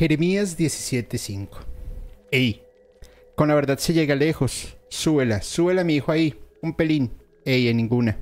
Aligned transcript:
Jeremías 0.00 0.56
17:5. 0.56 1.58
Ey, 2.30 2.62
con 3.34 3.48
la 3.48 3.54
verdad 3.54 3.76
se 3.76 3.92
llega 3.92 4.14
lejos. 4.14 4.78
Súbela, 4.88 5.42
súbela 5.42 5.84
mi 5.84 5.96
hijo 5.96 6.10
ahí. 6.10 6.40
Un 6.62 6.72
pelín. 6.72 7.12
Ey, 7.44 7.68
en 7.68 7.76
ninguna. 7.76 8.16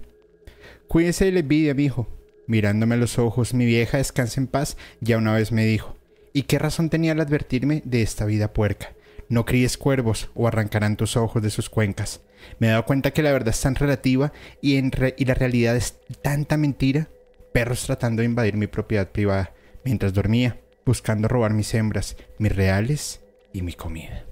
Cuídese 0.89 1.27
de 1.27 1.31
la 1.31 1.39
envidia, 1.39 1.75
mi 1.75 1.85
hijo. 1.85 2.09
Mirándome 2.49 2.97
a 2.97 2.99
los 2.99 3.21
ojos, 3.21 3.55
mi 3.55 3.65
vieja 3.65 3.99
descansa 3.99 4.41
en 4.41 4.49
paz, 4.49 4.77
ya 5.01 5.19
una 5.19 5.33
vez 5.35 5.53
me 5.53 5.67
dijo. 5.67 5.97
¿Y 6.33 6.43
qué 6.43 6.59
razón 6.59 6.91
tenía 6.91 7.13
al 7.13 7.21
advertirme 7.21 7.81
de 7.85 8.03
esta 8.03 8.25
vida 8.25 8.53
puerca? 8.53 8.95
No 9.29 9.45
críes 9.45 9.79
cuervos 9.79 10.31
o 10.35 10.49
arrancarán 10.49 10.97
tus 10.97 11.17
ojos 11.17 11.45
de 11.45 11.51
sus 11.51 11.71
cuencas. 11.71 12.23
Me 12.59 12.67
he 12.67 12.71
dado 12.71 12.87
cuenta 12.87 13.13
que 13.13 13.23
la 13.23 13.31
verdad 13.31 13.55
es 13.55 13.61
tan 13.61 13.77
relativa 13.77 14.33
y, 14.61 14.79
en 14.79 14.91
y 15.17 15.25
la 15.27 15.35
realidad 15.35 15.77
es 15.77 15.95
tanta 16.23 16.57
mentira. 16.57 17.09
Perros 17.53 17.87
tratando 17.87 18.23
de 18.23 18.27
invadir 18.27 18.57
mi 18.57 18.67
propiedad 18.67 19.13
privada 19.13 19.55
mientras 19.85 20.13
dormía, 20.13 20.59
buscando 20.89 21.29
robar 21.29 21.53
mis 21.53 21.75
hembras, 21.75 22.17
mis 22.39 22.57
reales 22.57 23.21
y 23.53 23.61
mi 23.61 23.75
comida. 23.75 24.28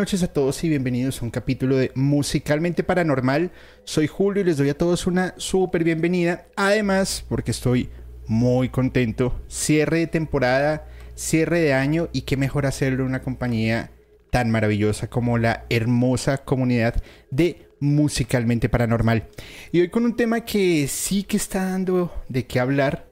Noches 0.00 0.22
a 0.22 0.32
todos 0.32 0.64
y 0.64 0.70
bienvenidos 0.70 1.20
a 1.20 1.26
un 1.26 1.30
capítulo 1.30 1.76
de 1.76 1.92
Musicalmente 1.94 2.82
Paranormal. 2.82 3.50
Soy 3.84 4.06
Julio 4.06 4.40
y 4.40 4.46
les 4.46 4.56
doy 4.56 4.70
a 4.70 4.78
todos 4.78 5.06
una 5.06 5.34
súper 5.36 5.84
bienvenida. 5.84 6.46
Además, 6.56 7.22
porque 7.28 7.50
estoy 7.50 7.90
muy 8.26 8.70
contento. 8.70 9.38
Cierre 9.46 9.98
de 9.98 10.06
temporada, 10.06 10.88
cierre 11.14 11.60
de 11.60 11.74
año 11.74 12.08
y 12.14 12.22
qué 12.22 12.38
mejor 12.38 12.64
hacerlo 12.64 13.02
en 13.02 13.10
una 13.10 13.20
compañía 13.20 13.90
tan 14.30 14.50
maravillosa 14.50 15.10
como 15.10 15.36
la 15.36 15.66
hermosa 15.68 16.38
comunidad 16.38 17.02
de 17.30 17.68
Musicalmente 17.78 18.70
Paranormal. 18.70 19.28
Y 19.70 19.82
hoy 19.82 19.90
con 19.90 20.06
un 20.06 20.16
tema 20.16 20.46
que 20.46 20.88
sí 20.88 21.24
que 21.24 21.36
está 21.36 21.62
dando 21.66 22.10
de 22.26 22.46
qué 22.46 22.58
hablar. 22.58 23.06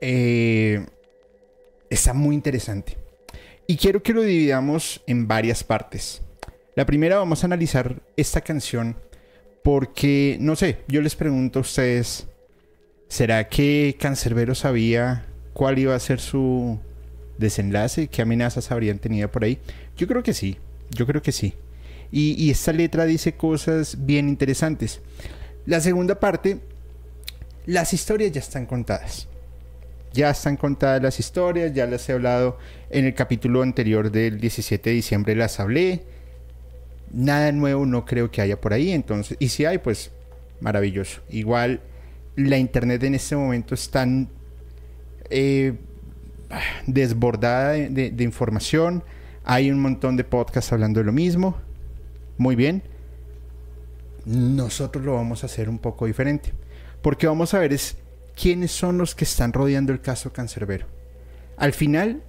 Eh, 0.00 0.86
está 1.90 2.14
muy 2.14 2.36
interesante. 2.36 3.03
Y 3.66 3.76
quiero 3.76 4.02
que 4.02 4.12
lo 4.12 4.22
dividamos 4.22 5.02
en 5.06 5.26
varias 5.26 5.64
partes. 5.64 6.20
La 6.76 6.84
primera 6.84 7.16
vamos 7.16 7.42
a 7.42 7.46
analizar 7.46 8.02
esta 8.16 8.42
canción 8.42 8.96
porque, 9.62 10.36
no 10.40 10.56
sé, 10.56 10.80
yo 10.88 11.00
les 11.00 11.16
pregunto 11.16 11.60
a 11.60 11.62
ustedes, 11.62 12.26
¿será 13.08 13.48
que 13.48 13.96
Cancerbero 13.98 14.54
sabía 14.54 15.24
cuál 15.54 15.78
iba 15.78 15.94
a 15.94 16.00
ser 16.00 16.20
su 16.20 16.78
desenlace? 17.38 18.08
¿Qué 18.08 18.20
amenazas 18.20 18.70
habrían 18.70 18.98
tenido 18.98 19.30
por 19.30 19.44
ahí? 19.44 19.58
Yo 19.96 20.06
creo 20.06 20.22
que 20.22 20.34
sí, 20.34 20.58
yo 20.90 21.06
creo 21.06 21.22
que 21.22 21.32
sí. 21.32 21.54
Y, 22.12 22.32
y 22.32 22.50
esta 22.50 22.72
letra 22.72 23.06
dice 23.06 23.34
cosas 23.34 24.04
bien 24.04 24.28
interesantes. 24.28 25.00
La 25.64 25.80
segunda 25.80 26.20
parte, 26.20 26.60
las 27.64 27.94
historias 27.94 28.32
ya 28.32 28.40
están 28.40 28.66
contadas. 28.66 29.28
Ya 30.14 30.30
están 30.30 30.56
contadas 30.56 31.02
las 31.02 31.18
historias, 31.18 31.74
ya 31.74 31.86
las 31.86 32.08
he 32.08 32.12
hablado 32.12 32.56
en 32.88 33.04
el 33.04 33.14
capítulo 33.14 33.62
anterior 33.62 34.12
del 34.12 34.38
17 34.38 34.90
de 34.90 34.94
diciembre, 34.94 35.34
las 35.34 35.58
hablé. 35.58 36.04
Nada 37.12 37.50
nuevo 37.50 37.84
no 37.84 38.04
creo 38.04 38.30
que 38.30 38.40
haya 38.40 38.60
por 38.60 38.72
ahí, 38.72 38.92
entonces, 38.92 39.36
y 39.40 39.48
si 39.48 39.64
hay, 39.64 39.78
pues 39.78 40.12
maravilloso. 40.60 41.20
Igual 41.30 41.80
la 42.36 42.58
internet 42.58 43.02
en 43.02 43.16
este 43.16 43.34
momento 43.34 43.74
está 43.74 44.02
tan 44.02 44.28
eh, 45.30 45.74
desbordada 46.86 47.72
de, 47.72 48.12
de 48.12 48.24
información. 48.24 49.02
Hay 49.42 49.68
un 49.68 49.80
montón 49.80 50.16
de 50.16 50.22
podcasts 50.22 50.72
hablando 50.72 51.00
de 51.00 51.06
lo 51.06 51.12
mismo. 51.12 51.56
Muy 52.38 52.54
bien. 52.54 52.84
Nosotros 54.26 55.04
lo 55.04 55.14
vamos 55.14 55.42
a 55.42 55.46
hacer 55.46 55.68
un 55.68 55.80
poco 55.80 56.06
diferente. 56.06 56.52
Porque 57.02 57.26
vamos 57.26 57.52
a 57.52 57.58
ver 57.58 57.72
es 57.72 57.96
quiénes 58.40 58.72
son 58.72 58.98
los 58.98 59.14
que 59.14 59.24
están 59.24 59.52
rodeando 59.52 59.92
el 59.92 60.00
caso 60.00 60.32
Cancerbero. 60.32 60.86
Al 61.56 61.72
final, 61.72 62.22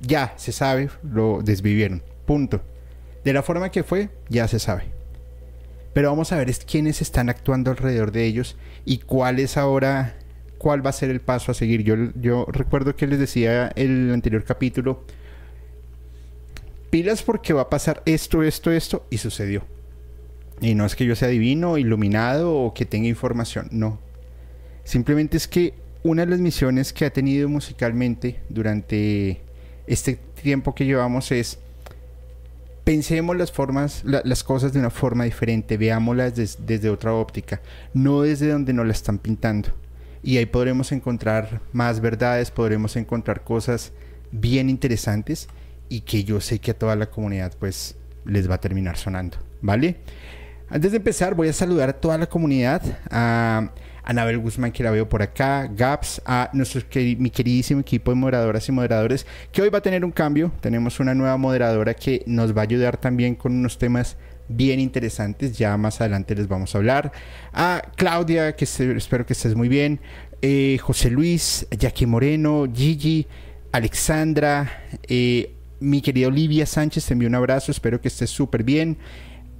ya 0.00 0.34
se 0.36 0.52
sabe, 0.52 0.90
lo 1.02 1.42
desvivieron. 1.42 2.02
Punto. 2.26 2.62
De 3.24 3.32
la 3.32 3.42
forma 3.42 3.70
que 3.70 3.84
fue, 3.84 4.10
ya 4.28 4.48
se 4.48 4.58
sabe. 4.58 4.84
Pero 5.92 6.10
vamos 6.10 6.32
a 6.32 6.36
ver 6.36 6.50
es 6.50 6.64
quiénes 6.64 7.02
están 7.02 7.28
actuando 7.28 7.70
alrededor 7.70 8.12
de 8.12 8.24
ellos 8.24 8.56
y 8.84 8.98
cuál 8.98 9.38
es 9.38 9.56
ahora, 9.56 10.16
cuál 10.58 10.84
va 10.84 10.90
a 10.90 10.94
ser 10.94 11.10
el 11.10 11.20
paso 11.20 11.52
a 11.52 11.54
seguir. 11.54 11.82
Yo, 11.82 11.96
yo 12.14 12.46
recuerdo 12.50 12.96
que 12.96 13.06
les 13.06 13.18
decía 13.18 13.70
el 13.76 14.10
anterior 14.12 14.44
capítulo, 14.44 15.04
pilas 16.90 17.22
porque 17.22 17.52
va 17.52 17.62
a 17.62 17.70
pasar 17.70 18.02
esto, 18.06 18.42
esto, 18.42 18.72
esto, 18.72 19.06
y 19.10 19.18
sucedió. 19.18 19.64
Y 20.60 20.74
no 20.74 20.86
es 20.86 20.96
que 20.96 21.04
yo 21.04 21.14
sea 21.16 21.28
divino, 21.28 21.76
iluminado 21.76 22.54
o 22.54 22.74
que 22.74 22.86
tenga 22.86 23.08
información, 23.08 23.68
no. 23.70 23.98
Simplemente 24.84 25.36
es 25.36 25.48
que 25.48 25.74
una 26.02 26.24
de 26.24 26.30
las 26.30 26.40
misiones 26.40 26.92
que 26.92 27.04
ha 27.04 27.10
tenido 27.10 27.48
musicalmente 27.48 28.40
durante 28.48 29.40
este 29.86 30.18
tiempo 30.42 30.74
que 30.74 30.84
llevamos 30.84 31.30
es 31.32 31.58
pensemos 32.84 33.36
las 33.36 33.52
formas, 33.52 34.02
la, 34.04 34.22
las 34.24 34.42
cosas 34.42 34.72
de 34.72 34.80
una 34.80 34.90
forma 34.90 35.24
diferente, 35.24 35.76
veámoslas 35.76 36.34
des, 36.34 36.58
desde 36.66 36.90
otra 36.90 37.14
óptica, 37.14 37.60
no 37.94 38.22
desde 38.22 38.48
donde 38.48 38.72
nos 38.72 38.86
la 38.86 38.92
están 38.92 39.18
pintando. 39.18 39.70
Y 40.22 40.36
ahí 40.36 40.46
podremos 40.46 40.92
encontrar 40.92 41.60
más 41.72 42.00
verdades, 42.00 42.50
podremos 42.50 42.96
encontrar 42.96 43.42
cosas 43.42 43.92
bien 44.30 44.70
interesantes 44.70 45.48
y 45.88 46.00
que 46.00 46.24
yo 46.24 46.40
sé 46.40 46.58
que 46.58 46.70
a 46.70 46.78
toda 46.78 46.96
la 46.96 47.06
comunidad 47.06 47.52
pues 47.58 47.96
les 48.24 48.48
va 48.48 48.56
a 48.56 48.60
terminar 48.60 48.96
sonando, 48.96 49.36
¿vale? 49.60 49.96
Antes 50.68 50.92
de 50.92 50.98
empezar 50.98 51.34
voy 51.34 51.48
a 51.48 51.52
saludar 51.52 51.90
a 51.90 51.92
toda 51.92 52.16
la 52.18 52.26
comunidad, 52.26 52.82
a 53.10 53.72
Anabel 54.04 54.38
Guzmán, 54.38 54.72
que 54.72 54.82
la 54.82 54.90
veo 54.90 55.08
por 55.08 55.22
acá, 55.22 55.68
Gaps, 55.72 56.22
a 56.24 56.50
nuestro 56.52 56.82
mi 57.18 57.30
queridísimo 57.30 57.80
equipo 57.80 58.10
de 58.10 58.16
moderadoras 58.16 58.68
y 58.68 58.72
moderadores, 58.72 59.26
que 59.52 59.62
hoy 59.62 59.70
va 59.70 59.78
a 59.78 59.82
tener 59.82 60.04
un 60.04 60.10
cambio. 60.10 60.52
Tenemos 60.60 60.98
una 61.00 61.14
nueva 61.14 61.36
moderadora 61.36 61.94
que 61.94 62.22
nos 62.26 62.56
va 62.56 62.62
a 62.62 62.64
ayudar 62.64 62.96
también 62.96 63.34
con 63.34 63.52
unos 63.52 63.78
temas 63.78 64.16
bien 64.48 64.80
interesantes. 64.80 65.56
Ya 65.56 65.76
más 65.76 66.00
adelante 66.00 66.34
les 66.34 66.48
vamos 66.48 66.74
a 66.74 66.78
hablar. 66.78 67.12
A 67.52 67.82
Claudia, 67.96 68.56
que 68.56 68.64
espero 68.64 69.26
que 69.26 69.32
estés 69.32 69.54
muy 69.54 69.68
bien. 69.68 70.00
Eh, 70.40 70.78
José 70.82 71.10
Luis, 71.10 71.66
Jackie 71.70 72.06
Moreno, 72.06 72.66
Gigi, 72.72 73.26
Alexandra, 73.70 74.82
eh, 75.04 75.54
mi 75.78 76.00
querida 76.00 76.28
Olivia 76.28 76.66
Sánchez, 76.66 77.06
te 77.06 77.12
envío 77.12 77.28
un 77.28 77.34
abrazo, 77.34 77.70
espero 77.70 78.00
que 78.00 78.08
estés 78.08 78.30
súper 78.30 78.64
bien. 78.64 78.98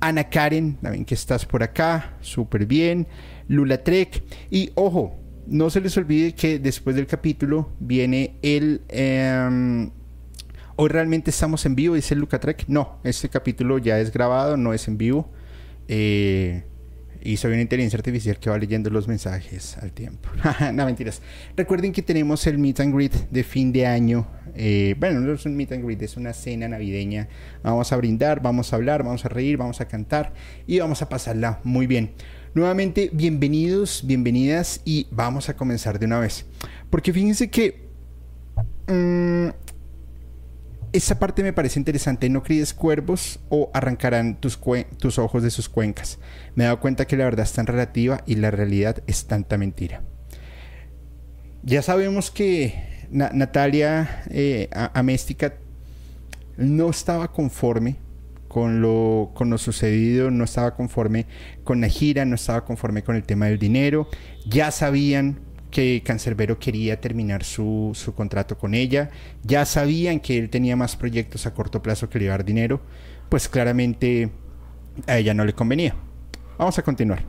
Ana 0.01 0.29
Karen, 0.29 0.79
también 0.83 1.05
que 1.05 1.15
estás 1.15 1.47
por 1.47 1.63
acá, 1.63 2.17
súper 2.21 2.67
bien. 2.67 3.07
Lula 3.53 3.85
Trek. 3.85 4.23
Y 4.51 4.71
ojo, 4.75 5.19
no 5.47 5.71
se 5.71 5.81
les 5.81 5.97
olvide 5.97 6.35
que 6.35 6.59
después 6.59 6.97
del 6.97 7.07
capítulo 7.07 7.71
viene 7.79 8.37
el... 8.43 8.81
Eh, 8.89 9.89
hoy 10.77 10.89
realmente 10.89 11.31
estamos 11.31 11.65
en 11.67 11.75
vivo, 11.75 11.95
dice 11.95 12.15
Luca 12.17 12.41
Trek. 12.41 12.65
No, 12.69 12.99
este 13.05 13.29
capítulo 13.29 13.79
ya 13.79 14.01
es 14.01 14.13
grabado, 14.13 14.57
no 14.57 14.73
es 14.73 14.89
en 14.89 14.97
vivo. 14.97 15.31
Eh, 15.87 16.65
y 17.25 17.37
soy 17.37 17.53
una 17.53 17.63
inteligencia 17.63 17.99
artificial 17.99 18.39
que 18.39 18.51
va 18.51 18.59
leyendo 18.59 18.91
los 18.91 19.07
mensajes 19.07 19.77
al 19.79 19.93
tiempo. 19.93 20.29
no, 20.73 20.85
mentiras. 20.87 21.23
Recuerden 21.57 21.93
que 21.93 22.03
tenemos 22.03 22.47
el 22.47 22.59
meet 22.59 22.81
and 22.81 22.95
greet 22.95 23.13
de 23.31 23.45
fin 23.45 23.71
de 23.73 23.87
año. 23.87 24.27
Eh, 24.55 24.97
bueno, 24.99 25.21
no 25.21 25.33
es 25.33 25.47
un 25.47 25.57
meet 25.57 25.73
and 25.73 25.85
greet, 25.85 26.03
es 26.03 26.17
una 26.17 26.33
cena 26.33 26.69
navideña. 26.69 27.29
Vamos 27.63 27.93
a 27.93 27.97
brindar, 27.97 28.43
vamos 28.43 28.73
a 28.73 28.77
hablar, 28.77 29.05
vamos 29.05 29.25
a 29.25 29.29
reír, 29.29 29.57
vamos 29.57 29.81
a 29.81 29.87
cantar 29.87 30.33
y 30.67 30.81
vamos 30.81 31.03
a 31.03 31.09
pasarla 31.09 31.61
muy 31.63 31.87
bien. 31.87 32.13
Nuevamente, 32.55 33.09
bienvenidos, 33.15 34.03
bienvenidas 34.05 34.83
y 34.85 35.07
vamos 35.11 35.49
a 35.49 35.57
comenzar 35.57 35.99
de 35.99 36.05
una 36.05 36.19
vez. 36.19 36.45
Porque 36.91 37.11
fíjense 37.11 37.49
que 37.49 37.89
mmm, 38.89 39.49
esa 40.93 41.19
parte 41.19 41.43
me 41.43 41.55
parece 41.55 41.81
interesante. 41.81 42.29
No 42.29 42.43
críes 42.43 42.75
cuervos 42.75 43.41
o 43.49 43.71
arrancarán 43.73 44.39
tus, 44.39 44.61
tus 44.99 45.19
ojos 45.19 45.43
de 45.43 45.51
sus 45.51 45.71
cuencas. 45.71 46.19
Me 46.55 46.65
he 46.65 46.67
dado 46.67 46.81
cuenta 46.81 47.07
que 47.07 47.17
la 47.17 47.25
verdad 47.25 47.47
es 47.47 47.53
tan 47.55 47.67
relativa 47.67 48.23
y 48.27 48.35
la 48.35 48.51
realidad 48.51 49.03
es 49.07 49.25
tanta 49.25 49.57
mentira. 49.57 50.03
Ya 51.63 51.81
sabemos 51.81 52.31
que 52.31 53.07
Na 53.11 53.31
Natalia 53.33 54.25
eh, 54.29 54.69
Améstica 54.93 55.55
no 56.59 56.91
estaba 56.91 57.33
conforme 57.33 57.97
con 58.53 58.83
lo, 58.83 59.31
con 59.33 59.49
lo 59.49 59.57
sucedido, 59.57 60.31
no 60.31 60.45
estaba 60.45 60.77
conforme 60.77 61.27
con 61.65 61.81
la 61.81 61.89
gira, 61.89 62.27
no 62.27 62.35
estaba 62.35 62.67
conforme 62.67 63.03
con 63.03 63.17
el 63.17 63.23
tema 63.23 63.47
del 63.47 63.59
dinero. 63.59 64.09
Ya 64.47 64.71
sabían 64.71 65.41
que 65.71 66.03
Cancerbero 66.05 66.59
quería 66.59 67.01
terminar 67.01 67.45
su, 67.45 67.93
su, 67.95 68.15
contrato 68.15 68.59
con 68.59 68.75
ella, 68.75 69.09
ya 69.43 69.65
sabían 69.65 70.21
que 70.21 70.37
él 70.37 70.51
tenía 70.51 70.77
más 70.77 70.97
proyectos 70.97 71.47
a 71.47 71.55
corto 71.55 71.83
plazo 71.83 72.11
que 72.11 72.19
le 72.19 72.45
dinero, 72.45 72.83
pues 73.31 73.49
claramente 73.49 74.31
a 75.07 75.17
ella 75.17 75.33
no 75.33 75.47
le 75.47 75.55
convenía. 75.55 75.95
Vamos 76.59 76.79
a 76.79 76.83
continuar. 76.83 77.25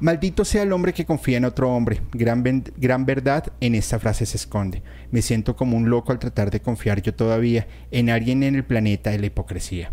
Maldito 0.00 0.44
sea 0.44 0.64
el 0.64 0.72
hombre 0.72 0.92
que 0.92 1.06
confía 1.06 1.36
en 1.36 1.44
otro 1.44 1.72
hombre. 1.72 2.00
Gran, 2.10 2.42
gran, 2.76 3.06
verdad 3.06 3.52
en 3.60 3.76
esta 3.76 4.00
frase 4.00 4.26
se 4.26 4.38
esconde. 4.38 4.82
Me 5.12 5.22
siento 5.22 5.54
como 5.54 5.76
un 5.76 5.88
loco 5.88 6.10
al 6.10 6.18
tratar 6.18 6.50
de 6.50 6.60
confiar 6.60 7.00
yo 7.00 7.14
todavía 7.14 7.68
en 7.92 8.10
alguien 8.10 8.42
en 8.42 8.56
el 8.56 8.64
planeta 8.64 9.10
de 9.10 9.20
la 9.20 9.26
hipocresía. 9.26 9.92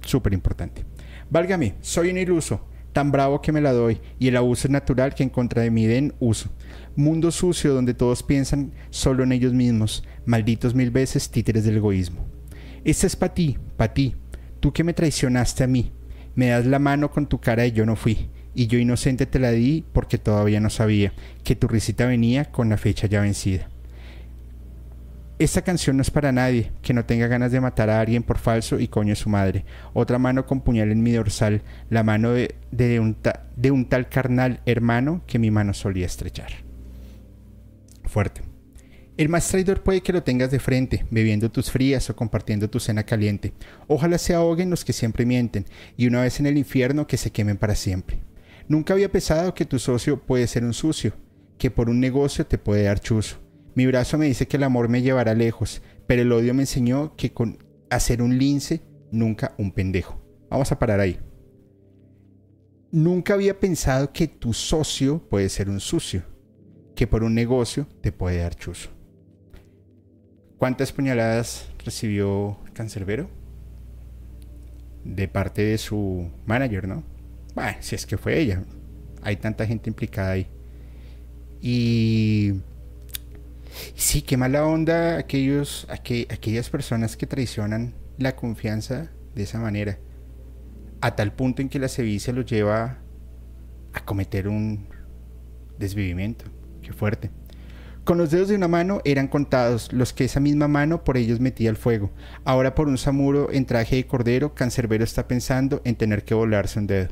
Súper 0.00 0.32
importante. 0.32 0.84
Válgame, 1.30 1.74
soy 1.80 2.10
un 2.10 2.18
iluso, 2.18 2.66
tan 2.92 3.12
bravo 3.12 3.40
que 3.40 3.52
me 3.52 3.60
la 3.60 3.72
doy, 3.72 4.00
y 4.18 4.28
el 4.28 4.36
abuso 4.36 4.68
es 4.68 4.72
natural 4.72 5.14
que 5.14 5.22
en 5.22 5.28
contra 5.28 5.62
de 5.62 5.70
mí 5.70 5.86
den 5.86 6.14
uso. 6.20 6.50
Mundo 6.96 7.30
sucio 7.30 7.74
donde 7.74 7.94
todos 7.94 8.22
piensan 8.22 8.72
solo 8.90 9.24
en 9.24 9.32
ellos 9.32 9.52
mismos, 9.52 10.04
malditos 10.26 10.74
mil 10.74 10.90
veces 10.90 11.30
títeres 11.30 11.64
del 11.64 11.76
egoísmo. 11.76 12.26
Esta 12.84 13.06
es 13.06 13.16
para 13.16 13.34
ti, 13.34 13.58
para 13.76 13.94
ti, 13.94 14.14
tú 14.60 14.72
que 14.72 14.84
me 14.84 14.94
traicionaste 14.94 15.64
a 15.64 15.66
mí. 15.68 15.92
Me 16.34 16.48
das 16.48 16.66
la 16.66 16.78
mano 16.78 17.10
con 17.10 17.26
tu 17.26 17.40
cara 17.40 17.66
y 17.66 17.72
yo 17.72 17.84
no 17.84 17.96
fui 17.96 18.30
y 18.58 18.66
yo 18.66 18.76
inocente 18.76 19.24
te 19.24 19.38
la 19.38 19.52
di 19.52 19.84
porque 19.92 20.18
todavía 20.18 20.58
no 20.58 20.68
sabía 20.68 21.12
que 21.44 21.54
tu 21.54 21.68
risita 21.68 22.06
venía 22.06 22.46
con 22.46 22.68
la 22.68 22.76
fecha 22.76 23.06
ya 23.06 23.20
vencida. 23.20 23.68
Esta 25.38 25.62
canción 25.62 25.96
no 25.96 26.02
es 26.02 26.10
para 26.10 26.32
nadie 26.32 26.72
que 26.82 26.92
no 26.92 27.04
tenga 27.04 27.28
ganas 27.28 27.52
de 27.52 27.60
matar 27.60 27.90
a 27.90 28.00
alguien 28.00 28.24
por 28.24 28.38
falso 28.38 28.80
y 28.80 28.88
coño 28.88 29.14
su 29.14 29.28
madre. 29.28 29.64
Otra 29.92 30.18
mano 30.18 30.46
con 30.46 30.62
puñal 30.62 30.90
en 30.90 31.00
mi 31.00 31.12
dorsal, 31.12 31.62
la 31.90 32.02
mano 32.02 32.32
de, 32.32 32.56
de, 32.72 32.98
un, 32.98 33.16
de 33.54 33.70
un 33.70 33.88
tal 33.88 34.08
carnal 34.08 34.60
hermano 34.66 35.22
que 35.28 35.38
mi 35.38 35.52
mano 35.52 35.74
solía 35.74 36.06
estrechar. 36.06 36.50
Fuerte. 38.02 38.42
El 39.16 39.28
más 39.28 39.48
traidor 39.48 39.82
puede 39.82 40.00
que 40.00 40.12
lo 40.12 40.24
tengas 40.24 40.50
de 40.50 40.58
frente, 40.58 41.06
bebiendo 41.10 41.52
tus 41.52 41.70
frías 41.70 42.10
o 42.10 42.16
compartiendo 42.16 42.68
tu 42.68 42.80
cena 42.80 43.04
caliente. 43.04 43.52
Ojalá 43.86 44.18
se 44.18 44.34
ahoguen 44.34 44.70
los 44.70 44.84
que 44.84 44.92
siempre 44.92 45.24
mienten, 45.24 45.66
y 45.96 46.08
una 46.08 46.22
vez 46.22 46.40
en 46.40 46.46
el 46.46 46.58
infierno 46.58 47.06
que 47.06 47.16
se 47.16 47.30
quemen 47.30 47.58
para 47.58 47.76
siempre. 47.76 48.18
Nunca 48.66 48.92
había 48.92 49.10
pensado 49.10 49.54
que 49.54 49.64
tu 49.64 49.78
socio 49.78 50.20
puede 50.20 50.48
ser 50.48 50.64
un 50.64 50.74
sucio, 50.74 51.14
que 51.58 51.70
por 51.70 51.90
un 51.90 52.00
negocio 52.00 52.46
te 52.46 52.58
puede 52.58 52.84
dar 52.84 53.00
chuzo. 53.00 53.47
Mi 53.78 53.86
brazo 53.86 54.18
me 54.18 54.26
dice 54.26 54.48
que 54.48 54.56
el 54.56 54.64
amor 54.64 54.88
me 54.88 55.02
llevará 55.02 55.34
lejos, 55.34 55.82
pero 56.08 56.22
el 56.22 56.32
odio 56.32 56.52
me 56.52 56.64
enseñó 56.64 57.14
que 57.14 57.32
con 57.32 57.58
hacer 57.90 58.22
un 58.22 58.36
lince, 58.36 58.82
nunca 59.12 59.54
un 59.56 59.70
pendejo. 59.70 60.20
Vamos 60.50 60.72
a 60.72 60.80
parar 60.80 60.98
ahí. 60.98 61.20
Nunca 62.90 63.34
había 63.34 63.60
pensado 63.60 64.12
que 64.12 64.26
tu 64.26 64.52
socio 64.52 65.20
puede 65.28 65.48
ser 65.48 65.70
un 65.70 65.78
sucio, 65.78 66.24
que 66.96 67.06
por 67.06 67.22
un 67.22 67.36
negocio 67.36 67.86
te 68.00 68.10
puede 68.10 68.38
dar 68.38 68.56
chuzo. 68.56 68.90
¿Cuántas 70.56 70.90
puñaladas 70.90 71.70
recibió 71.84 72.58
Cancerbero? 72.72 73.30
De 75.04 75.28
parte 75.28 75.62
de 75.62 75.78
su 75.78 76.28
manager, 76.46 76.88
¿no? 76.88 77.04
Bueno, 77.54 77.76
si 77.78 77.94
es 77.94 78.06
que 78.06 78.18
fue 78.18 78.40
ella. 78.40 78.60
Hay 79.22 79.36
tanta 79.36 79.64
gente 79.66 79.88
implicada 79.88 80.32
ahí. 80.32 80.48
Y 81.62 82.54
sí, 83.94 84.22
qué 84.22 84.36
mala 84.36 84.64
onda 84.64 85.18
aquellos, 85.18 85.86
aquellas 85.90 86.70
personas 86.70 87.16
que 87.16 87.26
traicionan 87.26 87.94
la 88.18 88.36
confianza 88.36 89.10
de 89.34 89.42
esa 89.42 89.58
manera. 89.58 89.98
A 91.00 91.14
tal 91.14 91.32
punto 91.32 91.62
en 91.62 91.68
que 91.68 91.78
la 91.78 91.88
sevicia 91.88 92.32
los 92.32 92.46
lleva 92.46 92.98
a 93.92 94.04
cometer 94.04 94.48
un 94.48 94.88
desvivimiento. 95.78 96.44
Qué 96.82 96.92
fuerte. 96.92 97.30
Con 98.04 98.16
los 98.16 98.30
dedos 98.30 98.48
de 98.48 98.56
una 98.56 98.68
mano 98.68 99.02
eran 99.04 99.28
contados 99.28 99.92
los 99.92 100.14
que 100.14 100.24
esa 100.24 100.40
misma 100.40 100.66
mano 100.66 101.04
por 101.04 101.18
ellos 101.18 101.40
metía 101.40 101.68
al 101.68 101.76
fuego. 101.76 102.10
Ahora 102.44 102.74
por 102.74 102.88
un 102.88 102.96
samuro 102.96 103.52
en 103.52 103.66
traje 103.66 103.96
de 103.96 104.06
cordero, 104.06 104.54
Cancerbero 104.54 105.04
está 105.04 105.28
pensando 105.28 105.82
en 105.84 105.94
tener 105.94 106.24
que 106.24 106.32
volarse 106.32 106.78
un 106.78 106.86
dedo. 106.86 107.10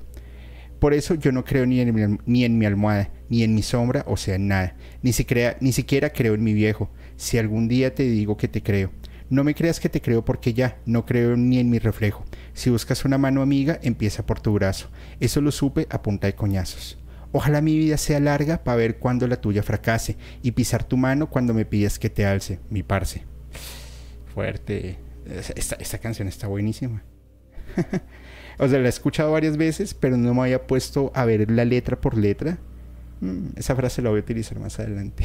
Por 0.78 0.94
eso 0.94 1.14
yo 1.14 1.32
no 1.32 1.44
creo 1.44 1.67
ni 1.67 1.81
en, 1.81 1.94
mi, 1.94 2.19
ni 2.26 2.44
en 2.44 2.58
mi 2.58 2.67
almohada, 2.67 3.11
ni 3.28 3.43
en 3.43 3.55
mi 3.55 3.62
sombra, 3.62 4.05
o 4.06 4.17
sea, 4.17 4.34
en 4.34 4.49
nada. 4.49 4.76
Ni, 5.02 5.12
ni 5.61 5.73
siquiera 5.73 6.11
creo 6.11 6.34
en 6.34 6.44
mi 6.44 6.52
viejo, 6.52 6.90
si 7.17 7.38
algún 7.38 7.69
día 7.69 7.94
te 7.94 8.02
digo 8.05 8.37
que 8.37 8.49
te 8.49 8.62
creo. 8.62 8.90
No 9.28 9.43
me 9.43 9.55
creas 9.55 9.81
que 9.81 9.88
te 9.88 10.00
creo 10.00 10.25
porque 10.25 10.55
ya, 10.55 10.78
no 10.87 11.05
creo 11.05 11.37
ni 11.37 11.58
en 11.58 11.69
mi 11.69 11.81
reflejo. 11.81 12.25
Si 12.52 12.70
buscas 12.70 13.05
una 13.05 13.19
mano 13.19 13.43
amiga, 13.43 13.81
empieza 13.82 14.25
por 14.25 14.40
tu 14.40 14.52
brazo. 14.52 14.88
Eso 15.19 15.40
lo 15.40 15.50
supe 15.50 15.88
a 15.90 16.00
punta 16.02 16.28
de 16.28 16.34
coñazos. 16.34 16.99
Ojalá 17.32 17.61
mi 17.61 17.76
vida 17.76 17.96
sea 17.96 18.20
larga 18.20 18.62
para 18.62 18.76
ver 18.76 18.99
cuando 18.99 19.26
la 19.26 19.40
tuya 19.40 19.64
fracase 19.64 20.17
y 20.43 20.52
pisar 20.52 20.84
tu 20.84 20.96
mano 20.96 21.29
cuando 21.29 21.55
me 21.55 21.64
pidas 21.64 21.99
que 21.99 22.08
te 22.08 22.25
alce, 22.25 22.61
mi 22.70 22.82
parce. 22.82 23.25
Fuerte. 24.32 24.99
Esta, 25.56 25.75
esta 25.75 25.99
canción 25.99 26.29
está 26.29 26.46
buenísima. 26.46 27.02
O 28.58 28.69
sea, 28.69 28.79
la 28.79 28.87
he 28.87 28.88
escuchado 28.88 29.32
varias 29.32 29.56
veces, 29.56 29.94
pero 29.94 30.17
no 30.17 30.35
me 30.35 30.43
había 30.43 30.67
puesto 30.67 31.12
a 31.14 31.25
ver 31.25 31.50
la 31.50 31.64
letra 31.64 32.00
por 32.00 32.17
letra. 32.17 32.58
Mm, 33.20 33.49
esa 33.56 33.75
frase 33.75 34.03
la 34.03 34.11
voy 34.11 34.20
a 34.20 34.23
utilizar 34.23 34.58
más 34.58 34.79
adelante. 34.79 35.25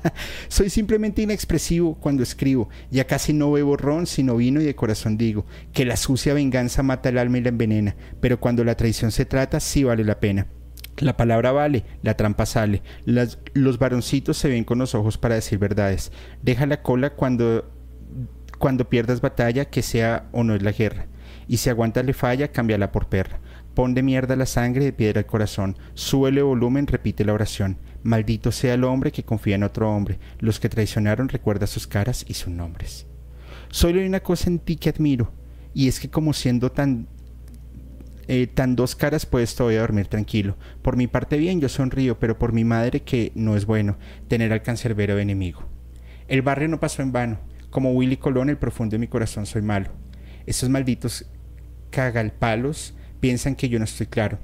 Soy 0.48 0.70
simplemente 0.70 1.22
inexpresivo 1.22 1.96
cuando 1.96 2.22
escribo. 2.22 2.68
Ya 2.90 3.06
casi 3.06 3.32
no 3.32 3.50
bebo 3.52 3.76
ron, 3.76 4.06
sino 4.06 4.36
vino 4.36 4.60
y 4.60 4.64
de 4.64 4.74
corazón 4.74 5.16
digo 5.16 5.46
que 5.72 5.84
la 5.84 5.96
sucia 5.96 6.34
venganza 6.34 6.82
mata 6.82 7.08
el 7.08 7.18
alma 7.18 7.38
y 7.38 7.42
la 7.42 7.48
envenena, 7.50 7.96
pero 8.20 8.38
cuando 8.38 8.64
la 8.64 8.76
traición 8.76 9.10
se 9.10 9.24
trata, 9.24 9.60
sí 9.60 9.84
vale 9.84 10.04
la 10.04 10.20
pena. 10.20 10.46
La 10.98 11.16
palabra 11.16 11.52
vale, 11.52 11.84
la 12.02 12.16
trampa 12.16 12.46
sale. 12.46 12.82
los 13.04 13.78
varoncitos 13.78 14.36
se 14.36 14.48
ven 14.48 14.64
con 14.64 14.78
los 14.78 14.94
ojos 14.94 15.18
para 15.18 15.36
decir 15.36 15.58
verdades. 15.58 16.12
Deja 16.42 16.66
la 16.66 16.82
cola 16.82 17.14
cuando, 17.14 17.70
cuando 18.58 18.88
pierdas 18.88 19.20
batalla, 19.20 19.64
que 19.64 19.82
sea 19.82 20.28
o 20.32 20.44
no 20.44 20.54
es 20.54 20.62
la 20.62 20.72
guerra 20.72 21.06
y 21.48 21.58
si 21.58 21.70
aguanta 21.70 22.02
le 22.02 22.12
falla, 22.12 22.48
cámbiala 22.48 22.92
por 22.92 23.08
perra. 23.08 23.40
Pon 23.74 23.94
de 23.94 24.02
mierda 24.02 24.36
la 24.36 24.46
sangre 24.46 24.84
de 24.84 24.92
piedra 24.92 25.20
el 25.20 25.26
corazón. 25.26 25.76
Súbele 25.94 26.42
volumen, 26.42 26.86
repite 26.86 27.24
la 27.24 27.32
oración. 27.32 27.78
Maldito 28.02 28.52
sea 28.52 28.74
el 28.74 28.84
hombre 28.84 29.12
que 29.12 29.24
confía 29.24 29.54
en 29.54 29.62
otro 29.62 29.90
hombre. 29.90 30.18
Los 30.38 30.60
que 30.60 30.68
traicionaron 30.68 31.28
recuerda 31.28 31.66
sus 31.66 31.86
caras 31.86 32.24
y 32.28 32.34
sus 32.34 32.52
nombres. 32.52 33.06
Solo 33.70 34.00
hay 34.00 34.06
una 34.06 34.20
cosa 34.20 34.50
en 34.50 34.58
ti 34.58 34.76
que 34.76 34.90
admiro, 34.90 35.32
y 35.72 35.88
es 35.88 35.98
que 35.98 36.10
como 36.10 36.34
siendo 36.34 36.70
tan 36.70 37.08
eh, 38.28 38.46
tan 38.46 38.76
dos 38.76 38.94
caras 38.94 39.26
puedes 39.26 39.54
todavía 39.54 39.80
dormir 39.80 40.06
tranquilo. 40.06 40.56
Por 40.82 40.96
mi 40.96 41.06
parte 41.06 41.36
bien, 41.36 41.60
yo 41.60 41.68
sonrío, 41.68 42.18
pero 42.18 42.38
por 42.38 42.52
mi 42.52 42.64
madre 42.64 43.00
que 43.00 43.32
no 43.34 43.56
es 43.56 43.66
bueno 43.66 43.96
tener 44.28 44.52
al 44.52 44.62
cancerbero 44.62 45.16
de 45.16 45.22
enemigo. 45.22 45.64
El 46.28 46.42
barrio 46.42 46.68
no 46.68 46.80
pasó 46.80 47.02
en 47.02 47.12
vano. 47.12 47.40
Como 47.70 47.92
Willy 47.92 48.18
Colón, 48.18 48.50
el 48.50 48.58
profundo 48.58 48.92
de 48.92 48.98
mi 48.98 49.08
corazón 49.08 49.46
soy 49.46 49.62
malo. 49.62 49.90
Esos 50.46 50.68
malditos 50.68 51.26
cagalpalos 51.90 52.94
piensan 53.20 53.54
que 53.54 53.68
yo 53.68 53.78
no 53.78 53.84
estoy 53.84 54.06
claro, 54.06 54.38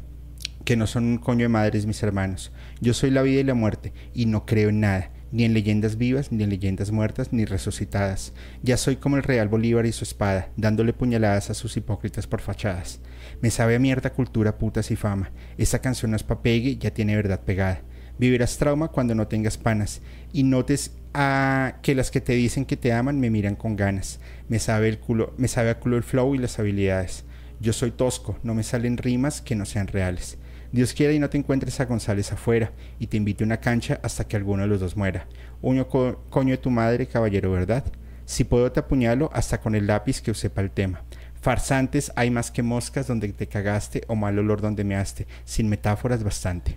que 0.64 0.76
no 0.76 0.86
son 0.86 1.04
un 1.04 1.18
coño 1.18 1.44
de 1.44 1.48
madres 1.48 1.86
mis 1.86 2.02
hermanos. 2.02 2.52
Yo 2.80 2.94
soy 2.94 3.10
la 3.10 3.22
vida 3.22 3.40
y 3.40 3.44
la 3.44 3.54
muerte, 3.54 3.92
y 4.14 4.26
no 4.26 4.46
creo 4.46 4.68
en 4.68 4.80
nada, 4.80 5.10
ni 5.32 5.44
en 5.44 5.54
leyendas 5.54 5.96
vivas, 5.96 6.30
ni 6.30 6.44
en 6.44 6.50
leyendas 6.50 6.90
muertas, 6.90 7.32
ni 7.32 7.44
resucitadas. 7.44 8.32
Ya 8.62 8.76
soy 8.76 8.96
como 8.96 9.16
el 9.16 9.22
real 9.22 9.48
Bolívar 9.48 9.86
y 9.86 9.92
su 9.92 10.04
espada, 10.04 10.50
dándole 10.56 10.92
puñaladas 10.92 11.50
a 11.50 11.54
sus 11.54 11.76
hipócritas 11.76 12.26
por 12.26 12.40
fachadas. 12.40 13.00
Me 13.40 13.50
sabe 13.50 13.76
a 13.76 13.78
mierda 13.78 14.12
cultura, 14.12 14.58
putas 14.58 14.90
y 14.90 14.96
fama. 14.96 15.32
Esa 15.56 15.80
canción 15.80 16.12
no 16.12 16.16
es 16.16 16.22
pa' 16.22 16.42
pegue, 16.42 16.76
ya 16.76 16.92
tiene 16.92 17.16
verdad 17.16 17.40
pegada. 17.40 17.82
Vivirás 18.18 18.58
trauma 18.58 18.88
cuando 18.88 19.14
no 19.14 19.28
tengas 19.28 19.58
panas, 19.58 20.02
y 20.32 20.42
notes 20.42 20.92
a 21.14 21.78
que 21.82 21.94
las 21.94 22.10
que 22.10 22.20
te 22.20 22.34
dicen 22.34 22.64
que 22.64 22.76
te 22.76 22.92
aman 22.92 23.20
me 23.20 23.30
miran 23.30 23.56
con 23.56 23.76
ganas. 23.76 24.20
Me 24.48 24.58
sabe 24.58 24.88
el 24.88 24.98
culo, 24.98 25.34
me 25.36 25.48
sabe 25.48 25.70
a 25.70 25.78
culo 25.78 25.96
el 25.96 26.02
flow 26.02 26.34
y 26.34 26.38
las 26.38 26.58
habilidades. 26.58 27.24
Yo 27.60 27.72
soy 27.72 27.90
tosco, 27.90 28.38
no 28.42 28.54
me 28.54 28.62
salen 28.62 28.96
rimas 28.96 29.40
que 29.40 29.56
no 29.56 29.64
sean 29.64 29.88
reales. 29.88 30.38
Dios 30.70 30.92
quiera 30.92 31.14
y 31.14 31.18
no 31.18 31.30
te 31.30 31.38
encuentres 31.38 31.80
a 31.80 31.86
González 31.86 32.30
afuera 32.30 32.72
y 32.98 33.06
te 33.06 33.16
invite 33.16 33.42
a 33.42 33.46
una 33.46 33.60
cancha 33.60 34.00
hasta 34.02 34.28
que 34.28 34.36
alguno 34.36 34.62
de 34.62 34.68
los 34.68 34.80
dos 34.80 34.96
muera. 34.96 35.26
Uño 35.62 35.88
coño 35.88 36.50
de 36.50 36.58
tu 36.58 36.70
madre, 36.70 37.06
caballero, 37.06 37.50
¿verdad? 37.50 37.84
Si 38.26 38.44
puedo 38.44 38.70
te 38.70 38.80
apuñalo 38.80 39.30
hasta 39.32 39.60
con 39.60 39.74
el 39.74 39.86
lápiz 39.86 40.20
que 40.20 40.30
usé 40.30 40.50
para 40.50 40.66
el 40.66 40.70
tema. 40.70 41.02
Farsantes 41.40 42.12
hay 42.16 42.30
más 42.30 42.50
que 42.50 42.62
moscas 42.62 43.06
donde 43.06 43.32
te 43.32 43.46
cagaste 43.46 44.02
o 44.08 44.14
mal 44.14 44.38
olor 44.38 44.60
donde 44.60 44.84
measte, 44.84 45.26
sin 45.44 45.68
metáforas 45.68 46.22
bastante. 46.22 46.76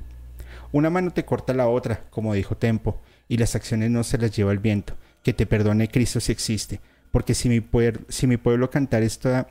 Una 0.72 0.90
mano 0.90 1.12
te 1.12 1.26
corta 1.26 1.54
la 1.54 1.68
otra, 1.68 2.06
como 2.10 2.34
dijo 2.34 2.56
Tempo, 2.56 3.02
y 3.32 3.38
las 3.38 3.56
acciones 3.56 3.90
no 3.90 4.04
se 4.04 4.18
las 4.18 4.36
lleva 4.36 4.52
el 4.52 4.60
viento. 4.60 4.98
Que 5.24 5.32
te 5.32 5.46
perdone 5.46 5.88
Cristo 5.88 6.20
si 6.20 6.34
existe, 6.34 6.82
porque 7.12 7.34
si 7.34 7.48
mi, 7.48 7.62
pueblo 7.62 8.70
cantar 8.70 9.04
esto 9.04 9.48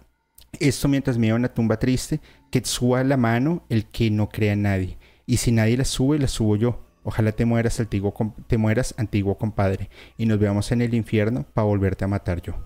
mientras 0.86 1.16
me 1.16 1.28
lleva 1.28 1.36
a 1.36 1.38
una 1.38 1.54
tumba 1.54 1.78
triste, 1.78 2.20
que 2.50 2.62
suba 2.62 3.02
la 3.04 3.16
mano 3.16 3.64
el 3.70 3.86
que 3.86 4.10
no 4.10 4.28
crea 4.28 4.52
en 4.52 4.62
nadie. 4.62 4.98
Y 5.24 5.38
si 5.38 5.50
nadie 5.50 5.78
la 5.78 5.86
sube, 5.86 6.18
la 6.18 6.28
subo 6.28 6.56
yo. 6.56 6.84
Ojalá 7.04 7.32
te 7.32 7.46
mueras, 7.46 7.80
antiguo, 7.80 8.14
te 8.46 8.58
mueras, 8.58 8.94
antiguo 8.98 9.38
compadre, 9.38 9.88
y 10.18 10.26
nos 10.26 10.38
veamos 10.38 10.70
en 10.72 10.82
el 10.82 10.92
infierno 10.92 11.46
para 11.54 11.64
volverte 11.64 12.04
a 12.04 12.08
matar 12.08 12.42
yo. 12.42 12.62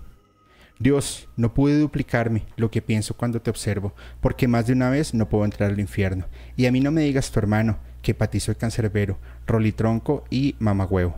Dios, 0.81 1.29
no 1.37 1.55
pude 1.55 1.79
duplicarme 1.79 2.43
lo 2.57 2.73
que 2.73 2.83
pienso 2.83 3.17
cuando 3.17 3.41
te 3.41 3.51
observo, 3.51 3.95
porque 4.21 4.49
más 4.49 4.67
de 4.67 4.73
una 4.73 4.91
vez 4.91 5.15
no 5.15 5.29
puedo 5.29 5.45
entrar 5.45 5.71
al 5.71 5.79
infierno. 5.79 6.27
Y 6.57 6.67
a 6.67 6.73
mí 6.73 6.81
no 6.81 6.91
me 6.91 7.03
digas 7.03 7.31
tu 7.31 7.39
hermano, 7.39 7.79
que 8.05 8.15
ti 8.15 8.39
soy 8.39 8.55
cancerbero, 8.55 9.19
rolitronco 9.47 10.25
y 10.31 10.55
mamagüevo. 10.59 11.17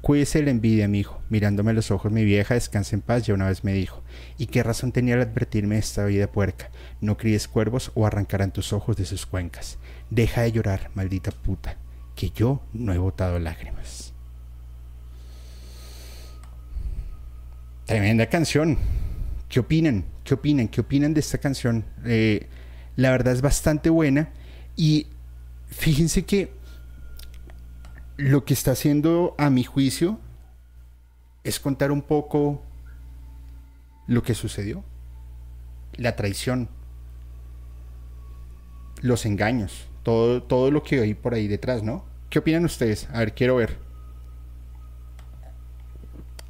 Cuídese 0.00 0.38
de 0.38 0.46
la 0.46 0.50
envidia, 0.52 0.88
mi 0.88 1.00
hijo. 1.00 1.20
Mirándome 1.28 1.72
los 1.72 1.90
ojos, 1.90 2.10
mi 2.10 2.24
vieja, 2.24 2.54
descansa 2.54 2.96
en 2.96 3.02
paz, 3.02 3.24
ya 3.24 3.34
una 3.34 3.48
vez 3.48 3.62
me 3.62 3.72
dijo. 3.72 4.02
¿Y 4.38 4.46
qué 4.46 4.62
razón 4.62 4.92
tenía 4.92 5.14
al 5.14 5.22
advertirme 5.22 5.76
de 5.76 5.80
esta 5.80 6.04
vida 6.04 6.26
puerca? 6.26 6.70
No 7.00 7.16
críes 7.16 7.46
cuervos 7.46 7.92
o 7.94 8.06
arrancarán 8.06 8.52
tus 8.52 8.72
ojos 8.72 8.96
de 8.96 9.04
sus 9.04 9.26
cuencas. 9.26 9.78
Deja 10.10 10.42
de 10.42 10.52
llorar, 10.52 10.90
maldita 10.94 11.30
puta, 11.30 11.76
que 12.16 12.30
yo 12.30 12.62
no 12.72 12.92
he 12.92 12.98
botado 12.98 13.38
lágrimas. 13.38 14.12
Tremenda 17.86 18.26
canción. 18.26 18.78
¿Qué 19.48 19.60
opinan? 19.60 20.04
¿Qué 20.24 20.34
opinan? 20.34 20.68
¿Qué 20.68 20.80
opinan 20.80 21.14
de 21.14 21.20
esta 21.20 21.38
canción? 21.38 21.84
Eh, 22.04 22.48
la 22.96 23.10
verdad 23.10 23.34
es 23.34 23.40
bastante 23.40 23.90
buena 23.90 24.30
y 24.76 25.06
fíjense 25.72 26.24
que 26.24 26.52
lo 28.16 28.44
que 28.44 28.54
está 28.54 28.72
haciendo 28.72 29.34
a 29.38 29.50
mi 29.50 29.64
juicio 29.64 30.18
es 31.44 31.58
contar 31.58 31.90
un 31.90 32.02
poco 32.02 32.62
lo 34.06 34.22
que 34.22 34.34
sucedió. 34.34 34.84
La 35.94 36.16
traición, 36.16 36.68
los 39.00 39.26
engaños, 39.26 39.88
todo, 40.02 40.42
todo 40.42 40.70
lo 40.70 40.82
que 40.82 41.00
hay 41.00 41.14
por 41.14 41.34
ahí 41.34 41.48
detrás, 41.48 41.82
¿no? 41.82 42.04
¿Qué 42.30 42.38
opinan 42.38 42.64
ustedes? 42.64 43.08
A 43.12 43.18
ver, 43.18 43.34
quiero 43.34 43.56
ver. 43.56 43.76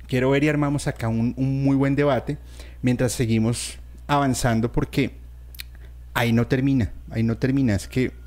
Quiero 0.07 0.31
ver 0.31 0.45
y 0.45 0.49
armamos 0.49 0.87
acá 0.87 1.09
un, 1.09 1.35
un 1.37 1.65
muy 1.65 1.75
buen 1.75 1.97
debate 1.97 2.39
mientras 2.83 3.13
seguimos 3.13 3.79
avanzando 4.07 4.71
porque 4.71 5.17
ahí 6.13 6.33
no 6.33 6.47
termina, 6.47 6.93
ahí 7.11 7.23
no 7.23 7.39
termina. 7.39 7.75
Es 7.75 7.89
que 7.89 8.22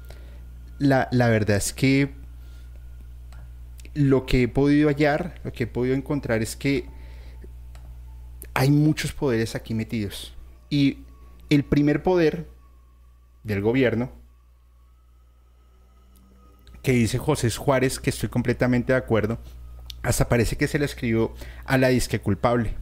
la, 0.79 1.07
la 1.11 1.29
verdad 1.29 1.57
es 1.57 1.73
que 1.73 2.13
lo 3.93 4.25
que 4.25 4.43
he 4.43 4.47
podido 4.47 4.89
hallar, 4.89 5.39
lo 5.43 5.51
que 5.51 5.63
he 5.63 5.67
podido 5.67 5.95
encontrar 5.95 6.41
es 6.41 6.55
que 6.55 6.87
hay 8.53 8.69
muchos 8.69 9.13
poderes 9.13 9.55
aquí 9.55 9.73
metidos. 9.73 10.35
Y 10.69 10.99
el 11.49 11.63
primer 11.63 12.03
poder 12.03 12.47
del 13.43 13.61
gobierno, 13.61 14.11
que 16.81 16.91
dice 16.91 17.17
José 17.17 17.49
Juárez, 17.49 17.99
que 17.99 18.09
estoy 18.09 18.29
completamente 18.29 18.93
de 18.93 18.97
acuerdo, 18.97 19.39
hasta 20.03 20.29
parece 20.29 20.55
que 20.55 20.67
se 20.67 20.77
le 20.77 20.85
escribió 20.85 21.33
a 21.65 21.77
la 21.77 21.87
disque 21.87 22.19
culpable. 22.19 22.75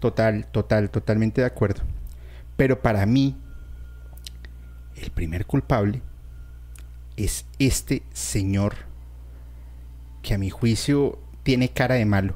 Total, 0.00 0.46
total, 0.50 0.90
totalmente 0.90 1.40
de 1.40 1.46
acuerdo. 1.46 1.82
Pero 2.56 2.80
para 2.80 3.06
mí, 3.06 3.36
el 4.96 5.10
primer 5.10 5.46
culpable 5.46 6.02
es 7.16 7.46
este 7.58 8.02
señor 8.12 8.74
que 10.22 10.34
a 10.34 10.38
mi 10.38 10.50
juicio 10.50 11.18
tiene 11.42 11.68
cara 11.68 11.94
de 11.94 12.04
malo. 12.04 12.34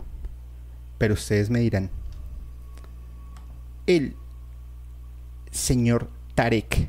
Pero 0.99 1.15
ustedes 1.15 1.51
me 1.51 1.61
dirán, 1.61 1.91
el 3.87 4.17
señor 5.51 6.11
Tarek, 6.35 6.89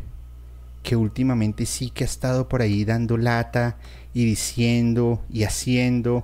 que 0.84 0.96
últimamente 0.96 1.66
sí 1.66 1.90
que 1.90 2.04
ha 2.04 2.08
estado 2.08 2.48
por 2.48 2.62
ahí 2.62 2.86
dando 2.86 3.18
lata 3.18 3.78
y 4.14 4.26
diciendo 4.26 5.24
y 5.30 5.44
haciendo 5.44 6.24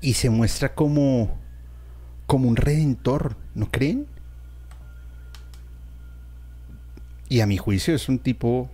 y 0.00 0.14
se 0.14 0.30
muestra 0.30 0.74
como 0.74 1.38
como 2.26 2.48
un 2.48 2.56
redentor, 2.56 3.36
¿no 3.54 3.70
creen? 3.70 4.06
Y 7.28 7.40
a 7.40 7.46
mi 7.46 7.58
juicio 7.58 7.94
es 7.94 8.08
un 8.08 8.18
tipo 8.18 8.70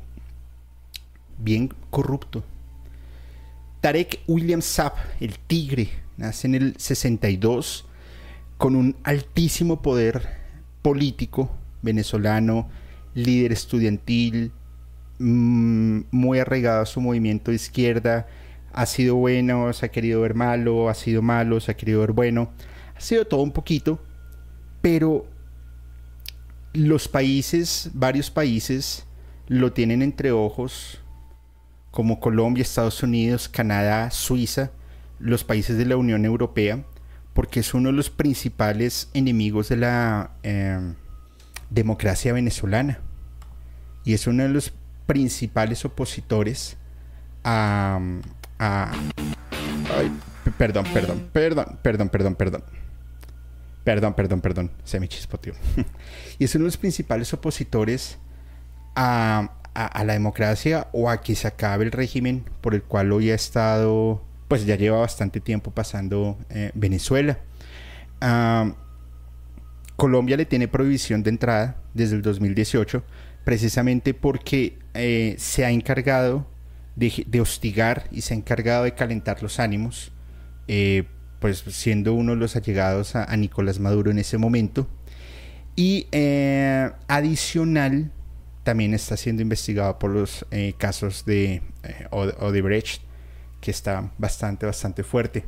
bien 1.42 1.72
corrupto. 1.90 2.42
Tarek 3.80 4.20
William 4.26 4.60
Saab, 4.60 4.92
el 5.20 5.38
tigre, 5.38 5.88
nace 6.16 6.46
en 6.46 6.54
el 6.54 6.74
62 6.76 7.86
con 8.58 8.76
un 8.76 8.94
altísimo 9.04 9.80
poder 9.80 10.28
político 10.82 11.50
venezolano, 11.80 12.68
líder 13.14 13.52
estudiantil, 13.52 14.52
mm, 15.18 16.00
muy 16.10 16.38
arraigado 16.38 16.82
a 16.82 16.86
su 16.86 17.00
movimiento 17.00 17.50
de 17.50 17.56
izquierda, 17.56 18.26
ha 18.72 18.86
sido 18.86 19.16
bueno, 19.16 19.72
se 19.72 19.86
ha 19.86 19.90
querido 19.90 20.20
ver 20.20 20.34
malo, 20.34 20.88
ha 20.88 20.94
sido 20.94 21.22
malo, 21.22 21.58
se 21.60 21.72
ha 21.72 21.76
querido 21.76 22.00
ver 22.00 22.12
bueno, 22.12 22.50
ha 22.96 23.00
sido 23.00 23.26
todo 23.26 23.42
un 23.42 23.52
poquito, 23.52 23.98
pero 24.82 25.26
los 26.72 27.08
países, 27.08 27.90
varios 27.94 28.30
países, 28.30 29.06
lo 29.48 29.72
tienen 29.72 30.02
entre 30.02 30.30
ojos 30.32 31.00
como 31.90 32.20
Colombia, 32.20 32.62
Estados 32.62 33.02
Unidos, 33.02 33.48
Canadá, 33.48 34.10
Suiza, 34.10 34.70
los 35.18 35.44
países 35.44 35.76
de 35.76 35.84
la 35.84 35.96
Unión 35.96 36.24
Europea, 36.24 36.84
porque 37.34 37.60
es 37.60 37.74
uno 37.74 37.90
de 37.90 37.96
los 37.96 38.10
principales 38.10 39.10
enemigos 39.14 39.68
de 39.68 39.76
la 39.76 40.32
em, 40.42 40.94
democracia 41.70 42.32
venezolana 42.32 43.00
y 44.04 44.14
es 44.14 44.26
uno 44.26 44.42
de 44.42 44.48
los 44.48 44.72
principales 45.06 45.84
opositores 45.84 46.76
a... 47.44 48.00
a 48.58 48.92
ay, 49.96 50.10
perdón, 50.56 50.84
perdón, 50.92 51.28
perdón, 51.32 51.78
perdón, 51.82 52.08
perdón, 52.08 52.34
perdón. 52.34 52.64
Perdón, 53.84 54.14
perdón, 54.14 54.40
perdón, 54.40 54.70
se 54.84 55.00
me 55.00 55.08
chispoteó. 55.08 55.54
y 56.38 56.44
es 56.44 56.54
uno 56.54 56.64
de 56.64 56.68
los 56.68 56.76
principales 56.76 57.32
opositores 57.32 58.18
a, 58.94 59.59
a, 59.74 60.04
la 60.04 60.12
democracia 60.14 60.88
o 60.92 61.10
a 61.10 61.20
que 61.20 61.34
se 61.34 61.46
acabe 61.46 61.84
el 61.84 61.92
régimen 61.92 62.44
por 62.60 62.74
el 62.74 62.82
cual 62.82 63.12
hoy 63.12 63.30
ha 63.30 63.34
estado, 63.34 64.22
pues 64.48 64.66
ya 64.66 64.76
lleva 64.76 64.98
bastante 64.98 65.40
tiempo 65.40 65.70
pasando 65.70 66.38
eh, 66.50 66.70
Venezuela. 66.74 67.38
Colombia 69.96 70.36
le 70.36 70.46
tiene 70.46 70.68
prohibición 70.68 71.22
de 71.22 71.30
entrada 71.30 71.76
desde 71.94 72.16
el 72.16 72.22
2018 72.22 73.02
precisamente 73.44 74.12
porque 74.12 74.78
eh, 74.94 75.34
se 75.38 75.64
ha 75.64 75.70
encargado 75.70 76.46
de, 76.96 77.40
hostigar 77.40 78.04
y 78.10 78.20
se 78.20 78.34
ha 78.34 78.36
encargado 78.36 78.84
de 78.84 78.94
calentar 78.94 79.42
los 79.42 79.58
ánimos, 79.58 80.12
eh, 80.68 81.04
pues 81.38 81.64
siendo 81.68 82.12
uno 82.12 82.32
de 82.32 82.38
los 82.38 82.56
allegados 82.56 83.16
a, 83.16 83.24
a, 83.24 83.36
Nicolás 83.36 83.78
Maduro 83.78 84.10
en 84.10 84.18
ese 84.18 84.36
momento. 84.36 84.86
Y 85.76 86.08
adicional, 87.08 88.12
también 88.62 88.94
está 88.94 89.16
siendo 89.16 89.42
investigado 89.42 89.98
por 89.98 90.10
los 90.10 90.46
eh, 90.50 90.74
casos 90.76 91.24
de 91.24 91.62
eh, 91.82 92.06
Odebrecht, 92.10 93.02
que 93.60 93.70
está 93.70 94.10
bastante, 94.18 94.66
bastante 94.66 95.02
fuerte. 95.02 95.44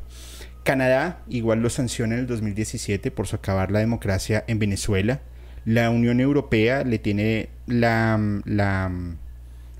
Canadá 0.63 1.21
igual 1.27 1.61
lo 1.61 1.69
sanciona 1.69 2.15
en 2.15 2.21
el 2.21 2.27
2017 2.27 3.11
por 3.11 3.27
socavar 3.27 3.71
la 3.71 3.79
democracia 3.79 4.43
en 4.47 4.59
Venezuela. 4.59 5.21
La 5.65 5.89
Unión 5.89 6.19
Europea 6.19 6.83
le 6.83 6.99
tiene 6.99 7.49
la, 7.67 8.19
la, 8.45 8.91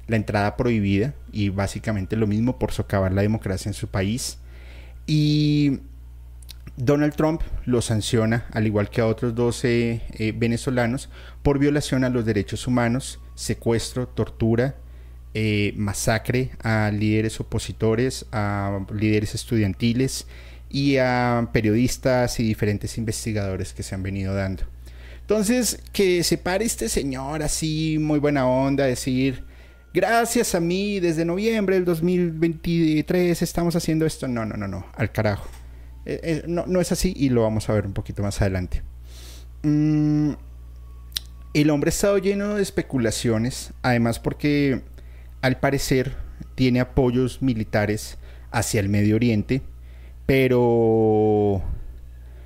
la 0.08 0.16
entrada 0.16 0.58
prohibida 0.58 1.14
y 1.32 1.50
básicamente 1.50 2.16
lo 2.16 2.28
mismo 2.28 2.60
por 2.60 2.72
socavar 2.72 3.14
la 3.14 3.22
democracia 3.22 3.70
en 3.70 3.74
su 3.74 3.88
país. 3.88 4.40
Y 5.08 5.80
Donald 6.76 7.14
Trump 7.16 7.42
lo 7.66 7.82
sanciona, 7.82 8.46
al 8.52 8.66
igual 8.66 8.90
que 8.90 9.02
a 9.02 9.06
otros 9.06 9.36
12 9.36 10.02
eh, 10.12 10.34
venezolanos, 10.36 11.10
por 11.44 11.60
violación 11.60 12.04
a 12.04 12.10
los 12.10 12.26
derechos 12.26 12.66
humanos, 12.66 13.20
secuestro, 13.36 14.08
tortura, 14.08 14.76
eh, 15.36 15.74
masacre 15.78 16.52
a 16.64 16.92
líderes 16.92 17.40
opositores, 17.40 18.26
a 18.32 18.86
líderes 18.94 19.36
estudiantiles 19.36 20.28
y 20.70 20.98
a 20.98 21.50
periodistas 21.54 22.40
y 22.40 22.44
diferentes 22.44 22.98
investigadores 22.98 23.74
que 23.74 23.84
se 23.84 23.94
han 23.94 24.04
venido 24.04 24.34
dando. 24.34 24.64
Entonces, 25.22 25.80
que 25.92 26.24
se 26.24 26.38
pare 26.38 26.66
este 26.66 26.90
señor 26.90 27.44
así, 27.44 27.98
muy 28.00 28.20
buena 28.20 28.48
onda, 28.48 28.86
decir, 28.86 29.44
gracias 29.94 30.54
a 30.56 30.60
mí, 30.60 31.00
desde 31.00 31.24
noviembre 31.24 31.76
del 31.76 31.86
2023 31.86 33.42
estamos 33.42 33.76
haciendo 33.76 34.06
esto. 34.06 34.28
No, 34.28 34.46
no, 34.46 34.58
no, 34.58 34.68
no, 34.68 34.86
al 34.96 35.12
carajo. 35.12 35.48
Eh, 36.06 36.20
eh, 36.24 36.44
no, 36.48 36.82
es 36.82 36.92
así 36.92 37.14
y 37.16 37.30
lo 37.30 37.44
vamos 37.44 37.70
a 37.70 37.74
ver 37.74 37.86
un 37.86 37.94
poquito 37.94 38.24
más 38.24 38.42
adelante. 38.42 38.82
Mm, 39.64 40.32
el 41.54 41.70
hombre 41.70 41.90
ha 41.90 41.94
estado 41.94 42.18
lleno 42.18 42.56
de 42.56 42.62
especulaciones, 42.62 43.74
además 43.82 44.20
porque 44.20 44.82
al 45.42 45.60
parecer 45.60 46.16
tiene 46.56 46.80
apoyos 46.80 47.42
militares 47.42 48.18
hacia 48.52 48.80
el 48.80 48.90
Medio 48.90 49.16
Oriente, 49.16 49.62
pero 50.26 51.62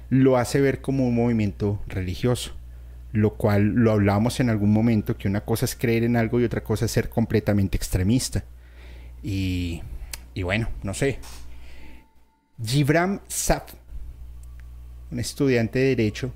lo 0.09 0.37
hace 0.37 0.61
ver 0.61 0.81
como 0.81 1.07
un 1.07 1.15
movimiento 1.15 1.81
religioso, 1.87 2.53
lo 3.11 3.35
cual 3.35 3.73
lo 3.75 3.91
hablamos 3.91 4.39
en 4.39 4.49
algún 4.49 4.71
momento, 4.71 5.17
que 5.17 5.27
una 5.27 5.41
cosa 5.41 5.65
es 5.65 5.75
creer 5.75 6.03
en 6.03 6.15
algo 6.15 6.39
y 6.39 6.43
otra 6.43 6.63
cosa 6.63 6.85
es 6.85 6.91
ser 6.91 7.09
completamente 7.09 7.77
extremista. 7.77 8.43
Y, 9.23 9.81
y 10.33 10.43
bueno, 10.43 10.69
no 10.83 10.93
sé, 10.93 11.19
Gibram 12.63 13.19
Saf, 13.27 13.75
un 15.11 15.19
estudiante 15.19 15.77
de 15.77 15.95
Derecho, 15.95 16.33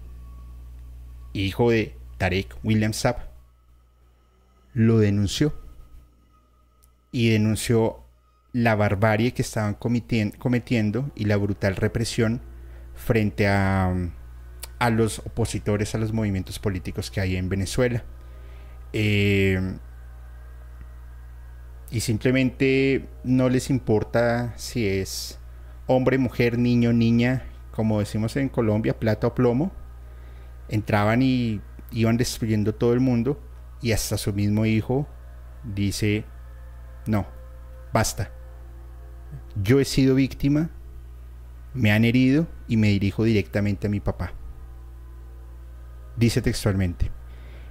hijo 1.33 1.71
de 1.71 1.95
Tarek 2.17 2.55
William 2.63 2.93
Saab, 2.93 3.17
lo 4.73 4.99
denunció. 4.99 5.53
Y 7.11 7.31
denunció 7.31 8.05
la 8.53 8.75
barbarie 8.75 9.33
que 9.33 9.41
estaban 9.41 9.73
cometiendo 9.73 11.11
y 11.15 11.25
la 11.25 11.37
brutal 11.37 11.75
represión 11.75 12.41
frente 12.95 13.47
a, 13.47 13.93
a, 14.79 14.89
los 14.91 15.19
opositores 15.19 15.95
a 15.95 15.97
los 15.97 16.13
movimientos 16.13 16.59
políticos 16.59 17.11
que 17.11 17.19
hay 17.19 17.35
en 17.35 17.49
Venezuela. 17.49 18.03
Eh, 18.93 19.59
y 21.89 21.99
simplemente 21.99 23.09
no 23.25 23.49
les 23.49 23.69
importa 23.69 24.53
si 24.57 24.87
es 24.87 25.40
hombre, 25.95 26.17
mujer, 26.17 26.57
niño, 26.57 26.93
niña, 26.93 27.43
como 27.71 28.00
decimos 28.00 28.36
en 28.36 28.50
Colombia, 28.50 29.00
plata 29.00 29.27
o 29.27 29.36
plomo. 29.36 29.71
Entraban 30.69 31.21
y 31.21 31.62
iban 31.91 32.17
destruyendo 32.17 32.74
todo 32.74 32.93
el 32.93 33.00
mundo 33.00 33.41
y 33.81 33.91
hasta 33.91 34.17
su 34.17 34.33
mismo 34.33 34.65
hijo 34.65 35.07
dice, 35.63 36.24
no, 37.07 37.27
basta. 37.93 38.31
Yo 39.62 39.79
he 39.79 39.86
sido 39.86 40.15
víctima, 40.15 40.69
me 41.74 41.91
han 41.91 42.05
herido 42.05 42.48
y 42.67 42.77
me 42.77 42.89
dirijo 42.89 43.24
directamente 43.24 43.88
a 43.88 43.89
mi 43.89 44.00
papá. 44.00 44.33
Dice 46.15 46.41
textualmente, 46.41 47.12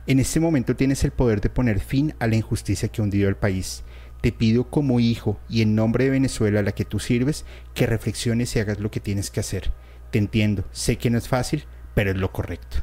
en 0.06 0.18
este 0.18 0.40
momento 0.40 0.76
tienes 0.76 1.04
el 1.04 1.10
poder 1.10 1.40
de 1.40 1.50
poner 1.50 1.80
fin 1.80 2.14
a 2.18 2.26
la 2.26 2.36
injusticia 2.36 2.88
que 2.88 3.00
ha 3.00 3.04
hundido 3.04 3.28
el 3.28 3.36
país 3.36 3.84
te 4.20 4.32
pido 4.32 4.70
como 4.70 5.00
hijo 5.00 5.40
y 5.48 5.62
en 5.62 5.74
nombre 5.74 6.04
de 6.04 6.10
Venezuela 6.10 6.60
a 6.60 6.62
la 6.62 6.72
que 6.72 6.84
tú 6.84 6.98
sirves, 6.98 7.44
que 7.74 7.86
reflexiones 7.86 8.54
y 8.54 8.60
hagas 8.60 8.80
lo 8.80 8.90
que 8.90 9.00
tienes 9.00 9.30
que 9.30 9.40
hacer. 9.40 9.72
Te 10.10 10.18
entiendo, 10.18 10.64
sé 10.72 10.98
que 10.98 11.10
no 11.10 11.18
es 11.18 11.28
fácil, 11.28 11.64
pero 11.94 12.10
es 12.10 12.16
lo 12.16 12.32
correcto. 12.32 12.78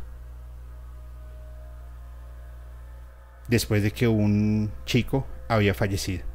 Después 3.47 3.83
de 3.83 3.91
que 3.91 4.07
un 4.07 4.71
chico 4.85 5.25
había 5.47 5.73
fallecido. 5.73 6.25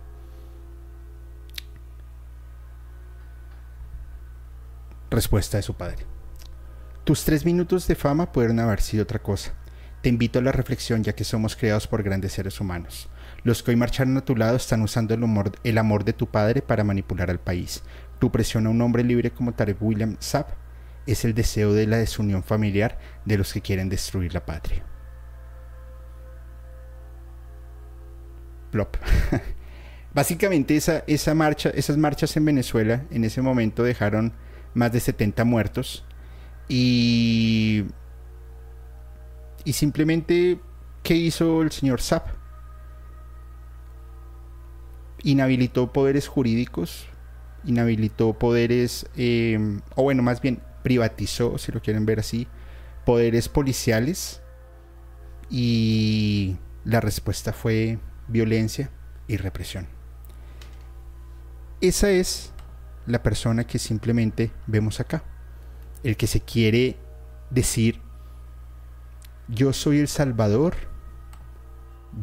Respuesta 5.10 5.58
de 5.58 5.62
su 5.62 5.74
padre. 5.74 6.06
Tus 7.04 7.24
tres 7.24 7.44
minutos 7.44 7.86
de 7.86 7.96
fama 7.96 8.32
pueden 8.32 8.60
haber 8.60 8.80
sido 8.80 9.02
otra 9.02 9.18
cosa. 9.20 9.52
Te 10.00 10.08
invito 10.08 10.38
a 10.38 10.42
la 10.42 10.52
reflexión 10.52 11.02
ya 11.04 11.14
que 11.14 11.24
somos 11.24 11.54
creados 11.54 11.86
por 11.86 12.02
grandes 12.02 12.32
seres 12.32 12.60
humanos. 12.60 13.10
Los 13.44 13.62
que 13.62 13.72
hoy 13.72 13.76
marcharon 13.76 14.16
a 14.16 14.24
tu 14.24 14.36
lado 14.36 14.56
están 14.56 14.82
usando 14.82 15.14
el 15.14 15.22
amor, 15.22 15.52
el 15.64 15.78
amor 15.78 16.04
de 16.04 16.12
tu 16.12 16.28
padre 16.28 16.62
para 16.62 16.84
manipular 16.84 17.30
al 17.30 17.40
país. 17.40 17.82
Tu 18.18 18.30
presión 18.30 18.66
a 18.66 18.70
un 18.70 18.80
hombre 18.80 19.02
libre 19.02 19.32
como 19.32 19.52
Tarek 19.52 19.82
William 19.82 20.16
Saab 20.20 20.46
es 21.06 21.24
el 21.24 21.34
deseo 21.34 21.72
de 21.72 21.86
la 21.86 21.98
desunión 21.98 22.44
familiar 22.44 22.98
de 23.24 23.38
los 23.38 23.52
que 23.52 23.60
quieren 23.60 23.88
destruir 23.88 24.32
la 24.32 24.46
patria. 24.46 24.84
Plop. 28.70 28.96
Básicamente 30.14 30.76
esa, 30.76 31.02
esa 31.06 31.34
marcha, 31.34 31.70
esas 31.70 31.96
marchas 31.96 32.36
en 32.36 32.44
Venezuela 32.44 33.04
en 33.10 33.24
ese 33.24 33.42
momento 33.42 33.82
dejaron 33.82 34.34
más 34.74 34.92
de 34.92 35.00
70 35.00 35.44
muertos 35.44 36.04
y, 36.68 37.84
y 39.64 39.72
simplemente, 39.72 40.60
¿qué 41.02 41.16
hizo 41.16 41.62
el 41.62 41.72
señor 41.72 42.00
Saab? 42.00 42.41
Inhabilitó 45.22 45.92
poderes 45.92 46.28
jurídicos, 46.28 47.06
inhabilitó 47.64 48.32
poderes, 48.34 49.06
eh, 49.16 49.80
o 49.94 50.02
bueno, 50.02 50.22
más 50.22 50.40
bien 50.40 50.60
privatizó, 50.82 51.58
si 51.58 51.72
lo 51.72 51.80
quieren 51.80 52.06
ver 52.06 52.20
así, 52.20 52.48
poderes 53.04 53.48
policiales 53.48 54.42
y 55.50 56.56
la 56.84 57.00
respuesta 57.00 57.52
fue 57.52 57.98
violencia 58.28 58.90
y 59.28 59.36
represión. 59.36 59.86
Esa 61.80 62.10
es 62.10 62.52
la 63.06 63.22
persona 63.22 63.64
que 63.64 63.78
simplemente 63.78 64.50
vemos 64.66 65.00
acá. 65.00 65.24
El 66.02 66.16
que 66.16 66.26
se 66.26 66.40
quiere 66.40 66.96
decir, 67.50 68.00
yo 69.48 69.72
soy 69.72 69.98
el 69.98 70.08
Salvador, 70.08 70.74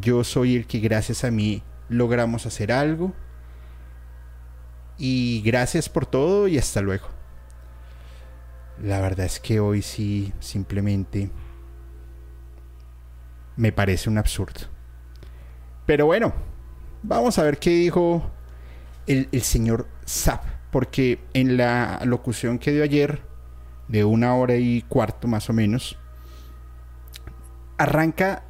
yo 0.02 0.24
soy 0.24 0.56
el 0.56 0.68
que 0.68 0.80
gracias 0.80 1.24
a 1.24 1.32
mí 1.32 1.64
logramos 1.90 2.46
hacer 2.46 2.72
algo. 2.72 3.14
Y 4.98 5.42
gracias 5.46 5.90
por 5.90 6.06
todo 6.06 6.48
y 6.48 6.58
hasta 6.58 6.82
luego. 6.82 7.08
La 8.82 9.02
verdad 9.02 9.26
es 9.26 9.40
que 9.40 9.60
hoy 9.60 9.82
sí 9.82 10.34
simplemente 10.40 11.30
me 13.56 13.72
parece 13.74 14.10
un 14.10 14.18
absurdo. 14.18 14.62
Pero 15.86 16.06
bueno, 16.06 16.34
vamos 17.04 17.38
a 17.40 17.44
ver 17.44 17.60
qué 17.60 17.72
dijo 17.72 18.30
el, 19.06 19.28
señor 19.42 19.88
Zap. 20.08 20.44
Porque 20.72 21.20
en 21.34 21.58
la 21.58 22.00
locución 22.06 22.60
que 22.60 22.72
dio 22.72 22.84
ayer, 22.84 23.24
de 23.88 24.04
una 24.06 24.36
hora 24.36 24.56
y 24.56 24.84
cuarto 24.84 25.28
más 25.28 25.50
o 25.50 25.54
menos, 25.54 25.98
arranca 27.78 28.44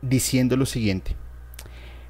diciendo 0.00 0.56
lo 0.56 0.64
siguiente. 0.64 1.16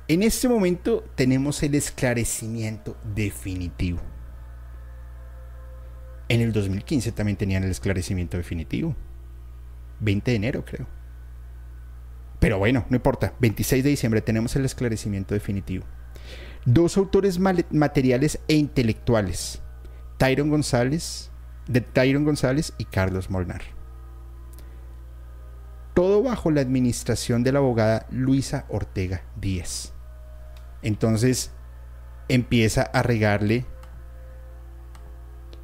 En 0.08 0.22
este 0.22 0.48
momento 0.48 1.04
tenemos 1.16 1.64
el 1.64 1.74
esclarecimiento 1.74 2.96
definitivo. 3.14 4.00
En 6.28 6.40
el 6.40 6.52
2015 6.52 7.10
también 7.10 7.36
tenían 7.36 7.64
el 7.64 7.72
esclarecimiento 7.72 8.36
definitivo. 8.36 8.94
20 9.98 10.30
de 10.30 10.36
enero, 10.36 10.64
creo. 10.64 10.86
Pero 12.38 12.58
bueno, 12.58 12.86
no 12.88 12.96
importa. 12.96 13.34
26 13.40 13.82
de 13.82 13.90
diciembre 13.90 14.20
tenemos 14.20 14.54
el 14.54 14.64
esclarecimiento 14.64 15.34
definitivo. 15.34 15.84
Dos 16.64 16.96
autores 16.96 17.40
materiales 17.40 18.38
e 18.46 18.54
intelectuales. 18.54 19.60
Tyron 20.18 20.50
González, 20.50 21.32
de 21.66 21.80
Tyron 21.80 22.24
González 22.24 22.72
y 22.78 22.84
Carlos 22.84 23.28
Molnar. 23.28 23.62
Todo 25.94 26.22
bajo 26.22 26.52
la 26.52 26.60
administración 26.60 27.42
de 27.42 27.50
la 27.50 27.58
abogada 27.58 28.06
Luisa 28.10 28.66
Ortega 28.68 29.24
Díez. 29.40 29.95
Entonces 30.86 31.50
empieza 32.28 32.82
a 32.82 33.02
regarle 33.02 33.66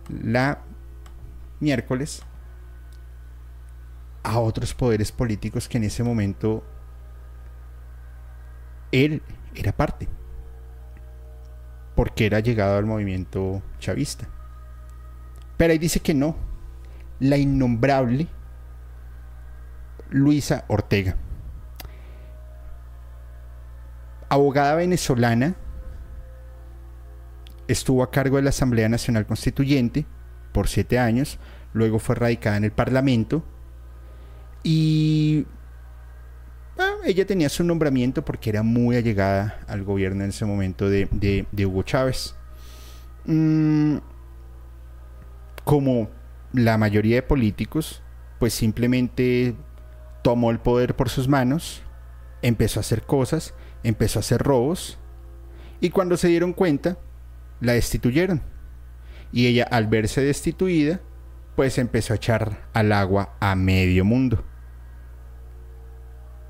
la 0.09 0.59
miércoles 1.61 2.25
a 4.25 4.41
otros 4.41 4.75
poderes 4.75 5.13
políticos 5.13 5.69
que 5.69 5.79
en 5.79 5.85
ese 5.85 6.03
momento 6.03 6.65
él 8.91 9.23
era 9.55 9.71
parte, 9.71 10.09
porque 11.95 12.27
era 12.27 12.41
llegado 12.41 12.77
al 12.77 12.87
movimiento 12.87 13.63
chavista. 13.79 14.29
Pero 15.57 15.71
ahí 15.71 15.79
dice 15.79 16.01
que 16.01 16.15
no, 16.15 16.35
la 17.21 17.37
innombrable 17.37 18.27
Luisa 20.11 20.65
Ortega 20.67 21.17
abogada 24.33 24.77
venezolana, 24.77 25.57
estuvo 27.69 28.03
a 28.03 28.11
cargo 28.11 28.37
de 28.37 28.43
la 28.43 28.49
Asamblea 28.49 28.89
Nacional 28.89 29.27
Constituyente 29.27 30.07
por 30.53 30.69
siete 30.69 30.99
años, 30.99 31.39
luego 31.75 31.99
fue 31.99 32.15
radicada 32.15 32.57
en 32.57 32.65
el 32.65 32.73
Parlamento 32.73 33.45
y 34.63 35.45
ah, 36.79 36.95
ella 37.05 37.27
tenía 37.27 37.51
su 37.51 37.63
nombramiento 37.63 38.25
porque 38.25 38.49
era 38.49 38.63
muy 38.63 38.97
allegada 38.97 39.61
al 39.69 39.85
gobierno 39.85 40.25
en 40.25 40.31
ese 40.31 40.47
momento 40.47 40.89
de, 40.89 41.47
Hugo 41.67 41.83
Chávez. 41.83 42.35
Mm, 43.27 43.99
como 45.63 46.09
la 46.55 46.79
mayoría 46.79 47.17
de 47.17 47.23
políticos, 47.23 48.03
pues 48.39 48.55
simplemente 48.55 49.55
tomó 50.23 50.51
el 50.51 50.59
poder 50.59 50.97
por 50.97 51.11
sus 51.11 51.29
manos, 51.29 51.83
empezó 52.41 52.81
a 52.81 52.83
hacer 52.83 53.03
cosas 53.03 53.53
empezó 53.83 54.19
a 54.19 54.21
hacer 54.21 54.43
robos 54.43 54.99
y 55.81 55.91
cuando 55.91 56.17
se 56.17 56.29
dieron 56.29 56.53
cuenta, 56.53 56.97
la 57.61 57.73
destituyeron. 57.73 58.43
Y 59.33 59.47
ella 59.47 59.65
al 59.65 59.89
verse 59.89 60.21
destituida, 60.21 61.01
pues 61.57 61.79
empezó 61.79 62.13
a 62.13 62.17
echar 62.17 62.69
al 62.73 62.93
agua 62.93 63.35
a 63.41 63.57
medio 63.57 64.05
mundo. 64.05 64.45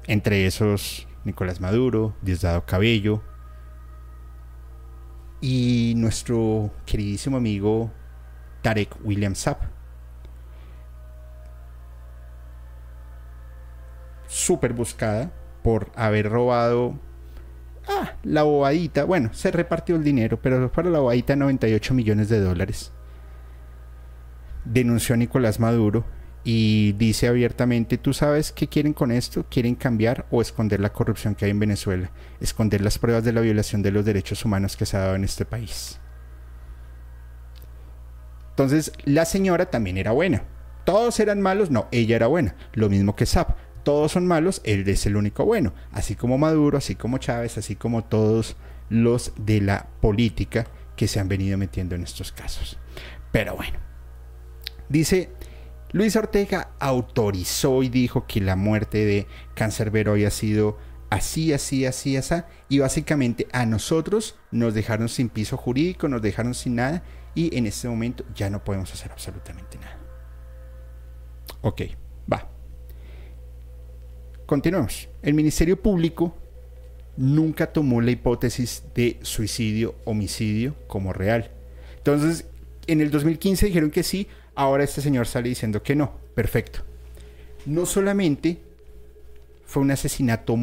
Entre 0.06 0.46
esos 0.46 1.06
Nicolás 1.24 1.60
Maduro, 1.60 2.14
Diosdado 2.20 2.66
Cabello 2.66 3.22
y 5.40 5.94
nuestro 5.96 6.70
queridísimo 6.84 7.36
amigo 7.36 7.90
Tarek 8.62 8.96
William 9.02 9.34
Saab. 9.34 9.58
Súper 14.26 14.72
buscada 14.72 15.32
por 15.62 15.90
haber 15.94 16.28
robado 16.28 16.98
ah, 17.88 18.14
la 18.22 18.42
bobadita, 18.42 19.04
bueno, 19.04 19.30
se 19.32 19.50
repartió 19.50 19.96
el 19.96 20.04
dinero, 20.04 20.38
pero 20.40 20.70
para 20.70 20.90
la 20.90 21.00
bobadita 21.00 21.36
98 21.36 21.94
millones 21.94 22.28
de 22.28 22.40
dólares. 22.40 22.92
Denunció 24.64 25.14
a 25.14 25.18
Nicolás 25.18 25.58
Maduro 25.58 26.04
y 26.44 26.92
dice 26.92 27.28
abiertamente, 27.28 27.98
tú 27.98 28.12
sabes 28.12 28.52
qué 28.52 28.68
quieren 28.68 28.92
con 28.92 29.12
esto, 29.12 29.46
quieren 29.48 29.74
cambiar 29.74 30.26
o 30.30 30.42
esconder 30.42 30.80
la 30.80 30.92
corrupción 30.92 31.34
que 31.34 31.44
hay 31.44 31.50
en 31.50 31.60
Venezuela, 31.60 32.10
esconder 32.40 32.80
las 32.80 32.98
pruebas 32.98 33.24
de 33.24 33.32
la 33.32 33.40
violación 33.40 33.82
de 33.82 33.92
los 33.92 34.04
derechos 34.04 34.44
humanos 34.44 34.76
que 34.76 34.86
se 34.86 34.96
ha 34.96 35.00
dado 35.00 35.14
en 35.14 35.24
este 35.24 35.44
país. 35.44 35.98
Entonces, 38.50 38.92
la 39.04 39.24
señora 39.24 39.70
también 39.70 39.96
era 39.96 40.12
buena. 40.12 40.42
Todos 40.84 41.20
eran 41.20 41.40
malos, 41.40 41.70
no, 41.70 41.86
ella 41.90 42.16
era 42.16 42.26
buena. 42.26 42.54
Lo 42.74 42.90
mismo 42.90 43.16
que 43.16 43.24
Zap. 43.24 43.56
Todos 43.82 44.12
son 44.12 44.26
malos, 44.26 44.60
él 44.64 44.88
es 44.88 45.06
el 45.06 45.16
único 45.16 45.44
bueno. 45.44 45.74
Así 45.90 46.14
como 46.14 46.38
Maduro, 46.38 46.78
así 46.78 46.94
como 46.94 47.18
Chávez, 47.18 47.58
así 47.58 47.76
como 47.76 48.04
todos 48.04 48.56
los 48.88 49.32
de 49.36 49.60
la 49.60 49.88
política 50.00 50.66
que 50.96 51.08
se 51.08 51.18
han 51.18 51.28
venido 51.28 51.58
metiendo 51.58 51.94
en 51.94 52.02
estos 52.02 52.32
casos. 52.32 52.78
Pero 53.32 53.56
bueno, 53.56 53.78
dice 54.88 55.30
Luis 55.92 56.16
Ortega 56.16 56.70
autorizó 56.78 57.82
y 57.82 57.88
dijo 57.88 58.26
que 58.26 58.40
la 58.40 58.56
muerte 58.56 59.04
de 59.04 59.26
Cancerbero 59.54 60.12
había 60.12 60.30
sido 60.30 60.78
así, 61.10 61.52
así, 61.52 61.84
así, 61.84 62.16
así, 62.16 62.34
y 62.70 62.78
básicamente 62.78 63.46
a 63.52 63.66
nosotros 63.66 64.36
nos 64.50 64.72
dejaron 64.72 65.10
sin 65.10 65.28
piso 65.28 65.58
jurídico, 65.58 66.08
nos 66.08 66.22
dejaron 66.22 66.54
sin 66.54 66.76
nada, 66.76 67.02
y 67.34 67.56
en 67.56 67.66
este 67.66 67.88
momento 67.88 68.24
ya 68.34 68.48
no 68.48 68.64
podemos 68.64 68.90
hacer 68.92 69.12
absolutamente 69.12 69.78
nada. 69.78 69.98
Ok. 71.60 71.82
Continuemos. 74.52 75.08
El 75.22 75.32
Ministerio 75.32 75.80
Público 75.80 76.36
nunca 77.16 77.72
tomó 77.72 78.02
la 78.02 78.10
hipótesis 78.10 78.82
de 78.94 79.16
suicidio-homicidio 79.22 80.74
como 80.88 81.14
real. 81.14 81.50
Entonces, 81.96 82.44
en 82.86 83.00
el 83.00 83.10
2015 83.10 83.64
dijeron 83.64 83.90
que 83.90 84.02
sí, 84.02 84.28
Ahora 84.54 84.84
este 84.84 85.00
señor 85.00 85.26
sale 85.26 85.48
diciendo 85.48 85.82
que 85.82 85.96
no. 85.96 86.12
Perfecto. 86.34 86.80
No 87.64 87.86
solamente 87.86 88.58
fue 89.64 89.80
un 89.80 89.90
asesinato 89.90 90.54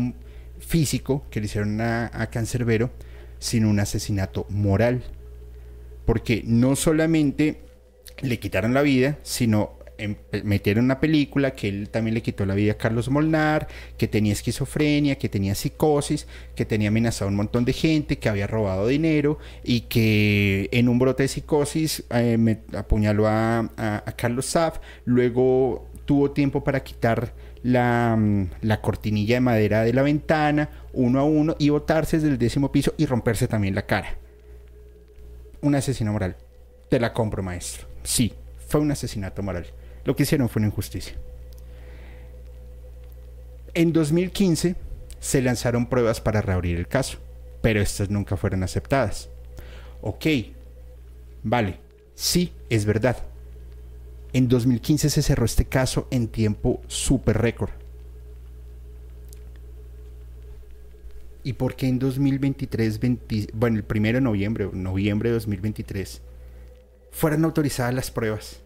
físico 0.60 1.26
que 1.32 1.40
le 1.40 1.48
hicieron 1.48 1.82
a, 1.82 2.12
a 2.14 2.28
Cancerbero, 2.28 2.92
sino 3.40 3.72
un 3.72 3.80
asesinato 3.80 4.46
moral. 4.50 5.02
Porque 6.06 6.44
no 6.46 6.76
solamente 6.76 7.62
le 8.22 8.38
quitaron 8.38 8.76
la 8.76 8.84
vida, 8.84 9.18
sino 9.24 9.79
metieron 10.44 10.86
una 10.86 11.00
película 11.00 11.52
que 11.52 11.68
él 11.68 11.90
también 11.90 12.14
le 12.14 12.22
quitó 12.22 12.46
la 12.46 12.56
vida 12.56 12.74
a 12.74 12.78
Carlos 12.78 13.10
Molnar, 13.10 13.68
que 13.98 14.08
tenía 14.08 14.34
esquizofrenia, 14.34 15.18
que 15.18 15.30
tenía 15.30 15.56
psicosis, 15.56 16.28
que 16.56 16.66
tenía 16.66 16.90
amenazado 16.90 17.28
a 17.28 17.32
un 17.32 17.38
montón 17.38 17.66
de 17.66 17.74
gente, 17.74 18.18
que 18.18 18.30
había 18.30 18.48
robado 18.48 18.88
dinero 18.88 19.40
y 19.64 19.82
que 19.82 20.70
en 20.72 20.90
un 20.90 21.00
brote 21.00 21.24
de 21.24 21.30
psicosis 21.30 22.04
eh, 22.12 22.58
apuñaló 22.76 23.28
a, 23.28 23.70
Carlos 24.16 24.46
Saf, 24.46 24.80
luego 25.06 25.88
tuvo 26.06 26.32
tiempo 26.32 26.64
para 26.64 26.84
quitar 26.84 27.34
la, 27.64 28.16
mm, 28.18 28.50
la, 28.62 28.82
cortinilla 28.82 29.36
de 29.36 29.42
madera 29.42 29.84
de 29.84 29.94
la 29.94 30.02
ventana 30.02 30.70
uno 30.94 31.20
a 31.20 31.24
uno 31.24 31.56
y 31.60 31.70
botarse 31.70 32.18
desde 32.18 32.30
el 32.30 32.38
décimo 32.38 32.72
piso 32.72 32.94
y 32.98 33.06
romperse 33.06 33.48
también 33.48 33.76
la 33.76 33.86
cara. 33.86 34.18
Un 35.62 35.76
asesino 35.76 36.14
moral. 36.14 36.38
Te 36.90 37.00
la 37.00 37.14
compro, 37.14 37.44
maestro. 37.44 37.88
Sí, 38.04 38.34
fue 38.68 38.80
un 38.80 38.92
asesinato 38.92 39.44
moral. 39.44 39.68
Lo 40.06 40.16
que 40.16 40.24
hicieron 40.24 40.50
fue 40.50 40.62
una 40.62 40.68
injusticia. 40.68 41.16
En 43.74 43.94
2015 43.94 44.76
se 45.20 45.42
lanzaron 45.42 45.88
pruebas 45.88 46.22
para 46.22 46.42
reabrir 46.42 46.78
el 46.78 46.88
caso, 46.88 47.20
pero 47.62 47.82
estas 47.82 48.10
nunca 48.10 48.38
fueron 48.38 48.64
aceptadas. 48.64 49.30
Ok, 50.02 50.26
vale, 51.44 51.80
sí, 52.16 52.54
es 52.70 52.86
verdad. 52.86 53.18
En 54.34 54.48
2015 54.48 55.10
se 55.10 55.22
cerró 55.22 55.46
este 55.46 55.66
caso 55.66 56.08
en 56.12 56.28
tiempo 56.28 56.82
súper 56.88 57.38
récord. 57.38 57.72
¿Y 61.44 61.54
por 61.54 61.76
qué 61.76 61.88
en 61.88 62.00
2023, 62.00 63.00
bueno, 63.54 63.78
el 63.78 63.84
primero 63.84 64.18
de 64.18 64.22
noviembre, 64.22 64.70
noviembre 64.72 65.30
de 65.30 65.36
2023, 65.36 66.22
fueron 67.12 67.46
autorizadas 67.46 67.94
las 67.94 68.12
pruebas? 68.12 68.62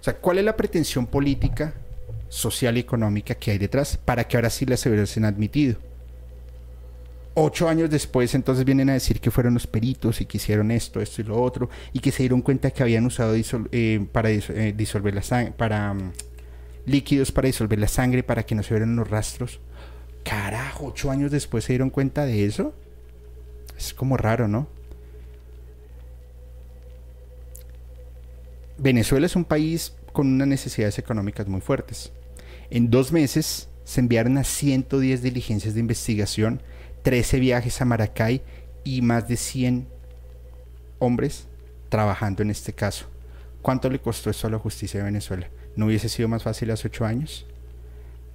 O 0.00 0.02
sea, 0.02 0.14
¿cuál 0.16 0.38
es 0.38 0.44
la 0.44 0.56
pretensión 0.56 1.06
política, 1.06 1.74
social 2.28 2.76
y 2.76 2.80
económica 2.80 3.34
que 3.34 3.50
hay 3.50 3.58
detrás 3.58 3.96
para 3.96 4.26
que 4.26 4.36
ahora 4.36 4.50
sí 4.50 4.64
las 4.64 4.84
hubiesen 4.86 5.24
admitido? 5.24 5.76
Ocho 7.34 7.68
años 7.68 7.90
después, 7.90 8.34
entonces 8.34 8.64
vienen 8.64 8.90
a 8.90 8.94
decir 8.94 9.20
que 9.20 9.30
fueron 9.30 9.54
los 9.54 9.66
peritos 9.66 10.20
y 10.20 10.24
que 10.24 10.38
hicieron 10.38 10.70
esto, 10.70 11.00
esto 11.00 11.20
y 11.20 11.24
lo 11.24 11.40
otro, 11.40 11.70
y 11.92 12.00
que 12.00 12.10
se 12.10 12.22
dieron 12.22 12.42
cuenta 12.42 12.70
que 12.70 12.82
habían 12.82 13.06
usado 13.06 13.34
eh, 13.72 14.06
para 14.10 14.30
eh, 14.30 14.74
disolver 14.76 15.14
la 15.14 15.22
sangre, 15.22 15.52
para 15.52 15.94
mm, 15.94 16.12
líquidos 16.86 17.30
para 17.32 17.46
disolver 17.46 17.78
la 17.78 17.88
sangre, 17.88 18.22
para 18.22 18.44
que 18.44 18.54
no 18.54 18.62
se 18.62 18.74
vieran 18.74 18.96
los 18.96 19.08
rastros. 19.08 19.60
Carajo, 20.24 20.86
ocho 20.86 21.10
años 21.10 21.30
después 21.30 21.64
se 21.64 21.74
dieron 21.74 21.90
cuenta 21.90 22.24
de 22.24 22.44
eso. 22.44 22.74
Es 23.76 23.94
como 23.94 24.16
raro, 24.16 24.48
¿no? 24.48 24.66
Venezuela 28.80 29.26
es 29.26 29.36
un 29.36 29.44
país 29.44 29.92
con 30.14 30.26
unas 30.26 30.48
necesidades 30.48 30.98
económicas 30.98 31.46
muy 31.46 31.60
fuertes. 31.60 32.12
En 32.70 32.90
dos 32.90 33.12
meses 33.12 33.68
se 33.84 34.00
enviaron 34.00 34.38
a 34.38 34.44
110 34.44 35.22
diligencias 35.22 35.74
de 35.74 35.80
investigación, 35.80 36.62
13 37.02 37.40
viajes 37.40 37.78
a 37.82 37.84
Maracay 37.84 38.40
y 38.82 39.02
más 39.02 39.28
de 39.28 39.36
100 39.36 39.86
hombres 40.98 41.46
trabajando 41.90 42.42
en 42.42 42.48
este 42.48 42.72
caso. 42.72 43.04
¿Cuánto 43.60 43.90
le 43.90 44.00
costó 44.00 44.30
esto 44.30 44.46
a 44.46 44.50
la 44.50 44.58
justicia 44.58 45.00
de 45.00 45.04
Venezuela? 45.04 45.50
¿No 45.76 45.86
hubiese 45.86 46.08
sido 46.08 46.28
más 46.28 46.42
fácil 46.42 46.70
hace 46.70 46.88
ocho 46.88 47.04
años? 47.04 47.44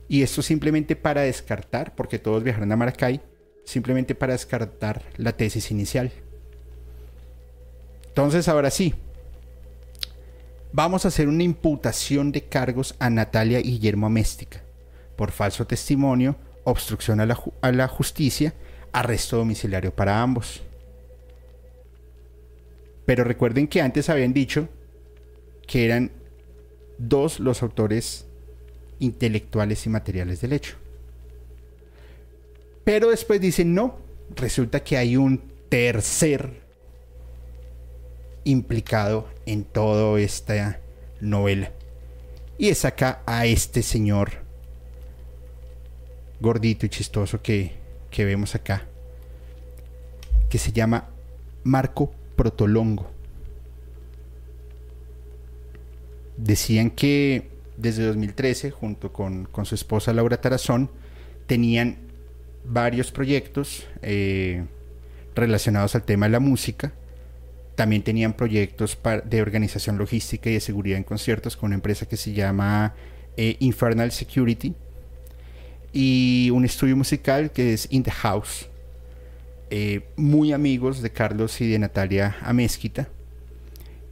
Y 0.07 0.21
esto 0.21 0.43
simplemente 0.43 0.95
para 0.95 1.21
descartar, 1.21 1.95
porque 1.95 2.19
todos 2.19 2.43
viajaron 2.43 2.71
a 2.71 2.75
Maracay, 2.75 3.19
simplemente 3.63 4.13
para 4.13 4.33
descartar 4.33 5.01
la 5.17 5.31
tesis 5.31 5.71
inicial. 5.71 6.11
Entonces, 8.09 8.47
ahora 8.47 8.69
sí, 8.69 8.93
vamos 10.75 11.05
a 11.05 11.07
hacer 11.07 11.29
una 11.29 11.43
imputación 11.43 12.33
de 12.33 12.41
cargos 12.43 12.95
a 12.99 13.09
Natalia 13.09 13.61
Guillermo 13.61 14.07
Améstica 14.07 14.61
por 15.15 15.31
falso 15.31 15.65
testimonio, 15.65 16.35
obstrucción 16.65 17.21
a 17.21 17.25
la, 17.25 17.41
a 17.61 17.71
la 17.71 17.87
justicia, 17.87 18.53
arresto 18.91 19.37
domiciliario 19.37 19.95
para 19.95 20.21
ambos. 20.21 20.61
Pero 23.05 23.23
recuerden 23.23 23.69
que 23.69 23.81
antes 23.81 24.09
habían 24.09 24.33
dicho 24.33 24.67
que 25.65 25.85
eran 25.85 26.11
dos 26.97 27.39
los 27.39 27.63
autores 27.63 28.25
intelectuales 28.99 29.85
y 29.85 29.89
materiales 29.89 30.41
del 30.41 30.51
hecho. 30.51 30.75
Pero 32.83 33.11
después 33.11 33.39
dicen 33.39 33.73
no, 33.73 33.97
resulta 34.35 34.83
que 34.83 34.97
hay 34.97 35.15
un 35.15 35.41
tercer 35.69 36.64
implicado 38.45 39.27
en 39.45 39.65
toda 39.65 40.19
esta 40.21 40.79
novela. 41.19 41.71
Y 42.57 42.69
es 42.69 42.85
acá 42.85 43.21
a 43.25 43.45
este 43.45 43.83
señor 43.83 44.45
gordito 46.39 46.85
y 46.85 46.89
chistoso 46.89 47.41
que, 47.41 47.73
que 48.09 48.23
vemos 48.23 48.55
acá, 48.55 48.85
que 50.49 50.57
se 50.57 50.71
llama 50.71 51.09
Marco 51.63 52.13
Protolongo. 52.37 53.11
Decían 56.37 56.91
que 56.91 57.49
desde 57.77 58.05
2013, 58.05 58.71
junto 58.71 59.11
con, 59.11 59.45
con 59.45 59.65
su 59.65 59.75
esposa 59.75 60.13
Laura 60.13 60.39
Tarazón, 60.39 60.89
tenían 61.47 61.97
varios 62.63 63.11
proyectos 63.11 63.87
eh, 64.01 64.65
relacionados 65.35 65.95
al 65.95 66.03
tema 66.03 66.25
de 66.27 66.31
la 66.31 66.39
música 66.39 66.93
también 67.75 68.03
tenían 68.03 68.33
proyectos 68.33 68.97
de 69.25 69.41
organización 69.41 69.97
logística 69.97 70.49
y 70.49 70.53
de 70.53 70.59
seguridad 70.59 70.97
en 70.97 71.03
conciertos 71.03 71.57
con 71.57 71.67
una 71.67 71.75
empresa 71.75 72.07
que 72.07 72.17
se 72.17 72.33
llama 72.33 72.95
eh, 73.37 73.57
Infernal 73.59 74.11
Security 74.11 74.73
y 75.91 76.49
un 76.51 76.65
estudio 76.65 76.95
musical 76.95 77.51
que 77.51 77.73
es 77.73 77.87
In 77.91 78.03
the 78.03 78.11
House. 78.11 78.67
Eh, 79.69 80.07
muy 80.15 80.53
amigos 80.53 81.01
de 81.01 81.09
Carlos 81.09 81.59
y 81.59 81.69
de 81.69 81.79
Natalia 81.79 82.37
Amezquita. 82.41 83.09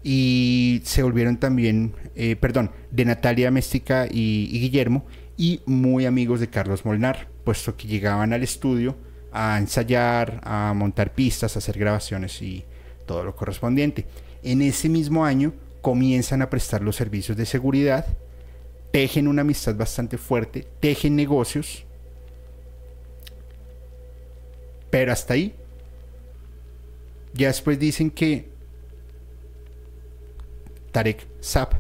Y 0.03 0.81
se 0.83 1.01
volvieron 1.01 1.37
también, 1.37 1.93
eh, 2.15 2.35
perdón, 2.35 2.71
de 2.91 3.05
Natalia 3.05 3.47
Amezquita 3.47 4.07
y, 4.07 4.49
y 4.51 4.59
Guillermo, 4.59 5.05
y 5.37 5.61
muy 5.65 6.05
amigos 6.05 6.41
de 6.41 6.49
Carlos 6.49 6.83
Molnar, 6.83 7.29
puesto 7.45 7.77
que 7.77 7.87
llegaban 7.87 8.33
al 8.33 8.43
estudio 8.43 8.97
a 9.31 9.57
ensayar, 9.57 10.41
a 10.43 10.73
montar 10.75 11.13
pistas, 11.13 11.55
a 11.55 11.59
hacer 11.59 11.79
grabaciones 11.79 12.41
y, 12.41 12.65
todo 13.05 13.23
lo 13.23 13.35
correspondiente. 13.35 14.05
En 14.41 14.61
ese 14.61 14.89
mismo 14.89 15.25
año 15.25 15.53
comienzan 15.81 16.41
a 16.41 16.49
prestar 16.49 16.81
los 16.81 16.95
servicios 16.95 17.37
de 17.37 17.45
seguridad, 17.45 18.05
tejen 18.91 19.27
una 19.27 19.41
amistad 19.41 19.75
bastante 19.75 20.17
fuerte, 20.17 20.67
tejen 20.79 21.15
negocios, 21.15 21.83
pero 24.89 25.11
hasta 25.11 25.33
ahí. 25.33 25.55
Ya 27.33 27.47
después 27.47 27.79
dicen 27.79 28.11
que 28.11 28.47
Tarek 30.91 31.25
Zap 31.41 31.73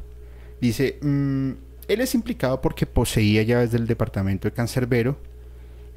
dice, 0.59 0.97
mm, 1.01 1.51
él 1.87 2.01
es 2.01 2.15
implicado 2.15 2.59
porque 2.59 2.85
poseía 2.85 3.43
llaves 3.43 3.71
del 3.71 3.85
departamento 3.85 4.47
de 4.47 4.53
Cancerbero 4.53 5.17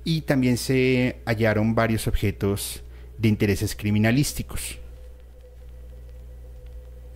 y 0.04 0.20
también 0.20 0.58
se 0.58 1.16
hallaron 1.24 1.74
varios 1.74 2.06
objetos 2.06 2.82
de 3.18 3.28
intereses 3.28 3.74
criminalísticos. 3.74 4.78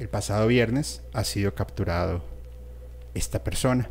El 0.00 0.08
pasado 0.08 0.46
viernes 0.46 1.02
ha 1.12 1.24
sido 1.24 1.54
capturado 1.54 2.24
esta 3.12 3.44
persona 3.44 3.90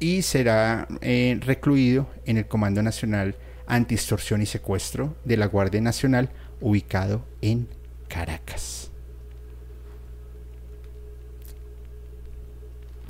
y 0.00 0.22
será 0.22 0.88
eh, 1.02 1.38
recluido 1.42 2.08
en 2.24 2.38
el 2.38 2.48
Comando 2.48 2.82
Nacional 2.82 3.36
Anti-Extorsión 3.66 4.40
y 4.40 4.46
Secuestro 4.46 5.14
de 5.24 5.36
la 5.36 5.46
Guardia 5.46 5.82
Nacional 5.82 6.30
ubicado 6.58 7.22
en 7.42 7.68
Caracas. 8.08 8.90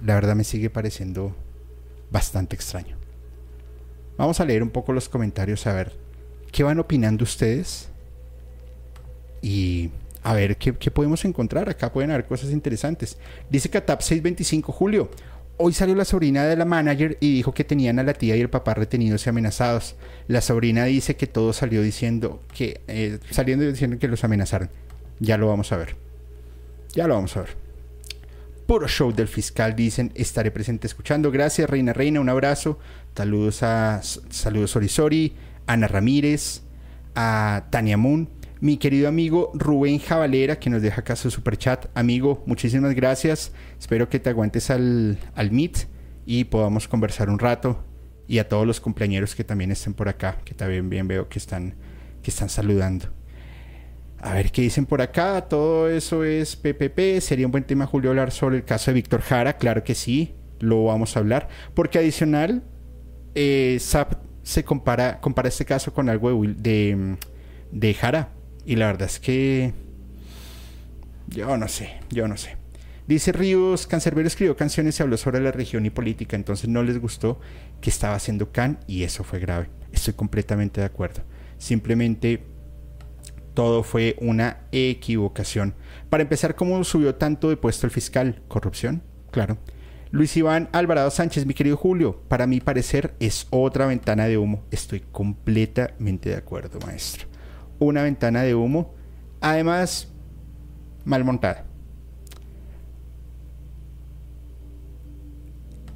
La 0.04 0.16
verdad 0.16 0.34
me 0.34 0.44
sigue 0.44 0.70
pareciendo 0.70 1.34
bastante 2.10 2.56
extraño. 2.56 2.96
Vamos 4.18 4.40
a 4.40 4.44
leer 4.44 4.64
un 4.64 4.70
poco 4.70 4.92
los 4.92 5.08
comentarios 5.08 5.64
a 5.68 5.72
ver 5.72 5.92
qué 6.50 6.64
van 6.64 6.80
opinando 6.80 7.22
ustedes 7.22 7.88
y 9.40 9.90
a 10.24 10.32
ver 10.32 10.56
qué, 10.56 10.72
podemos 10.72 11.24
encontrar. 11.26 11.68
Acá 11.68 11.92
pueden 11.92 12.10
haber 12.10 12.24
cosas 12.24 12.50
interesantes. 12.50 13.18
Dice 13.50 13.68
Catap 13.68 14.00
625 14.00 14.72
Julio. 14.72 15.10
Hoy 15.58 15.72
salió 15.72 15.94
la 15.94 16.06
sobrina 16.06 16.44
de 16.44 16.56
la 16.56 16.64
manager 16.64 17.16
y 17.20 17.32
dijo 17.34 17.52
que 17.52 17.62
tenían 17.62 17.98
a 17.98 18.02
la 18.02 18.14
tía 18.14 18.34
y 18.34 18.40
el 18.40 18.48
papá 18.48 18.74
retenidos 18.74 19.24
y 19.26 19.28
amenazados. 19.28 19.96
La 20.26 20.40
sobrina 20.40 20.84
dice 20.86 21.14
que 21.14 21.26
todo 21.26 21.52
salió 21.52 21.82
diciendo 21.82 22.42
que, 22.52 22.80
eh, 22.88 23.18
saliendo 23.30 23.64
diciendo 23.66 23.98
que 23.98 24.08
los 24.08 24.24
amenazaron. 24.24 24.70
Ya 25.20 25.36
lo 25.36 25.46
vamos 25.46 25.70
a 25.72 25.76
ver. 25.76 25.94
Ya 26.94 27.06
lo 27.06 27.14
vamos 27.14 27.36
a 27.36 27.42
ver. 27.42 27.50
Puro 28.66 28.88
show 28.88 29.12
del 29.12 29.28
fiscal, 29.28 29.76
dicen, 29.76 30.10
estaré 30.14 30.50
presente 30.50 30.86
escuchando. 30.86 31.30
Gracias, 31.30 31.68
Reina 31.68 31.92
Reina, 31.92 32.18
un 32.20 32.30
abrazo. 32.30 32.78
Saludos 33.14 33.62
a 33.62 34.00
saludos 34.02 34.70
Sorisori, 34.70 35.34
Ana 35.66 35.86
Ramírez, 35.86 36.62
a 37.14 37.66
Tania 37.70 37.98
Moon 37.98 38.28
mi 38.64 38.78
querido 38.78 39.08
amigo 39.08 39.52
Rubén 39.52 39.98
Javalera, 39.98 40.58
que 40.58 40.70
nos 40.70 40.80
deja 40.80 41.02
acá 41.02 41.16
su 41.16 41.30
super 41.30 41.58
chat. 41.58 41.84
Amigo, 41.92 42.42
muchísimas 42.46 42.94
gracias. 42.94 43.52
Espero 43.78 44.08
que 44.08 44.18
te 44.18 44.30
aguantes 44.30 44.70
al, 44.70 45.18
al 45.34 45.50
Meet 45.50 45.80
y 46.24 46.44
podamos 46.44 46.88
conversar 46.88 47.28
un 47.28 47.38
rato. 47.38 47.84
Y 48.26 48.38
a 48.38 48.48
todos 48.48 48.66
los 48.66 48.80
compañeros 48.80 49.34
que 49.34 49.44
también 49.44 49.70
estén 49.70 49.92
por 49.92 50.08
acá, 50.08 50.38
que 50.46 50.54
también 50.54 50.88
bien 50.88 51.06
veo 51.06 51.28
que 51.28 51.38
están, 51.38 51.74
que 52.22 52.30
están 52.30 52.48
saludando. 52.48 53.08
A 54.16 54.32
ver 54.32 54.50
qué 54.50 54.62
dicen 54.62 54.86
por 54.86 55.02
acá. 55.02 55.46
Todo 55.46 55.90
eso 55.90 56.24
es 56.24 56.56
PPP. 56.56 57.20
Sería 57.20 57.44
un 57.44 57.52
buen 57.52 57.64
tema, 57.64 57.84
Julio, 57.84 58.08
hablar 58.08 58.30
sobre 58.30 58.56
el 58.56 58.64
caso 58.64 58.90
de 58.90 58.94
Víctor 58.94 59.20
Jara. 59.20 59.58
Claro 59.58 59.84
que 59.84 59.94
sí, 59.94 60.36
lo 60.60 60.84
vamos 60.84 61.18
a 61.18 61.20
hablar. 61.20 61.48
Porque 61.74 61.98
adicional, 61.98 62.62
eh, 63.34 63.76
SAP 63.78 64.14
se 64.42 64.64
compara, 64.64 65.20
compara 65.20 65.50
este 65.50 65.66
caso 65.66 65.92
con 65.92 66.08
algo 66.08 66.42
de, 66.42 67.18
de 67.70 67.92
Jara. 67.92 68.30
Y 68.66 68.76
la 68.76 68.86
verdad 68.86 69.08
es 69.08 69.20
que 69.20 69.72
yo 71.28 71.56
no 71.56 71.68
sé, 71.68 72.00
yo 72.10 72.28
no 72.28 72.36
sé. 72.36 72.56
Dice 73.06 73.32
Ríos, 73.32 73.86
Cancerbero 73.86 74.26
escribió 74.26 74.56
canciones 74.56 74.98
y 74.98 75.02
habló 75.02 75.18
sobre 75.18 75.40
la 75.40 75.52
región 75.52 75.84
y 75.84 75.90
política, 75.90 76.36
entonces 76.36 76.70
no 76.70 76.82
les 76.82 76.98
gustó 76.98 77.38
que 77.82 77.90
estaba 77.90 78.14
haciendo 78.14 78.50
Can 78.50 78.78
y 78.86 79.02
eso 79.02 79.24
fue 79.24 79.40
grave. 79.40 79.68
Estoy 79.92 80.14
completamente 80.14 80.80
de 80.80 80.86
acuerdo. 80.86 81.22
Simplemente 81.58 82.42
todo 83.52 83.82
fue 83.82 84.16
una 84.20 84.60
equivocación. 84.72 85.74
Para 86.08 86.22
empezar, 86.22 86.54
¿cómo 86.54 86.82
subió 86.82 87.14
tanto 87.16 87.50
de 87.50 87.58
puesto 87.58 87.86
el 87.86 87.92
fiscal? 87.92 88.42
¿Corrupción? 88.48 89.02
Claro. 89.30 89.58
Luis 90.10 90.36
Iván 90.36 90.70
Alvarado 90.72 91.10
Sánchez, 91.10 91.44
mi 91.44 91.54
querido 91.54 91.76
Julio, 91.76 92.22
para 92.28 92.46
mi 92.46 92.60
parecer 92.60 93.14
es 93.20 93.46
otra 93.50 93.86
ventana 93.86 94.26
de 94.26 94.38
humo. 94.38 94.64
Estoy 94.70 95.00
completamente 95.00 96.30
de 96.30 96.36
acuerdo, 96.36 96.78
maestro 96.86 97.33
una 97.78 98.02
ventana 98.02 98.42
de 98.42 98.54
humo, 98.54 98.94
además 99.40 100.12
mal 101.04 101.24
montada. 101.24 101.64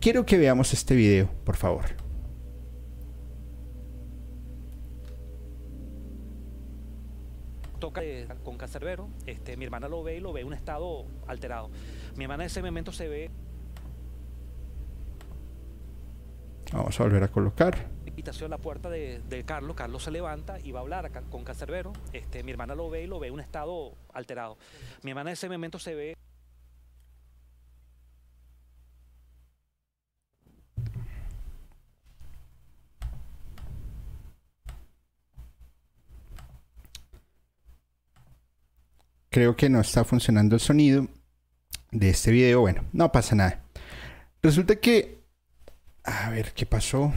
Quiero 0.00 0.24
que 0.24 0.38
veamos 0.38 0.72
este 0.72 0.94
video, 0.94 1.28
por 1.44 1.56
favor. 1.56 1.84
Toca 7.78 8.02
con 8.44 8.56
Cancerbero, 8.56 9.08
este, 9.26 9.56
mi 9.56 9.64
hermana 9.64 9.88
lo 9.88 10.02
ve 10.02 10.16
y 10.16 10.20
lo 10.20 10.32
ve 10.32 10.40
en 10.40 10.48
un 10.48 10.54
estado 10.54 11.06
alterado. 11.26 11.70
Mi 12.16 12.24
hermana 12.24 12.44
en 12.44 12.46
ese 12.46 12.62
momento 12.62 12.92
se 12.92 13.08
ve 13.08 13.30
Vamos 16.72 17.00
a 17.00 17.02
volver 17.02 17.22
a 17.22 17.28
colocar. 17.28 17.97
Invitación 18.18 18.52
a 18.52 18.56
la 18.56 18.60
puerta 18.60 18.90
de, 18.90 19.44
Carlos. 19.46 19.76
Carlos 19.76 20.02
se 20.02 20.10
levanta 20.10 20.58
y 20.58 20.72
va 20.72 20.80
a 20.80 20.82
hablar 20.82 21.08
con 21.30 21.44
Cancerbero. 21.44 21.92
Este, 22.12 22.42
mi 22.42 22.50
hermana 22.50 22.74
lo 22.74 22.90
ve 22.90 23.04
y 23.04 23.06
lo 23.06 23.20
ve 23.20 23.28
en 23.28 23.34
un 23.34 23.38
estado 23.38 23.94
alterado. 24.12 24.58
Mi 25.04 25.12
hermana 25.12 25.30
en 25.30 25.34
ese 25.34 25.48
momento 25.48 25.78
se 25.78 25.94
ve. 25.94 26.16
Creo 39.30 39.54
que 39.54 39.70
no 39.70 39.80
está 39.80 40.02
funcionando 40.04 40.56
el 40.56 40.60
sonido 40.60 41.06
de 41.92 42.10
este 42.10 42.32
video. 42.32 42.62
Bueno, 42.62 42.84
no 42.92 43.12
pasa 43.12 43.36
nada. 43.36 43.62
Resulta 44.42 44.74
que 44.74 45.18
a 46.02 46.30
ver, 46.30 46.52
¿qué 46.52 46.66
pasó? 46.66 47.12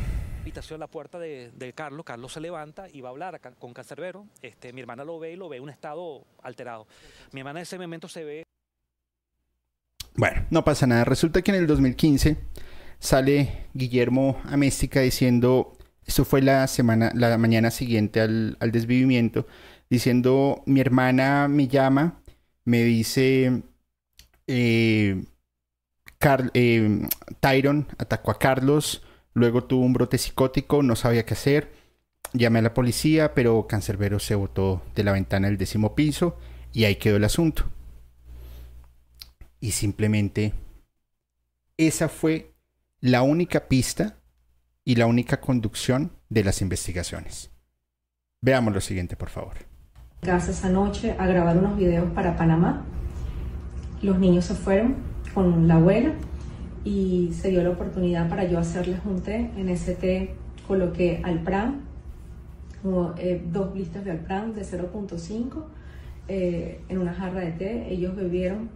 Invitación 0.51 0.81
la 0.81 0.87
puerta 0.87 1.17
de, 1.17 1.73
Carlos. 1.73 2.03
Carlos 2.05 2.33
se 2.33 2.41
levanta 2.41 2.89
y 2.91 2.99
va 2.99 3.07
a 3.07 3.11
hablar 3.11 3.39
con 3.57 3.73
Cancerbero. 3.73 4.27
Este, 4.41 4.73
mi 4.73 4.81
hermana 4.81 5.05
lo 5.05 5.17
ve 5.17 5.31
y 5.31 5.35
lo 5.37 5.47
ve 5.47 5.61
un 5.61 5.69
estado 5.69 6.25
alterado. 6.43 6.87
Mi 7.31 7.39
hermana 7.39 7.61
en 7.61 7.63
ese 7.63 7.79
momento 7.79 8.09
se 8.09 8.25
ve. 8.25 8.43
Bueno, 10.13 10.45
no 10.49 10.65
pasa 10.65 10.85
nada. 10.85 11.05
Resulta 11.05 11.41
que 11.41 11.51
en 11.51 11.57
el 11.57 11.67
2015 11.67 12.35
sale 12.99 13.67
Guillermo 13.73 14.41
Améstica 14.43 14.99
diciendo, 14.99 15.77
esto 16.05 16.25
fue 16.25 16.41
la 16.41 16.67
semana, 16.67 17.13
la 17.15 17.37
mañana 17.37 17.71
siguiente 17.71 18.19
al, 18.19 18.57
desvivimiento, 18.73 19.47
diciendo, 19.89 20.63
mi 20.65 20.81
hermana 20.81 21.47
me 21.47 21.69
llama, 21.69 22.21
me 22.65 22.83
dice, 22.83 23.63
eh, 24.47 25.23
eh, 26.53 27.07
Tyron 27.39 27.87
atacó 27.97 28.31
a 28.31 28.37
Carlos, 28.37 29.01
luego 29.33 29.63
tuvo 29.63 29.85
un 29.85 29.93
brote 29.93 30.17
psicótico, 30.17 30.83
no 30.83 30.95
sabía 30.95 31.25
qué 31.25 31.33
hacer. 31.33 31.71
Llamé 32.33 32.59
a 32.59 32.63
la 32.63 32.73
policía, 32.73 33.33
pero 33.33 33.67
Cancerbero 33.67 34.19
se 34.19 34.35
botó 34.35 34.81
de 34.95 35.03
la 35.03 35.11
ventana 35.11 35.47
del 35.47 35.57
décimo 35.57 35.95
piso 35.95 36.37
y 36.71 36.85
ahí 36.85 36.95
quedó 36.95 37.17
el 37.17 37.23
asunto. 37.23 37.65
Y 39.59 39.71
simplemente 39.71 40.53
esa 41.77 42.09
fue 42.09 42.53
la 42.99 43.21
única 43.21 43.67
pista 43.67 44.17
y 44.83 44.95
la 44.95 45.07
única 45.07 45.41
conducción 45.41 46.11
de 46.29 46.43
las 46.43 46.61
investigaciones. 46.61 47.51
Veamos 48.41 48.73
lo 48.73 48.81
siguiente, 48.81 49.15
por 49.15 49.29
favor. 49.29 49.57
Casa 50.21 50.51
esa 50.51 50.69
noche 50.69 51.15
a 51.17 51.27
grabar 51.27 51.57
unos 51.57 51.77
videos 51.77 52.09
para 52.11 52.35
Panamá. 52.35 52.85
Los 54.01 54.19
niños 54.19 54.45
se 54.45 54.55
fueron 54.55 54.95
con 55.33 55.67
la 55.67 55.75
abuela 55.75 56.13
y 56.83 57.31
se 57.33 57.49
dio 57.49 57.61
la 57.63 57.69
oportunidad 57.69 58.27
para 58.29 58.45
yo 58.45 58.59
hacerles 58.59 58.99
un 59.05 59.21
té. 59.21 59.51
En 59.55 59.69
ese 59.69 59.95
té 59.95 60.33
coloqué 60.67 61.21
alpran, 61.23 61.81
eh, 63.17 63.41
dos 63.51 63.75
listas 63.75 64.03
de 64.03 64.11
alpran 64.11 64.53
de 64.53 64.61
0.5 64.61 65.63
eh, 66.27 66.79
en 66.89 66.97
una 66.97 67.13
jarra 67.13 67.41
de 67.41 67.51
té. 67.51 67.93
Ellos 67.93 68.15
bebieron 68.15 68.69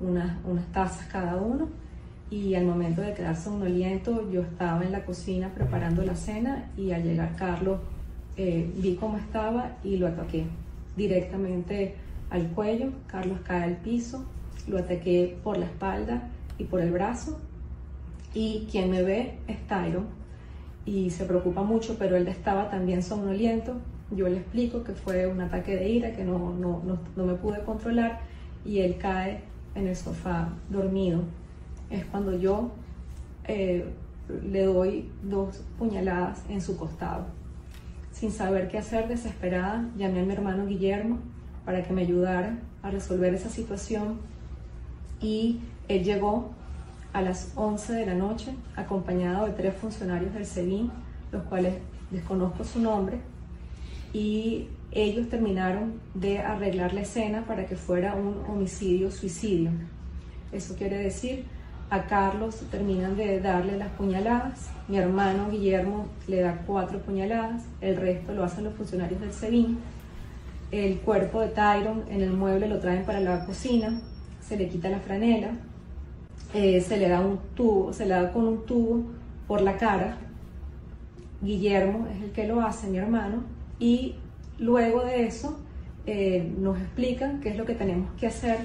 unas, 0.00 0.36
unas 0.44 0.66
tazas 0.72 1.06
cada 1.06 1.36
uno 1.36 1.68
y 2.30 2.54
al 2.54 2.66
momento 2.66 3.00
de 3.00 3.14
quedarse 3.14 3.48
un 3.48 3.62
aliento 3.62 4.28
yo 4.30 4.42
estaba 4.42 4.84
en 4.84 4.92
la 4.92 5.04
cocina 5.04 5.52
preparando 5.54 6.02
la 6.02 6.16
cena 6.16 6.70
y 6.76 6.90
al 6.90 7.04
llegar 7.04 7.36
Carlos 7.36 7.78
eh, 8.36 8.68
vi 8.76 8.96
cómo 8.96 9.16
estaba 9.16 9.76
y 9.84 9.96
lo 9.96 10.08
ataqué 10.08 10.44
directamente 10.96 11.94
al 12.28 12.48
cuello. 12.48 12.90
Carlos 13.06 13.38
cae 13.44 13.62
al 13.62 13.76
piso, 13.76 14.24
lo 14.68 14.78
ataqué 14.78 15.38
por 15.42 15.56
la 15.56 15.64
espalda 15.66 16.28
y 16.58 16.64
por 16.64 16.80
el 16.80 16.92
brazo. 16.92 17.38
Y 18.34 18.66
quien 18.70 18.90
me 18.90 19.02
ve 19.02 19.38
es 19.48 19.66
Tyron 19.66 20.06
y 20.84 21.10
se 21.10 21.24
preocupa 21.24 21.62
mucho, 21.62 21.96
pero 21.98 22.16
él 22.16 22.28
estaba 22.28 22.70
también 22.70 23.02
somnoliento. 23.02 23.74
Yo 24.10 24.28
le 24.28 24.38
explico 24.38 24.84
que 24.84 24.92
fue 24.92 25.26
un 25.26 25.40
ataque 25.40 25.74
de 25.74 25.88
ira, 25.88 26.12
que 26.12 26.24
no, 26.24 26.54
no, 26.54 26.82
no, 27.16 27.24
me 27.24 27.34
pude 27.34 27.62
controlar 27.64 28.20
y 28.64 28.80
él 28.80 28.96
cae 28.98 29.42
en 29.74 29.88
el 29.88 29.96
sofá 29.96 30.50
dormido. 30.70 31.22
Es 31.90 32.04
cuando 32.04 32.38
yo 32.38 32.70
eh, 33.44 33.84
le 34.48 34.64
doy 34.64 35.10
dos 35.22 35.62
puñaladas 35.78 36.44
en 36.48 36.60
su 36.60 36.76
costado. 36.76 37.26
Sin 38.12 38.30
saber 38.30 38.68
qué 38.68 38.78
hacer, 38.78 39.08
desesperada, 39.08 39.88
llamé 39.96 40.20
a 40.20 40.24
mi 40.24 40.32
hermano 40.32 40.66
Guillermo 40.66 41.18
para 41.64 41.82
que 41.82 41.92
me 41.92 42.02
ayudara 42.02 42.58
a 42.82 42.90
resolver 42.90 43.34
esa 43.34 43.50
situación 43.50 44.18
y 45.20 45.60
él 45.88 46.04
llegó 46.04 46.50
a 47.12 47.22
las 47.22 47.52
11 47.54 47.92
de 47.94 48.06
la 48.06 48.14
noche 48.14 48.54
acompañado 48.76 49.46
de 49.46 49.52
tres 49.52 49.74
funcionarios 49.74 50.34
del 50.34 50.44
SEBIN, 50.44 50.90
los 51.32 51.42
cuales 51.44 51.74
desconozco 52.10 52.64
su 52.64 52.80
nombre, 52.80 53.18
y 54.12 54.68
ellos 54.92 55.28
terminaron 55.28 56.00
de 56.14 56.38
arreglar 56.38 56.94
la 56.94 57.02
escena 57.02 57.44
para 57.46 57.66
que 57.66 57.76
fuera 57.76 58.14
un 58.14 58.44
homicidio-suicidio. 58.48 59.70
Eso 60.52 60.76
quiere 60.76 60.98
decir, 60.98 61.44
a 61.90 62.04
Carlos 62.06 62.62
terminan 62.70 63.16
de 63.16 63.40
darle 63.40 63.76
las 63.76 63.90
puñaladas, 63.90 64.70
mi 64.88 64.98
hermano 64.98 65.50
Guillermo 65.50 66.06
le 66.26 66.40
da 66.40 66.62
cuatro 66.66 66.98
puñaladas, 67.00 67.64
el 67.80 67.96
resto 67.96 68.32
lo 68.32 68.44
hacen 68.44 68.64
los 68.64 68.74
funcionarios 68.74 69.20
del 69.20 69.32
SEBIN, 69.32 69.78
el 70.70 70.98
cuerpo 70.98 71.40
de 71.40 71.48
Tyron 71.48 72.04
en 72.08 72.22
el 72.22 72.32
mueble 72.32 72.68
lo 72.68 72.80
traen 72.80 73.04
para 73.04 73.20
la 73.20 73.44
cocina, 73.44 74.00
se 74.40 74.56
le 74.56 74.68
quita 74.68 74.88
la 74.88 74.98
franela, 74.98 75.50
eh, 76.56 76.80
se 76.80 76.96
le 76.96 77.10
da 77.10 77.20
un 77.20 77.38
tubo, 77.54 77.92
se 77.92 78.06
le 78.06 78.14
da 78.14 78.32
con 78.32 78.48
un 78.48 78.64
tubo 78.64 79.04
por 79.46 79.60
la 79.60 79.76
cara. 79.76 80.16
Guillermo 81.42 82.06
es 82.06 82.22
el 82.22 82.30
que 82.30 82.46
lo 82.48 82.62
hace, 82.62 82.88
mi 82.88 82.96
hermano, 82.96 83.42
y 83.78 84.14
luego 84.58 85.04
de 85.04 85.26
eso 85.26 85.60
eh, 86.06 86.50
nos 86.58 86.78
explican 86.78 87.40
qué 87.40 87.50
es 87.50 87.58
lo 87.58 87.66
que 87.66 87.74
tenemos 87.74 88.10
que 88.18 88.28
hacer, 88.28 88.56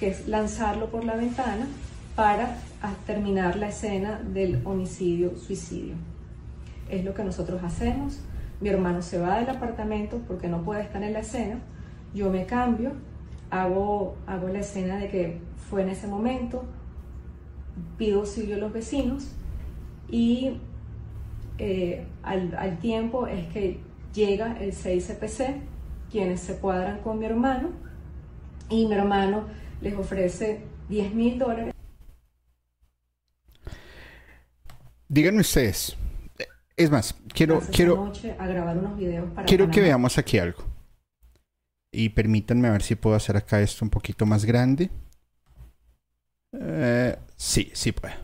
que 0.00 0.08
es 0.08 0.26
lanzarlo 0.26 0.86
por 0.86 1.04
la 1.04 1.14
ventana 1.14 1.68
para 2.16 2.56
terminar 3.06 3.54
la 3.54 3.68
escena 3.68 4.20
del 4.20 4.60
homicidio-suicidio. 4.64 5.94
Es 6.90 7.04
lo 7.04 7.14
que 7.14 7.22
nosotros 7.22 7.62
hacemos. 7.62 8.18
Mi 8.60 8.68
hermano 8.68 9.00
se 9.00 9.20
va 9.20 9.38
del 9.38 9.48
apartamento 9.48 10.20
porque 10.26 10.48
no 10.48 10.62
puede 10.62 10.82
estar 10.82 11.04
en 11.04 11.12
la 11.12 11.20
escena. 11.20 11.60
Yo 12.14 12.30
me 12.30 12.46
cambio, 12.46 12.94
hago, 13.50 14.16
hago 14.26 14.48
la 14.48 14.58
escena 14.58 14.96
de 14.96 15.08
que 15.08 15.40
fue 15.70 15.82
en 15.82 15.90
ese 15.90 16.08
momento, 16.08 16.64
pido 17.96 18.20
auxilio 18.20 18.56
a 18.56 18.58
los 18.58 18.72
vecinos 18.72 19.32
y 20.10 20.58
eh, 21.58 22.06
al, 22.22 22.78
tiempo 22.80 23.26
es 23.26 23.46
que 23.48 23.80
llega 24.14 24.56
el 24.60 24.72
6CPC, 24.72 25.60
quienes 26.10 26.40
se 26.40 26.58
cuadran 26.58 27.00
con 27.00 27.18
mi 27.18 27.26
hermano 27.26 27.70
y 28.70 28.86
mi 28.86 28.94
hermano 28.94 29.44
les 29.80 29.94
ofrece 29.94 30.60
10 30.88 31.14
mil 31.14 31.38
dólares. 31.38 31.74
Díganme 35.08 35.40
ustedes, 35.40 35.96
es 36.76 36.90
más, 36.90 37.14
quiero, 37.34 37.60
quiero, 37.72 38.12
quiero 39.46 39.70
que 39.70 39.80
veamos 39.80 40.16
aquí 40.16 40.38
algo. 40.38 40.62
Y 41.90 42.10
permítanme 42.10 42.68
a 42.68 42.72
ver 42.72 42.82
si 42.82 42.94
puedo 42.94 43.16
hacer 43.16 43.36
acá 43.36 43.60
esto 43.60 43.84
un 43.84 43.90
poquito 43.90 44.26
más 44.26 44.44
grande. 44.44 44.90
Eh, 46.52 47.16
sí, 47.36 47.70
sí 47.74 47.92
puede. 47.92 48.14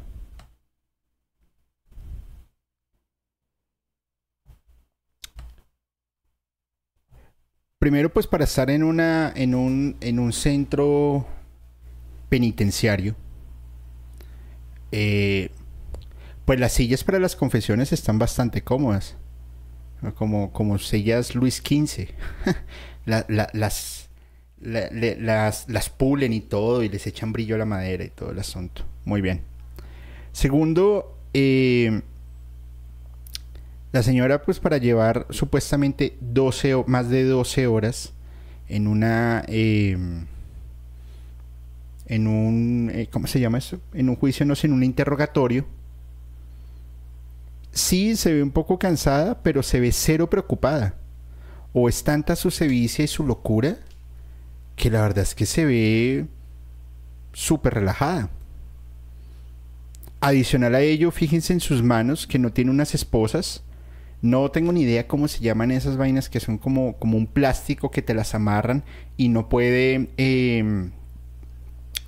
Primero, 7.79 8.13
pues 8.13 8.27
para 8.27 8.45
estar 8.45 8.71
en 8.71 8.83
una. 8.83 9.33
en 9.35 9.55
un. 9.55 9.97
en 10.01 10.19
un 10.19 10.33
centro 10.33 11.27
penitenciario. 12.29 13.15
Eh, 14.93 15.51
pues 16.45 16.61
las 16.61 16.73
sillas 16.73 17.05
para 17.05 17.19
las 17.19 17.37
confesiones 17.37 17.93
están 17.93 18.19
bastante 18.19 18.63
cómodas. 18.63 19.17
Como, 20.17 20.53
como 20.53 20.79
sillas 20.79 21.35
Luis 21.35 21.63
XV. 21.63 22.09
las 23.07 24.04
las, 24.65 25.69
las 25.69 25.91
pulen 25.91 26.33
y 26.33 26.41
todo 26.41 26.83
y 26.83 26.89
les 26.89 27.07
echan 27.07 27.33
brillo 27.33 27.55
a 27.55 27.59
la 27.59 27.65
madera 27.65 28.05
y 28.05 28.09
todo 28.09 28.31
el 28.31 28.39
asunto. 28.39 28.83
Muy 29.05 29.21
bien. 29.21 29.43
Segundo, 30.33 31.17
eh, 31.35 32.03
la 33.93 34.03
señora 34.03 34.43
pues 34.43 34.59
para 34.59 34.79
llevar 34.79 35.27
supuestamente 35.31 36.17
12 36.21 36.75
o 36.75 36.85
más 36.87 37.11
de 37.11 37.25
12 37.25 37.67
horas 37.67 38.13
en 38.69 38.87
una... 38.87 39.45
Em, 39.47 40.27
en 42.07 42.27
un... 42.27 42.91
Eh, 42.93 43.09
¿Cómo 43.11 43.27
se 43.27 43.41
llama 43.41 43.59
eso? 43.59 43.81
En 43.93 44.09
un 44.09 44.17
juicio, 44.17 44.45
no 44.47 44.55
sé, 44.57 44.67
en 44.67 44.73
un 44.73 44.83
interrogatorio. 44.83 45.67
Sí, 47.73 48.17
se 48.17 48.33
ve 48.33 48.43
un 48.43 48.51
poco 48.51 48.79
cansada, 48.79 49.43
pero 49.43 49.63
se 49.63 49.81
ve 49.81 49.93
cero 49.93 50.31
preocupada. 50.31 50.95
O 51.73 51.89
es 51.89 52.05
tanta 52.05 52.37
su 52.37 52.51
sevicia 52.51 53.05
y 53.05 53.09
su 53.09 53.25
locura 53.25 53.79
que 54.77 54.91
la 54.91 55.03
verdad 55.03 55.25
es 55.25 55.35
que 55.35 55.47
se 55.47 55.65
ve 55.65 56.27
súper 57.33 57.75
relajada. 57.75 58.31
Adicional 60.21 60.75
a 60.75 60.81
ello, 60.81 61.11
fíjense 61.11 61.53
en 61.53 61.61
sus 61.61 61.83
manos 61.83 62.27
que 62.27 62.39
no 62.39 62.53
tiene 62.53 62.71
unas 62.71 62.95
esposas. 62.95 63.63
No 64.23 64.51
tengo 64.51 64.73
ni 64.73 64.83
idea 64.83 65.07
cómo 65.07 65.29
se 65.29 65.41
llaman 65.41 65.71
esas 65.71 65.99
vainas 65.99 66.31
que 66.31 66.41
son 66.41 66.57
como, 66.57 66.97
como 66.97 67.19
un 67.19 67.27
plástico 67.27 67.91
que 67.91 68.01
te 68.01 68.15
las 68.15 68.35
amarran 68.35 68.85
y 69.19 69.29
no 69.29 69.51
puede, 69.51 70.09
em, 70.17 70.93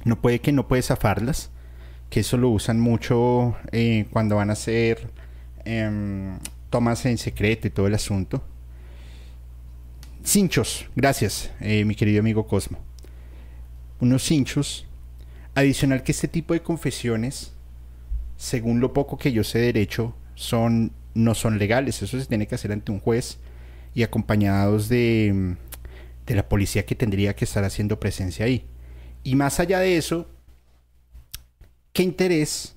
no 0.05 0.21
puede 0.23 0.41
que 0.41 0.53
no 0.53 0.67
puede 0.67 0.83
zafarlas. 0.83 1.51
Que 2.09 2.21
eso 2.21 2.39
lo 2.39 2.49
usan 2.51 2.81
mucho 2.81 3.57
eh, 3.73 4.07
cuando 4.11 4.37
van 4.37 4.49
a 4.51 4.55
hacer 4.55 5.11
em, 5.65 6.39
tomas 6.71 7.05
en 7.05 7.19
secreto 7.19 7.67
y 7.67 7.71
todo 7.71 7.87
el 7.87 7.95
asunto. 7.95 8.43
Cinchos, 10.27 10.87
gracias, 10.97 11.53
eh, 11.61 11.85
mi 11.85 11.95
querido 11.95 12.19
amigo 12.19 12.49
Cosmo. 12.49 12.81
Unos 14.01 14.25
cinchos. 14.25 14.85
Adicional 15.55 16.03
que 16.03 16.11
este 16.11 16.27
tipo 16.27 16.53
de 16.53 16.63
confesiones, 16.63 17.53
según 18.37 18.81
lo 18.81 18.93
poco 18.93 19.19
que 19.19 19.31
yo 19.31 19.45
sé 19.45 19.61
de 19.61 19.67
derecho, 19.67 20.17
son, 20.35 20.91
no 21.15 21.37
son 21.37 21.59
legales. 21.59 22.03
Eso 22.03 22.19
se 22.19 22.27
tiene 22.27 22.49
que 22.49 22.57
hacer 22.57 22.73
ante 22.73 22.91
un 22.91 22.99
juez 22.99 23.39
y 23.95 24.03
acompañados 24.03 24.89
de, 24.89 25.55
de 26.27 26.35
la 26.35 26.49
policía 26.49 26.85
que 26.85 26.97
tendría 26.97 27.37
que 27.37 27.45
estar 27.45 27.63
haciendo 27.63 28.01
presencia 28.01 28.47
ahí. 28.47 28.67
Y 29.23 29.37
más 29.37 29.61
allá 29.61 29.79
de 29.79 29.97
eso, 29.97 30.29
¿qué 31.93 32.03
interés 32.03 32.75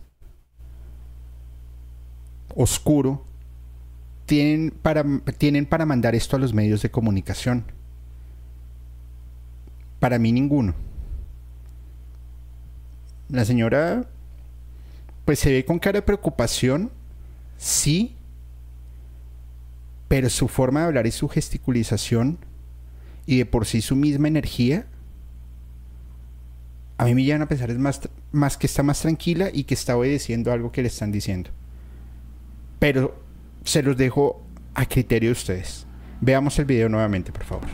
oscuro 2.54 3.26
tienen 4.30 4.70
para, 4.70 5.04
tienen 5.40 5.66
para 5.66 5.88
mandar 5.88 6.14
esto 6.14 6.36
a 6.36 6.40
los 6.40 6.54
medios 6.54 6.84
de 6.84 6.92
comunicación? 6.92 7.66
Para 10.00 10.20
mí 10.20 10.32
ninguno. 10.32 10.76
La 13.28 13.44
señora 13.44 14.08
pues 15.26 15.40
se 15.40 15.52
ve 15.52 15.66
con 15.66 15.80
cara 15.80 15.98
de 15.98 16.04
preocupación, 16.04 16.92
sí, 17.58 18.16
pero 20.08 20.30
su 20.30 20.48
forma 20.48 20.82
de 20.82 20.86
hablar 20.88 21.08
y 21.08 21.12
su 21.12 21.28
gesticulización 21.28 22.38
y 23.26 23.40
de 23.40 23.46
por 23.46 23.66
sí 23.66 23.82
su 23.82 23.96
misma 23.96 24.28
energía, 24.28 24.86
a 26.98 27.06
mí 27.06 27.16
me 27.16 27.24
llevan 27.24 27.42
a 27.42 27.48
pensar 27.48 27.72
es 27.72 27.80
más, 27.80 28.02
más 28.32 28.58
que 28.58 28.68
está 28.68 28.84
más 28.84 29.02
tranquila 29.02 29.50
y 29.52 29.64
que 29.64 29.74
está 29.74 29.98
obedeciendo 29.98 30.52
algo 30.52 30.72
que 30.72 30.84
le 30.84 30.88
están 30.88 31.12
diciendo. 31.12 31.50
Pero 32.80 33.29
se 33.70 33.84
los 33.84 33.96
dejo 33.96 34.42
a 34.74 34.88
criterio 34.88 35.30
de 35.30 35.34
ustedes. 35.34 35.86
Veamos 36.22 36.58
el 36.58 36.66
video 36.66 36.90
nuevamente, 36.90 37.32
por 37.32 37.44
favor. 37.44 37.68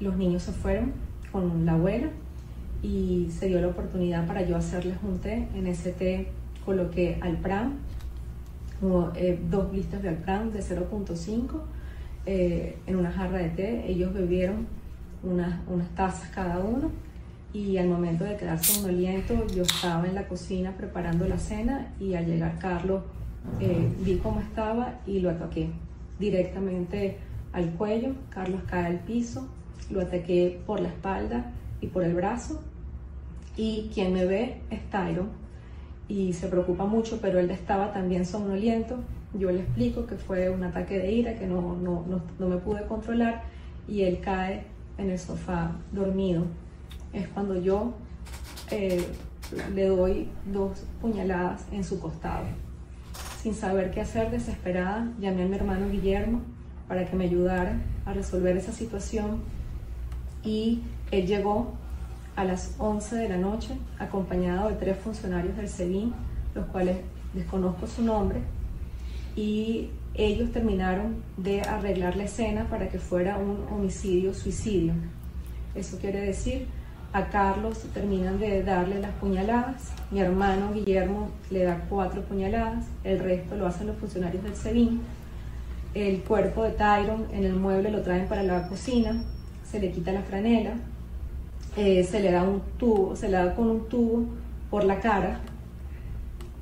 Los 0.00 0.16
niños 0.16 0.42
se 0.42 0.50
fueron 0.50 0.94
con 1.30 1.64
la 1.64 1.74
abuela 1.74 2.08
y 2.82 3.28
se 3.30 3.46
dio 3.46 3.60
la 3.60 3.68
oportunidad 3.68 4.26
para 4.26 4.42
yo 4.44 4.56
hacerles 4.56 4.98
un 5.04 5.20
té. 5.20 5.46
En 5.54 5.68
ese 5.68 5.92
té 5.92 6.26
coloqué 6.64 7.20
alpran, 7.20 7.74
eh, 9.14 9.38
dos 9.48 9.72
listas 9.72 10.02
de 10.02 10.08
alpran 10.08 10.52
de 10.52 10.62
0.5 10.62 11.60
eh, 12.26 12.78
en 12.88 12.96
una 12.96 13.12
jarra 13.12 13.38
de 13.38 13.50
té. 13.50 13.84
Ellos 13.88 14.12
bebieron 14.12 14.66
unas, 15.22 15.60
unas 15.68 15.88
tazas 15.90 16.30
cada 16.30 16.58
uno 16.58 16.90
y 17.52 17.78
al 17.78 17.88
momento 17.88 18.24
de 18.24 18.36
quedarse 18.36 18.80
un 18.80 18.90
aliento 18.90 19.46
yo 19.48 19.62
estaba 19.62 20.06
en 20.06 20.14
la 20.14 20.28
cocina 20.28 20.74
preparando 20.76 21.26
la 21.26 21.38
cena 21.38 21.92
y 21.98 22.14
al 22.14 22.26
llegar 22.26 22.58
Carlos 22.58 23.02
eh, 23.60 23.88
vi 24.00 24.16
cómo 24.16 24.40
estaba 24.40 25.00
y 25.06 25.20
lo 25.20 25.30
ataqué 25.30 25.70
directamente 26.18 27.18
al 27.52 27.70
cuello. 27.70 28.14
Carlos 28.30 28.62
cae 28.68 28.86
al 28.86 29.00
piso, 29.00 29.48
lo 29.90 30.00
ataqué 30.00 30.60
por 30.66 30.80
la 30.80 30.88
espalda 30.88 31.52
y 31.80 31.86
por 31.86 32.04
el 32.04 32.14
brazo 32.14 32.62
y 33.56 33.90
quien 33.94 34.12
me 34.12 34.26
ve 34.26 34.60
es 34.70 34.80
Tyron 34.90 35.28
y 36.08 36.34
se 36.34 36.48
preocupa 36.48 36.84
mucho, 36.84 37.20
pero 37.20 37.38
él 37.38 37.50
estaba 37.50 37.92
también 37.92 38.26
somnoliento. 38.26 38.98
Yo 39.34 39.50
le 39.50 39.60
explico 39.60 40.06
que 40.06 40.16
fue 40.16 40.50
un 40.50 40.62
ataque 40.62 40.98
de 40.98 41.12
ira, 41.12 41.38
que 41.38 41.46
no, 41.46 41.76
no, 41.76 42.04
no 42.38 42.48
me 42.48 42.56
pude 42.58 42.86
controlar 42.86 43.42
y 43.88 44.02
él 44.02 44.20
cae 44.20 44.64
en 44.98 45.10
el 45.10 45.18
sofá 45.18 45.72
dormido 45.92 46.44
es 47.12 47.28
cuando 47.28 47.60
yo 47.60 47.94
eh, 48.70 49.06
le 49.74 49.86
doy 49.86 50.28
dos 50.52 50.84
puñaladas 51.00 51.64
en 51.72 51.84
su 51.84 52.00
costado. 52.00 52.46
Sin 53.42 53.54
saber 53.54 53.90
qué 53.90 54.00
hacer, 54.00 54.30
desesperada, 54.30 55.12
llamé 55.20 55.44
a 55.44 55.46
mi 55.46 55.54
hermano 55.56 55.88
Guillermo 55.88 56.42
para 56.88 57.06
que 57.06 57.16
me 57.16 57.24
ayudara 57.24 57.80
a 58.04 58.12
resolver 58.12 58.56
esa 58.56 58.72
situación 58.72 59.42
y 60.44 60.82
él 61.10 61.26
llegó 61.26 61.74
a 62.36 62.44
las 62.44 62.74
11 62.78 63.16
de 63.16 63.28
la 63.28 63.36
noche 63.38 63.76
acompañado 63.98 64.68
de 64.68 64.76
tres 64.76 64.98
funcionarios 64.98 65.56
del 65.56 65.68
SEBIN, 65.68 66.12
los 66.54 66.66
cuales 66.66 66.98
desconozco 67.34 67.86
su 67.86 68.02
nombre, 68.02 68.40
y 69.34 69.90
ellos 70.14 70.52
terminaron 70.52 71.22
de 71.36 71.62
arreglar 71.62 72.16
la 72.16 72.24
escena 72.24 72.68
para 72.68 72.88
que 72.88 72.98
fuera 72.98 73.38
un 73.38 73.66
homicidio-suicidio. 73.70 74.94
Eso 75.74 75.98
quiere 75.98 76.20
decir, 76.20 76.66
a 77.16 77.28
Carlos 77.28 77.78
terminan 77.94 78.38
de 78.38 78.62
darle 78.62 79.00
las 79.00 79.12
puñaladas, 79.12 79.90
mi 80.10 80.20
hermano 80.20 80.74
Guillermo 80.74 81.30
le 81.48 81.64
da 81.64 81.86
cuatro 81.88 82.20
puñaladas, 82.20 82.84
el 83.04 83.20
resto 83.20 83.56
lo 83.56 83.66
hacen 83.66 83.86
los 83.86 83.96
funcionarios 83.96 84.42
del 84.42 84.54
SEBIN, 84.54 85.00
el 85.94 86.20
cuerpo 86.20 86.62
de 86.64 86.72
Tyron 86.72 87.24
en 87.32 87.44
el 87.44 87.54
mueble 87.54 87.90
lo 87.90 88.02
traen 88.02 88.28
para 88.28 88.42
la 88.42 88.68
cocina, 88.68 89.22
se 89.64 89.80
le 89.80 89.92
quita 89.92 90.12
la 90.12 90.20
franela, 90.20 90.74
eh, 91.78 92.04
se 92.04 92.20
le 92.20 92.32
da 92.32 92.42
un 92.42 92.60
tubo, 92.76 93.16
se 93.16 93.30
le 93.30 93.38
da 93.38 93.54
con 93.54 93.70
un 93.70 93.88
tubo 93.88 94.26
por 94.68 94.84
la 94.84 95.00
cara, 95.00 95.40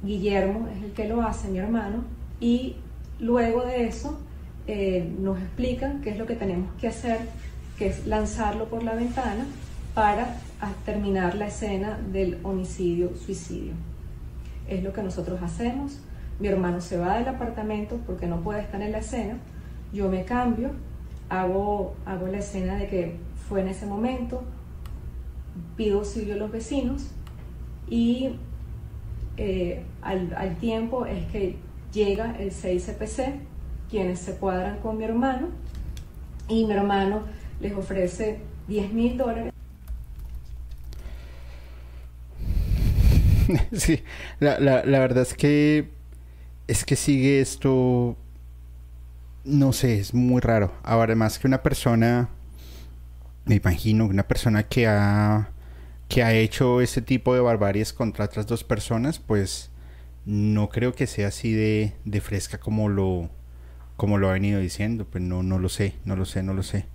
Guillermo 0.04 0.68
es 0.68 0.84
el 0.84 0.92
que 0.92 1.08
lo 1.08 1.20
hace, 1.22 1.48
mi 1.48 1.58
hermano, 1.58 2.04
y 2.38 2.76
luego 3.18 3.64
de 3.64 3.88
eso 3.88 4.20
eh, 4.68 5.12
nos 5.18 5.36
explican 5.36 6.00
qué 6.00 6.10
es 6.10 6.16
lo 6.16 6.26
que 6.26 6.36
tenemos 6.36 6.72
que 6.80 6.86
hacer, 6.86 7.18
que 7.76 7.88
es 7.88 8.06
lanzarlo 8.06 8.66
por 8.66 8.84
la 8.84 8.94
ventana 8.94 9.46
para 9.94 10.36
terminar 10.84 11.34
la 11.34 11.48
escena 11.48 11.98
del 12.12 12.38
homicidio-suicidio. 12.42 13.72
Es 14.68 14.82
lo 14.82 14.92
que 14.92 15.02
nosotros 15.02 15.42
hacemos. 15.42 15.98
Mi 16.40 16.48
hermano 16.48 16.80
se 16.80 16.96
va 16.96 17.18
del 17.18 17.28
apartamento 17.28 18.00
porque 18.06 18.26
no 18.26 18.40
puede 18.40 18.62
estar 18.62 18.80
en 18.82 18.92
la 18.92 18.98
escena. 18.98 19.38
Yo 19.92 20.08
me 20.08 20.24
cambio, 20.24 20.70
hago, 21.28 21.94
hago 22.06 22.26
la 22.28 22.38
escena 22.38 22.76
de 22.76 22.88
que 22.88 23.16
fue 23.48 23.60
en 23.60 23.68
ese 23.68 23.86
momento, 23.86 24.42
pido 25.76 25.98
auxilio 25.98 26.34
a 26.34 26.38
los 26.38 26.50
vecinos 26.50 27.10
y 27.88 28.36
eh, 29.36 29.82
al, 30.02 30.56
tiempo 30.56 31.06
es 31.06 31.26
que 31.26 31.56
llega 31.92 32.36
el 32.38 32.50
6CPC, 32.50 33.40
quienes 33.90 34.20
se 34.20 34.36
cuadran 34.36 34.78
con 34.78 34.98
mi 34.98 35.04
hermano, 35.04 35.48
y 36.48 36.64
mi 36.64 36.72
hermano 36.72 37.22
les 37.60 37.74
ofrece 37.74 38.40
10 38.68 38.92
mil 38.92 39.16
dólares. 39.16 39.53
Sí, 43.72 44.02
la, 44.40 44.58
la, 44.58 44.98
verdad 44.98 45.22
es 45.22 45.34
que 45.34 45.90
es 46.66 46.84
que 46.84 46.96
sigue 46.96 47.40
esto, 47.40 48.16
no 49.44 49.72
sé, 49.72 49.98
es 49.98 50.14
muy 50.14 50.40
raro. 50.40 50.72
Ahora, 50.82 51.14
más 51.14 51.38
que 51.38 51.46
una 51.46 51.62
persona, 51.62 52.30
me 53.44 53.56
imagino, 53.56 54.06
una 54.06 54.26
persona 54.26 54.62
que 54.64 54.86
ha 54.86 55.50
que 56.08 56.22
ha 56.22 56.34
hecho 56.34 56.80
ese 56.80 57.02
tipo 57.02 57.34
de 57.34 57.40
barbaries 57.40 57.92
contra 57.92 58.26
otras 58.26 58.46
dos 58.46 58.62
personas, 58.62 59.18
pues 59.18 59.70
no 60.26 60.68
creo 60.68 60.94
que 60.94 61.06
sea 61.06 61.28
así 61.28 61.52
de, 61.52 61.94
de 62.04 62.20
fresca 62.20 62.58
como 62.58 62.88
lo, 62.88 63.30
como 63.96 64.18
lo 64.18 64.28
ha 64.28 64.34
venido 64.34 64.60
diciendo. 64.60 65.06
Pues 65.10 65.24
no, 65.24 65.42
no 65.42 65.58
lo 65.58 65.68
sé, 65.68 65.94
no 66.04 66.16
lo 66.16 66.24
sé, 66.24 66.42
no 66.42 66.54
lo 66.54 66.62
sé. 66.62 66.86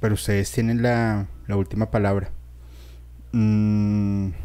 Pero 0.00 0.14
ustedes 0.14 0.52
tienen 0.52 0.82
la, 0.82 1.28
la 1.46 1.56
última 1.56 1.90
palabra. 1.90 2.30
Mm. 3.32 4.43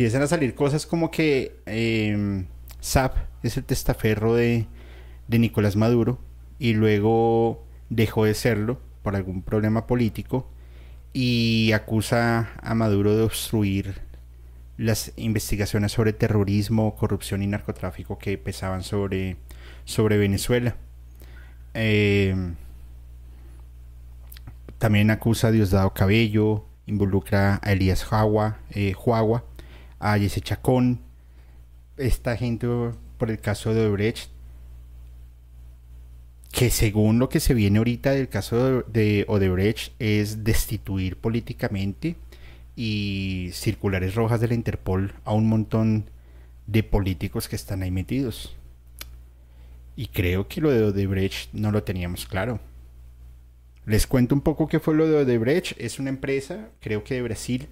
Empiezan 0.00 0.22
a 0.22 0.28
salir 0.28 0.54
cosas 0.54 0.86
como 0.86 1.10
que 1.10 1.60
eh, 1.66 2.46
SAP 2.80 3.18
es 3.42 3.58
el 3.58 3.64
testaferro 3.64 4.34
de, 4.34 4.66
de 5.28 5.38
Nicolás 5.38 5.76
Maduro 5.76 6.18
y 6.58 6.72
luego 6.72 7.66
dejó 7.90 8.24
de 8.24 8.32
serlo 8.32 8.80
por 9.02 9.14
algún 9.14 9.42
problema 9.42 9.86
político 9.86 10.48
y 11.12 11.72
acusa 11.72 12.48
a 12.62 12.74
Maduro 12.74 13.14
de 13.14 13.24
obstruir 13.24 14.00
las 14.78 15.12
investigaciones 15.16 15.92
sobre 15.92 16.14
terrorismo, 16.14 16.96
corrupción 16.96 17.42
y 17.42 17.46
narcotráfico 17.46 18.16
que 18.16 18.38
pesaban 18.38 18.82
sobre, 18.82 19.36
sobre 19.84 20.16
Venezuela. 20.16 20.76
Eh, 21.74 22.54
también 24.78 25.10
acusa 25.10 25.48
a 25.48 25.50
Diosdado 25.50 25.92
Cabello, 25.92 26.64
involucra 26.86 27.60
a 27.62 27.72
Elías 27.72 28.02
Jagua, 28.02 28.60
eh, 28.70 28.94
a 30.00 30.18
Jesse 30.18 30.40
Chacón, 30.40 31.00
esta 31.96 32.36
gente 32.36 32.66
por 33.18 33.30
el 33.30 33.38
caso 33.38 33.72
de 33.72 33.86
Obrecht 33.86 34.30
que 36.52 36.70
según 36.70 37.18
lo 37.18 37.28
que 37.28 37.40
se 37.40 37.54
viene 37.54 37.78
ahorita 37.78 38.12
del 38.12 38.28
caso 38.28 38.82
de 38.82 39.24
Odebrecht 39.28 39.92
es 39.98 40.42
destituir 40.44 41.16
políticamente 41.16 42.16
y 42.76 43.50
circulares 43.52 44.14
rojas 44.14 44.40
de 44.40 44.48
la 44.48 44.54
Interpol 44.54 45.14
a 45.24 45.32
un 45.32 45.48
montón 45.48 46.10
de 46.66 46.82
políticos 46.82 47.48
que 47.48 47.56
están 47.56 47.82
ahí 47.82 47.90
metidos. 47.90 48.56
Y 49.96 50.08
creo 50.08 50.48
que 50.48 50.60
lo 50.60 50.70
de 50.70 50.84
Odebrecht 50.84 51.52
no 51.52 51.70
lo 51.70 51.82
teníamos 51.82 52.26
claro. 52.26 52.58
Les 53.86 54.06
cuento 54.06 54.34
un 54.34 54.40
poco 54.40 54.66
qué 54.68 54.80
fue 54.80 54.94
lo 54.94 55.06
de 55.06 55.16
Odebrecht. 55.16 55.78
Es 55.78 55.98
una 55.98 56.10
empresa, 56.10 56.68
creo 56.80 57.04
que 57.04 57.14
de 57.14 57.22
Brasil, 57.22 57.68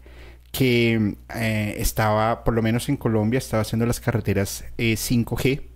que 0.52 1.16
eh, 1.34 1.74
estaba, 1.78 2.44
por 2.44 2.54
lo 2.54 2.62
menos 2.62 2.88
en 2.88 2.96
Colombia, 2.96 3.38
estaba 3.38 3.62
haciendo 3.62 3.86
las 3.86 4.00
carreteras 4.00 4.64
5G 4.76 5.46
eh, 5.46 5.68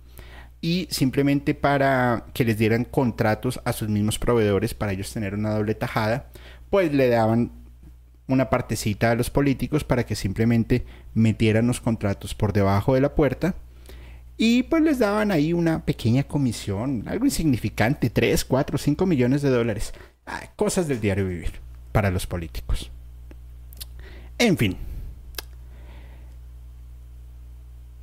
y 0.61 0.87
simplemente 0.89 1.53
para 1.53 2.25
que 2.33 2.45
les 2.45 2.57
dieran 2.57 2.85
contratos 2.85 3.59
a 3.65 3.73
sus 3.73 3.89
mismos 3.89 4.19
proveedores 4.19 4.73
para 4.73 4.93
ellos 4.93 5.11
tener 5.11 5.35
una 5.35 5.51
doble 5.51 5.75
tajada, 5.75 6.29
pues 6.69 6.93
le 6.93 7.09
daban 7.09 7.51
una 8.27 8.49
partecita 8.49 9.11
a 9.11 9.15
los 9.15 9.29
políticos 9.29 9.83
para 9.83 10.05
que 10.05 10.15
simplemente 10.15 10.85
metieran 11.13 11.67
los 11.67 11.81
contratos 11.81 12.33
por 12.33 12.53
debajo 12.53 12.93
de 12.93 13.01
la 13.01 13.13
puerta 13.13 13.55
y 14.37 14.63
pues 14.63 14.81
les 14.81 14.99
daban 14.99 15.31
ahí 15.31 15.53
una 15.53 15.85
pequeña 15.85 16.23
comisión, 16.23 17.03
algo 17.07 17.25
insignificante, 17.25 18.09
3, 18.09 18.45
4, 18.45 18.77
5 18.77 19.05
millones 19.05 19.41
de 19.41 19.49
dólares. 19.49 19.93
Ah, 20.25 20.41
cosas 20.55 20.87
del 20.87 21.01
diario 21.01 21.27
vivir 21.27 21.51
para 21.91 22.09
los 22.09 22.25
políticos. 22.25 22.91
En 24.37 24.57
fin. 24.57 24.77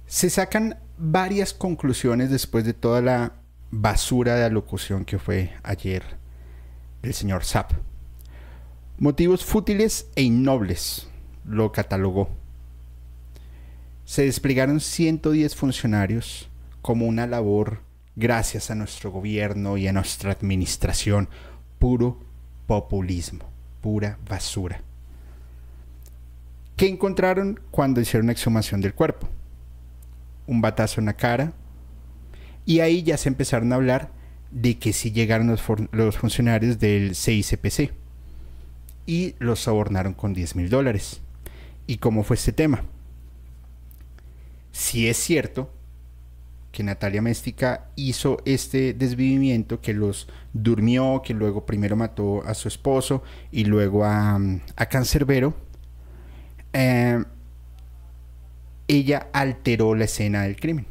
Se 0.06 0.30
sacan 0.30 0.78
varias 0.98 1.54
conclusiones 1.54 2.30
después 2.30 2.64
de 2.64 2.74
toda 2.74 3.00
la 3.00 3.34
basura 3.70 4.34
de 4.34 4.44
alocución 4.44 5.04
que 5.04 5.18
fue 5.18 5.52
ayer 5.62 6.02
el 7.02 7.14
señor 7.14 7.44
Zapp. 7.44 7.72
Motivos 8.98 9.44
fútiles 9.44 10.08
e 10.14 10.22
innobles, 10.22 11.08
lo 11.44 11.72
catalogó. 11.72 12.28
Se 14.04 14.24
desplegaron 14.24 14.80
110 14.80 15.54
funcionarios 15.54 16.48
como 16.82 17.06
una 17.06 17.26
labor 17.26 17.80
gracias 18.16 18.70
a 18.70 18.74
nuestro 18.74 19.10
gobierno 19.10 19.76
y 19.78 19.86
a 19.86 19.92
nuestra 19.92 20.32
administración. 20.32 21.28
Puro 21.78 22.18
populismo, 22.66 23.44
pura 23.80 24.18
basura. 24.28 24.82
¿Qué 26.80 26.88
encontraron 26.88 27.60
cuando 27.70 28.00
hicieron 28.00 28.30
exhumación 28.30 28.80
del 28.80 28.94
cuerpo? 28.94 29.28
un 30.46 30.62
batazo 30.62 30.98
en 30.98 31.04
la 31.04 31.12
cara. 31.12 31.52
Y 32.64 32.80
ahí 32.80 33.02
ya 33.02 33.18
se 33.18 33.28
empezaron 33.28 33.70
a 33.70 33.76
hablar 33.76 34.10
de 34.50 34.78
que 34.78 34.94
si 34.94 35.12
llegaron 35.12 35.46
los, 35.48 36.16
funcionarios 36.16 36.78
del 36.78 37.14
CICPC 37.14 37.92
y 39.04 39.34
los 39.40 39.60
sobornaron 39.60 40.14
con 40.14 40.32
10 40.32 40.56
mil 40.56 40.70
dólares. 40.70 41.20
¿Y 41.86 41.98
cómo 41.98 42.24
fue 42.24 42.36
este 42.36 42.52
tema? 42.52 42.82
Si 44.72 45.06
es 45.06 45.18
cierto 45.18 45.70
que 46.72 46.82
Natalia 46.82 47.20
Méstica 47.20 47.90
hizo 47.94 48.38
este 48.46 48.94
desvivimiento, 48.94 49.82
que 49.82 49.92
los 49.92 50.28
durmió, 50.54 51.20
que 51.22 51.34
luego 51.34 51.66
primero 51.66 51.94
mató 51.94 52.42
a 52.42 52.54
su 52.54 52.68
esposo 52.68 53.22
y 53.52 53.64
luego 53.64 54.06
a, 54.06 54.40
a 54.76 54.86
Cancerbero, 54.86 55.68
eh, 56.72 57.22
ella 58.88 59.28
alteró 59.32 59.94
la 59.94 60.04
escena 60.04 60.42
del 60.42 60.56
crimen. 60.56 60.86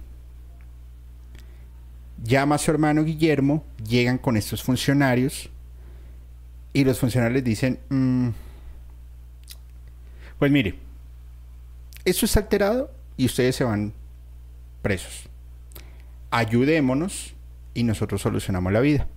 Llama 2.24 2.56
a 2.56 2.58
su 2.58 2.72
hermano 2.72 3.04
Guillermo, 3.04 3.66
llegan 3.88 4.18
con 4.18 4.38
estos 4.38 4.64
funcionarios 4.64 5.50
y 6.74 6.84
los 6.84 7.00
funcionarios 7.00 7.44
dicen, 7.44 7.80
mm, 7.90 8.30
pues 10.38 10.52
mire, 10.52 10.76
esto 12.06 12.26
está 12.26 12.42
alterado 12.42 12.92
y 13.18 13.26
ustedes 13.26 13.56
se 13.56 13.64
van 13.64 13.94
presos. 14.82 15.30
Ayudémonos 16.32 17.34
y 17.74 17.84
nosotros 17.84 18.22
solucionamos 18.22 18.72
la 18.72 18.80
vida. 18.80 19.08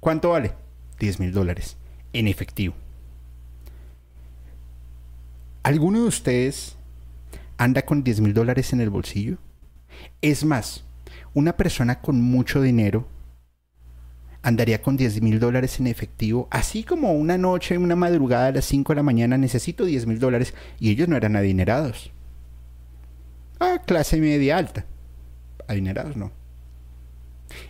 ¿Cuánto 0.00 0.30
vale? 0.30 0.52
10 0.98 1.20
mil 1.20 1.32
dólares 1.32 1.76
en 2.12 2.28
efectivo. 2.28 2.74
¿Alguno 5.64 6.02
de 6.02 6.08
ustedes 6.08 6.76
anda 7.56 7.80
con 7.80 8.04
10 8.04 8.20
mil 8.20 8.34
dólares 8.34 8.74
en 8.74 8.82
el 8.82 8.90
bolsillo? 8.90 9.38
Es 10.20 10.44
más, 10.44 10.84
una 11.32 11.56
persona 11.56 12.02
con 12.02 12.20
mucho 12.20 12.60
dinero 12.60 13.08
andaría 14.42 14.82
con 14.82 14.98
10 14.98 15.22
mil 15.22 15.40
dólares 15.40 15.80
en 15.80 15.86
efectivo, 15.86 16.48
así 16.50 16.84
como 16.84 17.14
una 17.14 17.38
noche, 17.38 17.78
una 17.78 17.96
madrugada 17.96 18.48
a 18.48 18.52
las 18.52 18.66
5 18.66 18.92
de 18.92 18.96
la 18.96 19.02
mañana 19.02 19.38
necesito 19.38 19.86
10 19.86 20.06
mil 20.06 20.18
dólares 20.18 20.52
y 20.78 20.90
ellos 20.90 21.08
no 21.08 21.16
eran 21.16 21.34
adinerados. 21.34 22.12
Ah, 23.58 23.80
clase 23.86 24.18
media 24.18 24.58
alta. 24.58 24.84
Adinerados 25.66 26.14
no. 26.14 26.30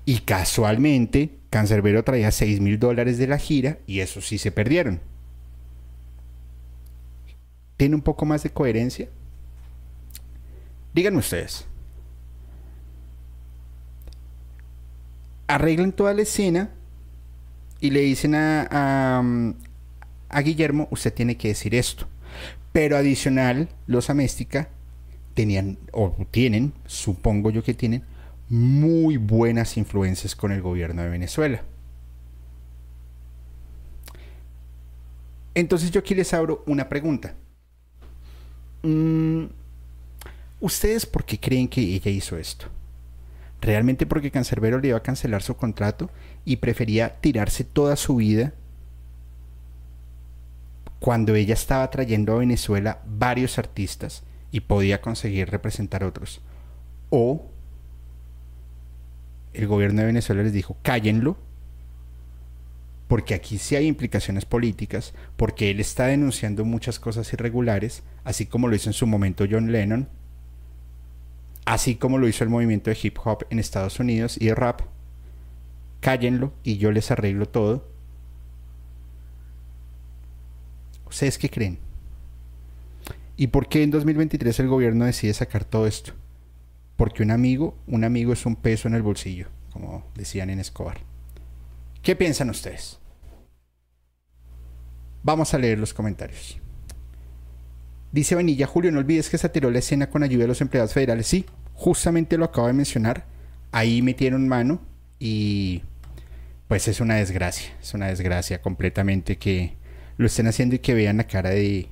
Y 0.05 0.19
casualmente, 0.19 1.39
Cancerbero 1.49 2.03
traía 2.03 2.33
6 2.33 2.59
mil 2.59 2.81
dólares 2.81 3.19
de 3.19 3.29
la 3.29 3.39
gira 3.39 3.79
y 3.87 4.01
eso 4.01 4.21
sí 4.21 4.39
se 4.39 4.51
perdieron. 4.51 5.14
¿Tiene 7.77 7.95
un 7.95 8.03
poco 8.03 8.25
más 8.25 8.43
de 8.43 8.51
coherencia? 8.51 9.09
Díganme 10.93 11.19
ustedes. 11.19 11.67
Arreglan 15.47 15.93
toda 15.93 16.15
la 16.15 16.23
escena 16.23 16.71
y 17.81 17.91
le 17.91 18.01
dicen 18.01 18.35
a, 18.35 19.23
a, 20.31 20.41
Guillermo, 20.41 20.89
usted 20.91 21.13
tiene 21.13 21.37
que 21.37 21.49
decir 21.49 21.75
esto. 21.75 22.07
Pero 22.73 22.97
adicional, 22.97 23.69
los 23.87 24.09
Améstica 24.09 24.69
tenían, 25.35 25.79
o 25.93 26.15
tienen, 26.31 26.73
supongo 26.87 27.51
yo 27.51 27.63
que 27.63 27.75
tienen, 27.75 28.05
muy 28.49 29.17
buenas 29.17 29.77
influencias 29.77 30.35
con 30.35 30.53
el 30.53 30.63
gobierno 30.63 31.03
de 31.03 31.09
Venezuela. 31.09 31.63
Entonces 35.55 35.91
yo 35.91 36.01
aquí 36.01 36.15
les 36.15 36.33
abro 36.35 36.63
una 36.67 36.89
pregunta. 36.89 37.35
Mm, 38.85 39.47
¿Ustedes 40.61 41.07
por 41.07 41.25
qué 41.25 41.41
creen 41.41 41.69
que 41.69 41.81
ella 41.81 42.11
hizo 42.11 42.37
esto? 42.37 42.67
¿Realmente 43.61 44.05
porque 44.05 44.31
Cancerbero 44.31 44.79
le 44.79 44.89
iba 44.89 44.99
a 44.99 45.03
cancelar 45.03 45.43
su 45.43 45.57
contrato 45.57 46.11
y 46.45 46.57
prefería 46.57 47.19
tirarse 47.21 47.65
toda 47.65 47.97
su 47.97 48.17
vida 48.17 48.53
cuando 51.01 51.35
ella 51.35 51.55
estaba 51.55 51.91
trayendo 51.91 52.35
a 52.35 52.39
Venezuela 52.39 53.01
varios 53.07 53.59
artistas 53.59 54.23
y 54.53 54.61
podía 54.61 55.01
conseguir 55.01 55.49
representar 55.49 56.05
otros? 56.05 56.43
¿O 57.09 57.47
el 59.55 59.67
gobierno 59.67 60.01
de 60.03 60.09
Venezuela 60.09 60.43
les 60.43 60.53
dijo, 60.53 60.77
cállenlo, 60.83 61.39
porque 63.09 63.35
aquí 63.35 63.59
sí 63.59 63.77
hay 63.77 63.87
implicaciones 63.87 64.45
políticas, 64.45 65.13
porque 65.37 65.71
él 65.71 65.81
está 65.81 66.07
denunciando 66.07 66.65
muchas 66.65 66.99
cosas 66.99 67.33
irregulares, 67.33 68.03
así 68.25 68.47
como 68.47 68.69
lo 68.69 68.77
hizo 68.77 68.89
en 68.89 68.95
su 68.95 69.07
momento 69.07 69.45
John 69.51 69.71
Lennon, 69.71 70.09
así 71.67 71.97
como 71.97 72.19
lo 72.19 72.29
hizo 72.29 72.45
el 72.45 72.51
movimiento 72.51 72.91
de 72.91 72.99
hip 73.03 73.19
hop 73.25 73.47
en 73.51 73.59
Estados 73.59 74.01
Unidos 74.01 74.37
y 74.41 74.47
de 74.47 74.55
rap. 74.55 74.83
Cállenlo 76.01 76.53
y 76.63 76.79
yo 76.79 76.93
les 76.93 77.11
arreglo 77.11 77.47
todo. 77.47 77.87
¿Ustedes 81.07 81.39
qué 81.39 81.49
creen? 81.49 81.79
¿Y 83.37 83.49
por 83.49 83.69
qué 83.69 83.83
en 83.83 83.91
2023 83.91 84.61
el 84.61 84.69
gobierno 84.69 85.05
decide 85.05 85.35
sacar 85.35 85.65
todo 85.65 85.87
esto? 85.87 86.13
Porque 86.97 87.23
un 87.23 87.31
amigo, 87.31 87.77
un 87.87 88.05
amigo 88.05 88.33
es 88.33 88.47
un 88.47 88.57
peso 88.57 88.89
en 88.89 88.95
el 88.95 89.03
bolsillo, 89.03 89.49
como 89.73 90.05
decían 90.15 90.51
en 90.51 90.61
Escobar. 90.61 91.14
¿Qué 92.05 92.15
piensan 92.15 92.51
ustedes? 92.51 92.99
Vamos 95.23 95.55
a 95.55 95.59
leer 95.59 95.79
los 95.79 95.95
comentarios. 95.95 96.59
Dice 98.13 98.35
Vanilla, 98.35 98.67
Julio, 98.67 98.93
no 98.93 98.99
olvides 98.99 99.31
que 99.31 99.39
se 99.39 99.49
tiró 99.49 99.71
la 99.71 99.79
escena 99.79 100.11
con 100.11 100.23
ayuda 100.23 100.43
de 100.43 100.49
los 100.49 100.61
empleados 100.61 100.93
federales. 100.93 101.27
Sí, 101.27 101.47
justamente 101.73 102.37
lo 102.37 102.45
acabo 102.45 102.67
de 102.67 102.75
mencionar. 102.75 103.25
Ahí 103.73 104.03
metieron 104.03 104.47
mano 104.47 104.83
y 105.19 105.83
pues 106.69 106.89
es 106.89 107.01
una 107.01 107.15
desgracia. 107.15 107.73
Es 107.81 107.95
una 107.95 108.09
desgracia 108.09 108.61
completamente 108.61 109.39
que 109.39 109.75
lo 110.19 110.27
estén 110.27 110.47
haciendo 110.47 110.75
y 110.75 110.81
que 110.81 110.93
vean 110.93 111.17
la 111.17 111.27
cara 111.27 111.51
de 111.51 111.89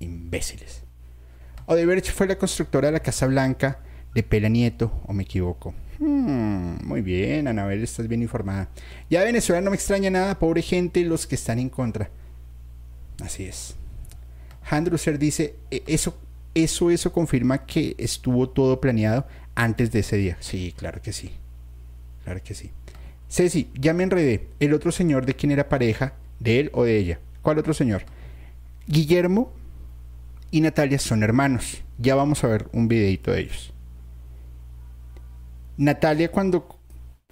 imbéciles. 0.00 0.82
Odebrecht 1.66 2.10
fue 2.10 2.26
la 2.26 2.38
constructora 2.38 2.88
de 2.88 2.92
la 2.94 3.00
Casa 3.00 3.28
Blanca 3.28 3.78
de 4.16 4.24
Pela 4.24 4.48
Nieto, 4.48 5.00
o 5.06 5.12
me 5.12 5.22
equivoco. 5.22 5.74
Hmm, 6.02 6.84
muy 6.84 7.00
bien, 7.00 7.46
Anabel, 7.46 7.84
estás 7.84 8.08
bien 8.08 8.22
informada. 8.22 8.68
Ya 9.08 9.22
Venezuela 9.22 9.60
no 9.60 9.70
me 9.70 9.76
extraña 9.76 10.10
nada, 10.10 10.36
pobre 10.36 10.60
gente, 10.60 11.04
los 11.04 11.28
que 11.28 11.36
están 11.36 11.60
en 11.60 11.68
contra. 11.68 12.10
Así 13.22 13.44
es. 13.44 13.76
Handruser 14.68 15.16
dice, 15.16 15.54
e, 15.70 15.84
eso, 15.86 16.18
eso, 16.56 16.90
eso 16.90 17.12
confirma 17.12 17.66
que 17.66 17.94
estuvo 17.98 18.48
todo 18.48 18.80
planeado 18.80 19.28
antes 19.54 19.92
de 19.92 20.00
ese 20.00 20.16
día. 20.16 20.36
Sí, 20.40 20.74
claro 20.76 21.00
que 21.00 21.12
sí. 21.12 21.30
Claro 22.24 22.40
que 22.42 22.54
sí. 22.54 22.72
Ceci, 23.28 23.70
ya 23.74 23.94
me 23.94 24.02
enredé. 24.02 24.48
El 24.58 24.74
otro 24.74 24.90
señor 24.90 25.24
de 25.24 25.36
quién 25.36 25.52
era 25.52 25.68
pareja, 25.68 26.14
de 26.40 26.58
él 26.58 26.70
o 26.74 26.82
de 26.82 26.98
ella. 26.98 27.20
¿Cuál 27.42 27.58
otro 27.58 27.74
señor? 27.74 28.02
Guillermo 28.88 29.52
y 30.50 30.62
Natalia 30.62 30.98
son 30.98 31.22
hermanos. 31.22 31.80
Ya 31.98 32.16
vamos 32.16 32.42
a 32.42 32.48
ver 32.48 32.66
un 32.72 32.88
videito 32.88 33.30
de 33.30 33.42
ellos. 33.42 33.72
Natalia 35.76 36.30
cuando 36.30 36.78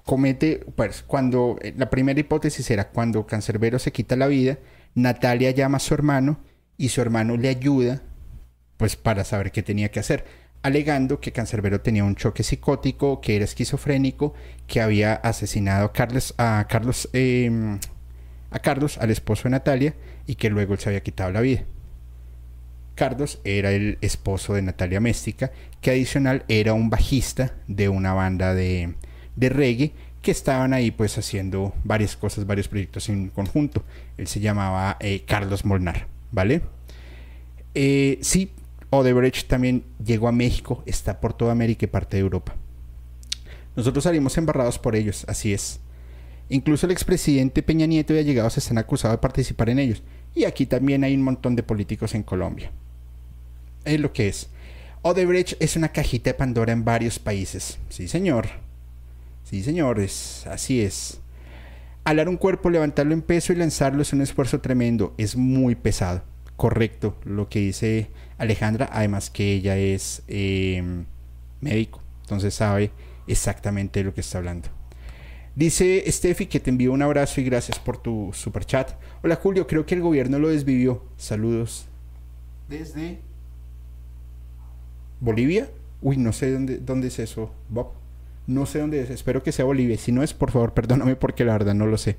comete, 0.05 0.65
pues 0.77 1.03
cuando 1.03 1.59
eh, 1.63 1.75
la 1.77 1.91
primera 1.91 2.19
hipótesis 2.19 2.71
era 2.71 2.89
cuando 2.89 3.27
Cancerbero 3.27 3.79
se 3.79 3.93
quita 3.93 4.17
la 4.17 4.27
vida, 4.27 4.59
Natalia 4.95 5.51
llama 5.51 5.77
a 5.77 5.81
su 5.81 5.95
hermano 5.95 6.41
y 6.77 6.89
su 6.89 7.01
hermano 7.01 7.37
le 7.37 7.49
ayuda 7.49 8.03
pues 8.77 8.97
para 8.97 9.25
saber 9.25 9.53
qué 9.53 9.63
tenía 9.63 9.91
que 9.91 10.01
hacer, 10.01 10.25
alegando 10.63 11.21
que 11.21 11.33
Cancerbero 11.33 11.83
tenía 11.83 12.03
un 12.03 12.17
choque 12.17 12.43
psicótico, 12.43 13.21
que 13.21 13.37
era 13.37 13.45
esquizofrénico, 13.45 14.33
que 14.67 14.81
había 14.81 15.15
asesinado 15.15 15.87
a 15.87 15.93
Carlos, 15.93 16.35
a 16.39 16.67
Carlos, 16.69 17.09
em, 17.13 17.79
a 18.51 18.59
Carlos, 18.61 18.97
al 18.99 19.11
esposo 19.11 19.45
de 19.45 19.51
Natalia, 19.51 19.95
y 20.27 20.37
que 20.37 20.49
luego 20.49 20.73
él 20.73 20.81
se 20.81 20.89
había 20.89 21.03
quitado 21.03 21.31
la 21.31 21.43
vida. 21.43 21.65
Carlos 23.01 23.41
era 23.45 23.73
el 23.73 23.97
esposo 24.03 24.53
de 24.53 24.61
Natalia 24.61 25.01
Méstica, 25.01 25.53
que 25.81 25.91
adicional 25.91 26.45
era 26.49 26.75
un 26.75 26.91
bajista 26.91 27.55
de 27.67 27.89
una 27.89 28.13
banda 28.13 28.53
de, 28.53 28.93
de 29.37 29.49
reggae 29.49 29.93
que 30.21 30.31
estaban 30.31 30.75
ahí 30.75 30.91
pues 30.91 31.17
haciendo 31.17 31.73
varias 31.83 32.15
cosas, 32.15 32.47
varios 32.47 32.69
proyectos 32.69 33.09
en 33.09 33.31
conjunto. 33.31 33.85
Él 34.19 34.27
se 34.27 34.41
llamaba 34.41 34.99
eh, 35.01 35.25
Carlos 35.27 35.65
Molnar, 35.65 36.09
¿vale? 36.31 36.61
Eh, 37.75 38.19
sí, 38.21 38.51
Odebrecht 38.91 39.49
también 39.49 39.83
llegó 40.05 40.29
a 40.29 40.33
México, 40.33 40.83
está 40.85 41.21
por 41.21 41.33
toda 41.33 41.53
América 41.53 41.87
y 41.87 41.89
parte 41.89 42.19
de 42.19 42.21
Europa. 42.21 42.55
Nosotros 43.77 44.05
salimos 44.05 44.37
embarrados 44.37 44.79
por 44.79 44.95
ellos, 44.95 45.25
así 45.27 45.55
es. 45.55 45.81
Incluso 46.51 46.85
el 46.85 46.93
expresidente 46.93 47.63
Peña 47.63 47.87
Nieto 47.87 48.13
y 48.13 48.19
allegados 48.19 48.59
están 48.59 48.77
acusados 48.77 49.17
de 49.17 49.23
participar 49.23 49.71
en 49.71 49.79
ellos. 49.79 50.03
Y 50.35 50.45
aquí 50.45 50.67
también 50.67 51.03
hay 51.03 51.15
un 51.15 51.23
montón 51.23 51.57
de 51.57 51.63
políticos 51.63 52.15
en 52.15 52.25
Colombia. 52.25 52.71
Es 53.85 54.01
lo 54.01 54.13
que 54.13 54.29
es. 54.29 54.51
Odebrecht 55.03 55.55
es 55.61 55.77
una 55.77 55.93
cajita 55.93 56.31
de 56.31 56.35
Pandora 56.35 56.73
en 56.73 56.85
varios 56.85 57.19
países. 57.19 57.79
Sí, 57.89 58.07
señor. 58.09 58.49
Sí, 59.45 59.63
señores, 59.63 60.47
así 60.47 60.81
es. 60.83 61.21
Alar 62.05 62.29
un 62.29 62.37
cuerpo, 62.37 62.71
levantarlo 62.71 63.15
en 63.15 63.23
peso 63.23 63.53
y 63.53 63.57
lanzarlo 63.57 64.03
es 64.03 64.13
un 64.13 64.21
esfuerzo 64.21 64.61
tremendo. 64.61 65.15
Es 65.17 65.37
muy 65.37 65.75
pesado. 65.75 66.23
Correcto 66.57 67.17
lo 67.25 67.49
que 67.49 67.61
dice 67.61 68.11
Alejandra. 68.37 68.89
Además 68.93 69.31
que 69.31 69.53
ella 69.53 69.77
es 69.77 70.23
em, 70.29 71.07
médico. 71.61 72.03
Entonces 72.23 72.55
sabe 72.55 72.91
exactamente 73.27 74.05
lo 74.05 74.13
que 74.15 74.21
está 74.21 74.39
hablando. 74.39 74.69
Dice 75.57 76.05
Steffi 76.07 76.47
que 76.47 76.61
te 76.61 76.71
envío 76.71 76.93
un 76.93 77.03
abrazo 77.03 77.41
y 77.41 77.45
gracias 77.45 77.79
por 77.79 77.99
tu 77.99 78.31
super 78.35 78.65
chat. 78.65 78.93
Hola 79.23 79.37
Julio, 79.37 79.67
creo 79.67 79.85
que 79.85 79.95
el 79.95 80.01
gobierno 80.01 80.39
lo 80.39 80.49
desvivió. 80.49 81.05
Saludos. 81.17 81.87
Desde 82.69 83.19
Bolivia. 85.21 85.69
Uy, 86.03 86.17
no 86.17 86.33
sé 86.33 86.53
dónde, 86.53 86.79
dónde 86.79 87.09
es 87.09 87.19
eso, 87.19 87.53
Bob. 87.69 87.93
No 88.47 88.67
sé 88.67 88.81
dónde 88.81 89.01
es. 89.01 89.11
Espero 89.11 89.43
que 89.43 89.53
sea 89.53 89.65
Bolivia. 89.65 89.97
Si 89.97 90.13
no 90.13 90.23
es, 90.23 90.35
por 90.35 90.51
favor, 90.51 90.73
perdóname 90.75 91.17
porque 91.17 91.45
la 91.45 91.53
verdad 91.53 91.75
no 91.75 91.87
lo 91.87 91.99
sé. 91.99 92.17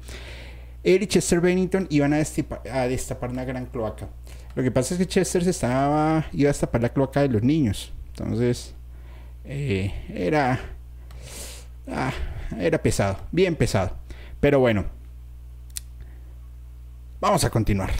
Él 0.83 1.03
y 1.03 1.07
Chester 1.07 1.41
Bennington 1.41 1.87
iban 1.89 2.13
a, 2.13 2.17
a, 2.17 2.87
destapar 2.87 3.29
una 3.29 3.43
gran 3.43 3.67
cloaca. 3.67 4.09
Lo 4.55 4.63
que 4.63 4.71
pasa 4.71 4.93
es 4.93 4.97
que 4.97 5.05
Chester 5.05 5.43
se 5.43 5.51
estaba, 5.51 6.25
iba 6.33 6.49
a 6.49 6.53
destapar 6.53 6.81
la 6.81 6.89
cloaca 6.89 7.21
de 7.21 7.29
los 7.29 7.43
niños. 7.43 7.93
Entonces, 8.09 8.73
eh, 9.45 9.93
era, 10.13 10.59
ah, 11.87 12.11
era 12.59 12.81
pesado, 12.81 13.17
bien 13.31 13.55
pesado. 13.55 13.95
Pero 14.39 14.59
bueno, 14.59 14.85
vamos 17.19 17.43
a 17.43 17.49
continuar. 17.49 17.91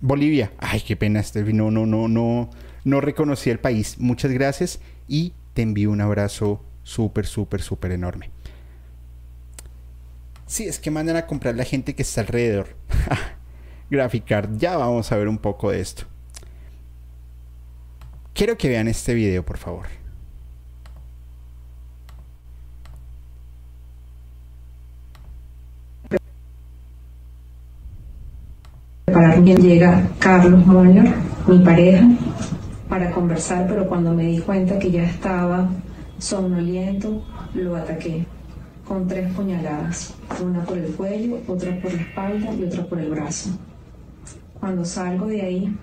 Bolivia, 0.00 0.52
ay, 0.58 0.80
qué 0.80 0.96
pena, 0.96 1.20
este, 1.20 1.42
no, 1.52 1.70
no, 1.70 1.86
no, 1.86 2.08
no, 2.08 2.50
no 2.84 3.00
reconocí 3.00 3.50
el 3.50 3.60
país. 3.60 3.96
Muchas 3.98 4.32
gracias 4.32 4.80
y 5.08 5.32
te 5.54 5.62
envío 5.62 5.90
un 5.90 6.00
abrazo 6.00 6.62
súper, 6.82 7.26
súper, 7.26 7.62
súper 7.62 7.92
enorme. 7.92 8.30
Sí, 10.46 10.64
es 10.64 10.78
que 10.78 10.90
mandan 10.90 11.16
a 11.16 11.26
comprar 11.26 11.54
la 11.54 11.64
gente 11.64 11.94
que 11.94 12.02
está 12.02 12.20
alrededor. 12.20 12.76
Graficar. 13.90 14.56
ya 14.56 14.76
vamos 14.76 15.12
a 15.12 15.16
ver 15.16 15.28
un 15.28 15.38
poco 15.38 15.70
de 15.70 15.80
esto. 15.80 16.04
Quiero 18.34 18.56
que 18.56 18.68
vean 18.68 18.88
este 18.88 19.14
video, 19.14 19.44
por 19.44 19.58
favor. 19.58 19.86
Para 29.06 29.34
quien 29.42 29.60
llega 29.60 30.08
Carlos 30.18 30.64
mi 31.46 31.58
pareja, 31.58 32.06
para 32.92 33.10
conversar, 33.10 33.66
pero 33.66 33.88
cuando 33.88 34.12
me 34.12 34.26
di 34.26 34.38
cuenta 34.40 34.78
que 34.78 34.90
ya 34.90 35.02
estaba 35.04 35.66
somnoliento, 36.18 37.22
lo 37.54 37.74
ataqué 37.74 38.26
con 38.86 39.08
tres 39.08 39.32
puñaladas, 39.32 40.12
una 40.44 40.62
por 40.62 40.76
el 40.76 40.92
cuello, 40.92 41.38
otra 41.48 41.74
por 41.80 41.90
la 41.90 42.02
espalda 42.02 42.52
y 42.52 42.64
otra 42.64 42.84
por 42.84 43.00
el 43.00 43.08
brazo. 43.08 43.48
Cuando 44.60 44.84
salgo 44.84 45.28
de 45.28 45.40
ahí, 45.40 45.74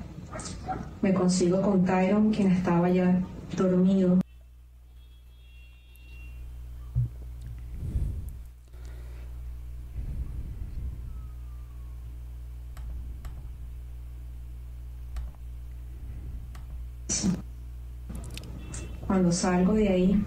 me 1.02 1.12
consigo 1.12 1.60
con 1.64 1.84
Tyron, 1.84 2.30
quien 2.30 2.52
estaba 2.52 2.88
ya 2.92 3.20
dormido. 3.58 4.20
Cuando 19.10 19.32
salgo 19.32 19.74
de 19.74 19.90
ahí, 19.90 20.24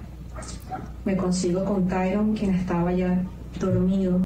me 1.04 1.16
consigo 1.16 1.64
con 1.64 1.86
Tyron, 1.86 2.34
quien 2.34 2.52
estaba 2.52 2.92
ya 2.92 3.22
dormido. 3.60 4.22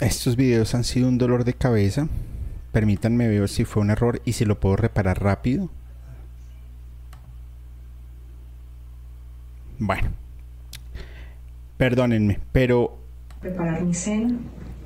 Estos 0.00 0.34
videos 0.34 0.74
han 0.74 0.82
sido 0.82 1.06
un 1.06 1.18
dolor 1.18 1.44
de 1.44 1.54
cabeza. 1.54 2.08
Permítanme 2.72 3.28
ver 3.28 3.48
si 3.48 3.64
fue 3.64 3.80
un 3.80 3.90
error 3.90 4.20
y 4.24 4.32
si 4.32 4.44
lo 4.44 4.58
puedo 4.58 4.74
reparar 4.74 5.22
rápido. 5.22 5.70
Bueno. 9.78 10.08
Perdónenme, 11.76 12.40
pero 12.50 12.98
Preparar 13.40 13.84
mi 13.84 13.94
cena. 13.94 14.36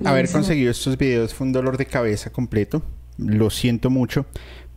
haber 0.05 0.31
conseguido 0.31 0.71
estos 0.71 0.99
videos 0.99 1.33
fue 1.33 1.47
un 1.47 1.55
dolor 1.55 1.79
de 1.79 1.87
cabeza 1.87 2.29
completo. 2.29 2.83
Lo 3.17 3.49
siento 3.49 3.89
mucho. 3.89 4.27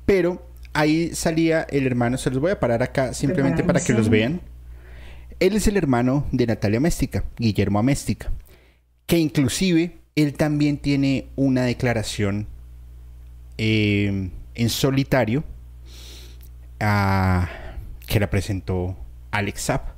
Pero 0.05 0.54
ahí 0.75 1.15
salía 1.15 1.63
el 1.69 1.87
hermano. 1.87 2.17
Se 2.17 2.29
los 2.29 2.39
voy 2.39 2.51
a 2.51 2.59
parar 2.59 2.83
acá 2.83 3.13
simplemente 3.13 3.63
para 3.63 3.79
que 3.79 3.93
los 3.93 4.09
vean. 4.09 4.41
Él 5.39 5.55
es 5.55 5.67
el 5.67 5.75
hermano 5.77 6.27
de 6.31 6.45
Natalia 6.47 6.77
Améstica, 6.77 7.23
Guillermo 7.37 7.79
Améstica. 7.79 8.31
Que 9.07 9.17
inclusive 9.17 9.97
él 10.15 10.33
también 10.33 10.77
tiene 10.77 11.27
una 11.35 11.63
declaración 11.63 12.47
eh, 13.57 14.29
en 14.53 14.69
solitario 14.69 15.43
ah, 16.79 17.49
que 18.07 18.19
la 18.19 18.29
presentó 18.29 18.97
Alex 19.31 19.61
Zapp 19.65 19.89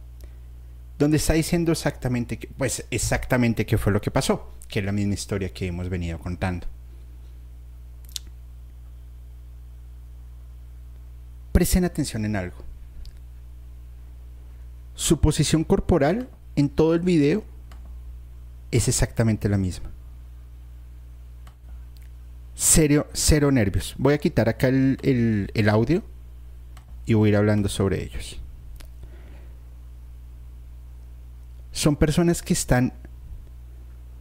donde 0.97 1.17
está 1.17 1.33
diciendo 1.33 1.71
exactamente, 1.71 2.37
que- 2.39 2.47
pues 2.47 2.85
exactamente 2.89 3.67
qué 3.67 3.77
fue 3.77 3.93
lo 3.93 4.01
que 4.01 4.09
pasó, 4.09 4.55
que 4.67 4.79
es 4.79 4.85
la 4.85 4.91
misma 4.91 5.13
historia 5.13 5.49
que 5.53 5.67
hemos 5.67 5.89
venido 5.89 6.17
contando. 6.17 6.65
Presten 11.57 11.85
atención 11.85 12.23
en 12.23 12.35
algo. 12.35 12.57
Su 14.93 15.19
posición 15.19 15.63
corporal 15.63 16.29
en 16.55 16.69
todo 16.69 16.93
el 16.93 16.99
video 16.99 17.43
es 18.69 18.87
exactamente 18.87 19.49
la 19.49 19.57
misma. 19.57 19.89
Cero, 22.53 23.07
cero 23.11 23.51
nervios. 23.51 23.95
Voy 23.97 24.13
a 24.13 24.19
quitar 24.19 24.47
acá 24.49 24.67
el, 24.67 24.99
el- 25.55 25.69
audio 25.69 26.03
y 27.07 27.15
voy 27.15 27.29
a 27.29 27.31
ir 27.31 27.35
hablando 27.37 27.69
sobre 27.69 28.03
ellos. 28.03 28.39
son 31.71 31.95
personas 31.95 32.43
que 32.43 32.53
están 32.53 32.93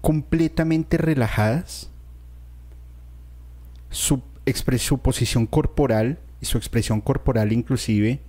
completamente 0.00 0.96
relajadas. 0.96 1.90
Su, 3.90 4.22
su 4.78 4.98
posición 5.00 5.46
corporal 5.46 6.18
y 6.40 6.46
su 6.46 6.58
expresión 6.58 7.00
corporal 7.00 7.52
inclusive 7.52 8.20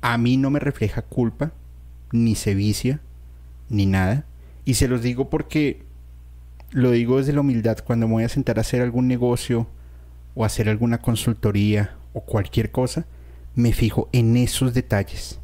a 0.00 0.16
mí 0.18 0.36
no 0.36 0.50
me 0.50 0.60
refleja 0.60 1.02
culpa, 1.02 1.52
ni 2.12 2.34
sevicia, 2.34 3.00
ni 3.68 3.86
nada. 3.86 4.24
Y 4.64 4.74
se 4.74 4.88
los 4.88 5.02
digo 5.02 5.30
porque 5.30 5.84
lo 6.70 6.90
digo 6.90 7.18
desde 7.18 7.32
la 7.32 7.40
humildad. 7.40 7.78
Cuando 7.84 8.06
me 8.06 8.14
voy 8.14 8.24
a 8.24 8.28
sentar 8.28 8.58
a 8.58 8.62
hacer 8.62 8.80
algún 8.80 9.08
negocio 9.08 9.66
o 10.34 10.44
hacer 10.44 10.68
alguna 10.68 10.98
consultoría 10.98 11.96
o 12.14 12.22
cualquier 12.22 12.70
cosa, 12.70 13.06
me 13.54 13.72
fijo 13.72 14.08
en 14.12 14.36
esos 14.36 14.74
detalles. 14.74 15.38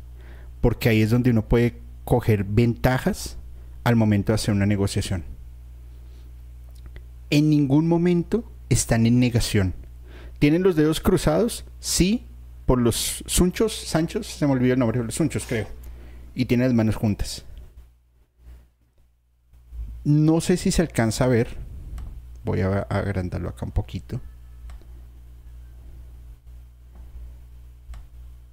Porque 0.61 0.89
ahí 0.89 1.03
es 1.03 1.11
donde 1.11 1.31
uno 1.31 1.47
puede 1.47 1.79
coger 2.05 2.45
ventajas 2.45 3.37
al 3.85 3.97
momento 3.97 4.33
de 4.33 4.37
hacer 4.37 4.55
una 4.55 4.67
negociación. 4.67 5.25
En 7.31 7.51
ningún 7.51 7.89
momento 7.89 8.45
están 8.69 9.07
en 9.07 9.21
negación. 9.21 9.75
¿Tienen 10.39 10.63
los 10.63 10.77
dedos 10.77 11.01
cruzados? 11.01 11.65
Sí, 11.81 12.27
por 12.67 12.81
los 12.81 13.25
sunchos, 13.27 13.75
sanchos, 13.75 14.27
se 14.27 14.47
me 14.47 14.53
olvidó 14.53 14.75
el 14.75 14.79
nombre, 14.79 15.03
los 15.03 15.15
sunchos 15.15 15.45
creo. 15.47 15.67
Y 16.35 16.45
tienen 16.45 16.67
las 16.67 16.75
manos 16.75 16.97
juntas. 16.97 17.45
No 20.05 20.41
sé 20.41 20.57
si 20.57 20.71
se 20.71 20.83
alcanza 20.83 21.25
a 21.25 21.29
ver. 21.29 21.57
Voy 22.45 22.61
a 22.61 22.87
a 22.89 22.99
agrandarlo 22.99 23.49
acá 23.49 23.65
un 23.65 23.73
poquito. 23.73 24.21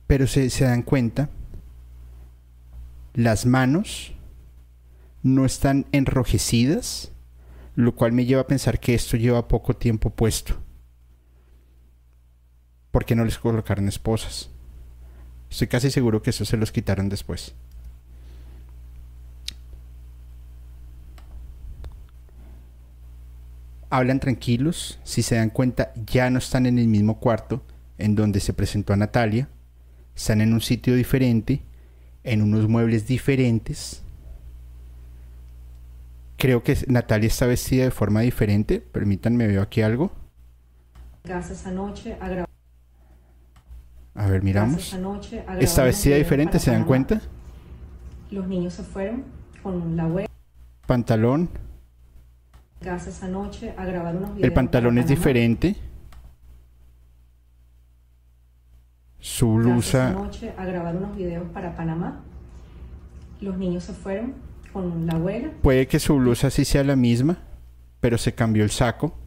Pero 0.08 0.28
se, 0.28 0.50
se 0.50 0.66
dan 0.66 0.84
cuenta 0.84 1.30
las 3.14 3.46
manos 3.46 4.14
no 5.22 5.46
están 5.46 5.86
enrojecidas, 5.92 7.12
lo 7.76 7.96
cual 7.96 8.12
me 8.12 8.26
lleva 8.26 8.42
a 8.42 8.48
pensar 8.48 8.80
que 8.80 8.96
esto 8.96 9.18
lleva 9.18 9.48
poco 9.48 9.76
tiempo 9.76 10.10
puesto. 10.10 10.63
¿Por 12.94 13.06
qué 13.06 13.16
no 13.16 13.26
les 13.26 13.40
colocaron 13.40 13.88
esposas? 13.88 14.52
Estoy 15.50 15.66
casi 15.66 15.90
seguro 15.90 16.22
que 16.22 16.30
eso 16.30 16.46
se 16.46 16.58
los 16.58 16.72
quitaron 16.72 17.10
después. 17.10 17.56
Hablan 23.90 24.20
tranquilos, 24.20 25.00
si 25.04 25.24
se 25.24 25.38
dan 25.38 25.50
cuenta 25.50 25.92
ya 26.06 26.30
no 26.30 26.38
están 26.38 26.68
en 26.68 26.78
el 26.78 26.88
mismo 26.88 27.20
cuarto 27.20 27.64
en 27.98 28.14
donde 28.14 28.40
se 28.40 28.54
presentó 28.54 28.94
a 28.94 28.98
Natalia, 28.98 29.50
están 30.16 30.42
en 30.42 30.54
un 30.54 30.62
sitio 30.62 30.94
diferente 30.94 31.64
en 32.24 32.44
unos 32.44 32.68
muebles 32.68 33.08
diferentes. 33.08 34.04
Creo 36.38 36.62
que 36.62 36.78
Natalia 36.88 37.28
está 37.28 37.48
vestida 37.48 37.86
de 37.86 37.92
forma 37.92 38.22
diferente. 38.22 38.82
Permítanme, 38.82 39.48
veo 39.48 39.64
aquí 39.64 39.82
algo. 39.82 40.12
casa 41.24 41.54
esa 41.54 41.72
noche 41.72 42.18
a 42.22 42.46
A 44.16 44.28
ver, 44.28 44.44
miramos. 44.44 44.88
esa 44.88 44.98
noche 45.00 45.40
a 45.40 45.44
grabar 45.44 45.64
Está 45.64 45.84
vestida 45.84 46.16
diferente, 46.18 46.60
¿se 46.60 46.72
dan 46.72 46.86
cuenta? 46.86 47.22
Los 48.30 48.48
niños 48.48 48.74
se 48.74 48.84
fueron 48.84 49.24
con 49.62 49.96
la 49.96 50.04
abuela 50.04 50.30
Pantalón. 50.86 51.50
esa 52.82 53.28
noche 53.28 53.74
a 53.78 53.86
grabar 53.86 54.16
unos 54.16 54.32
videos. 54.32 54.44
El 54.44 54.54
pantalón 54.54 54.98
es 54.98 55.08
diferente. 55.08 55.76
Su 59.20 59.48
Casa 59.48 59.60
esa 59.60 59.70
blusa. 59.70 60.10
noche 60.12 60.54
a 60.58 60.66
grabar 60.66 60.96
unos 60.98 61.16
videos 61.16 61.50
para 61.54 61.76
Panamá. 61.76 62.22
Los 63.40 63.58
niños 63.58 63.86
se 63.86 63.94
fueron 63.94 64.34
con 64.74 65.06
la 65.08 65.14
abuela. 65.14 65.52
Puede 65.62 65.88
que 65.88 66.00
su 66.00 66.16
blusa 66.18 66.50
sí 66.50 66.66
sea 66.66 66.84
la 66.84 66.96
misma, 66.96 67.38
pero 68.02 68.18
se 68.18 68.34
cambió 68.34 68.64
el 68.64 68.72
saco. 68.72 69.18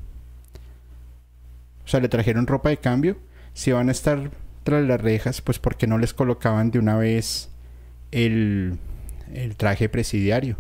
O 1.84 1.88
sea, 1.88 2.00
le 2.00 2.08
trajeron 2.08 2.46
ropa 2.46 2.68
de 2.68 2.76
cambio. 2.76 3.16
Si 3.54 3.72
van 3.72 3.88
a 3.88 3.92
estar 3.92 4.30
tras 4.66 4.84
las 4.84 5.00
rejas, 5.00 5.40
pues 5.42 5.60
porque 5.60 5.86
no 5.86 5.96
les 5.96 6.12
colocaban 6.12 6.72
de 6.72 6.80
una 6.80 6.96
vez 6.96 7.50
el, 8.10 8.78
el 9.32 9.54
traje 9.54 9.88
presidiario. 9.88 10.58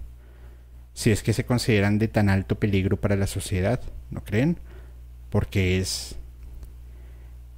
Si 0.94 1.10
es 1.10 1.24
que 1.24 1.32
se 1.32 1.44
consideran 1.44 1.98
de 1.98 2.06
tan 2.06 2.28
alto 2.28 2.54
peligro 2.60 3.00
para 3.00 3.16
la 3.16 3.26
sociedad, 3.26 3.80
¿no 4.12 4.22
creen? 4.22 4.60
Porque 5.28 5.78
es 5.78 6.14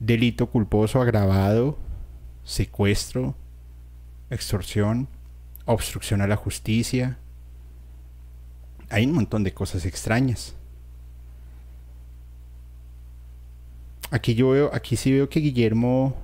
delito 0.00 0.46
culposo 0.46 1.02
agravado, 1.02 1.76
secuestro, 2.44 3.36
extorsión, 4.30 5.06
obstrucción 5.66 6.22
a 6.22 6.26
la 6.26 6.36
justicia. 6.36 7.18
Hay 8.88 9.04
un 9.04 9.12
montón 9.12 9.44
de 9.44 9.52
cosas 9.52 9.84
extrañas. 9.84 10.56
Aquí 14.10 14.34
yo 14.34 14.48
veo, 14.48 14.70
aquí 14.72 14.96
sí 14.96 15.12
veo 15.12 15.28
que 15.28 15.40
Guillermo 15.40 16.16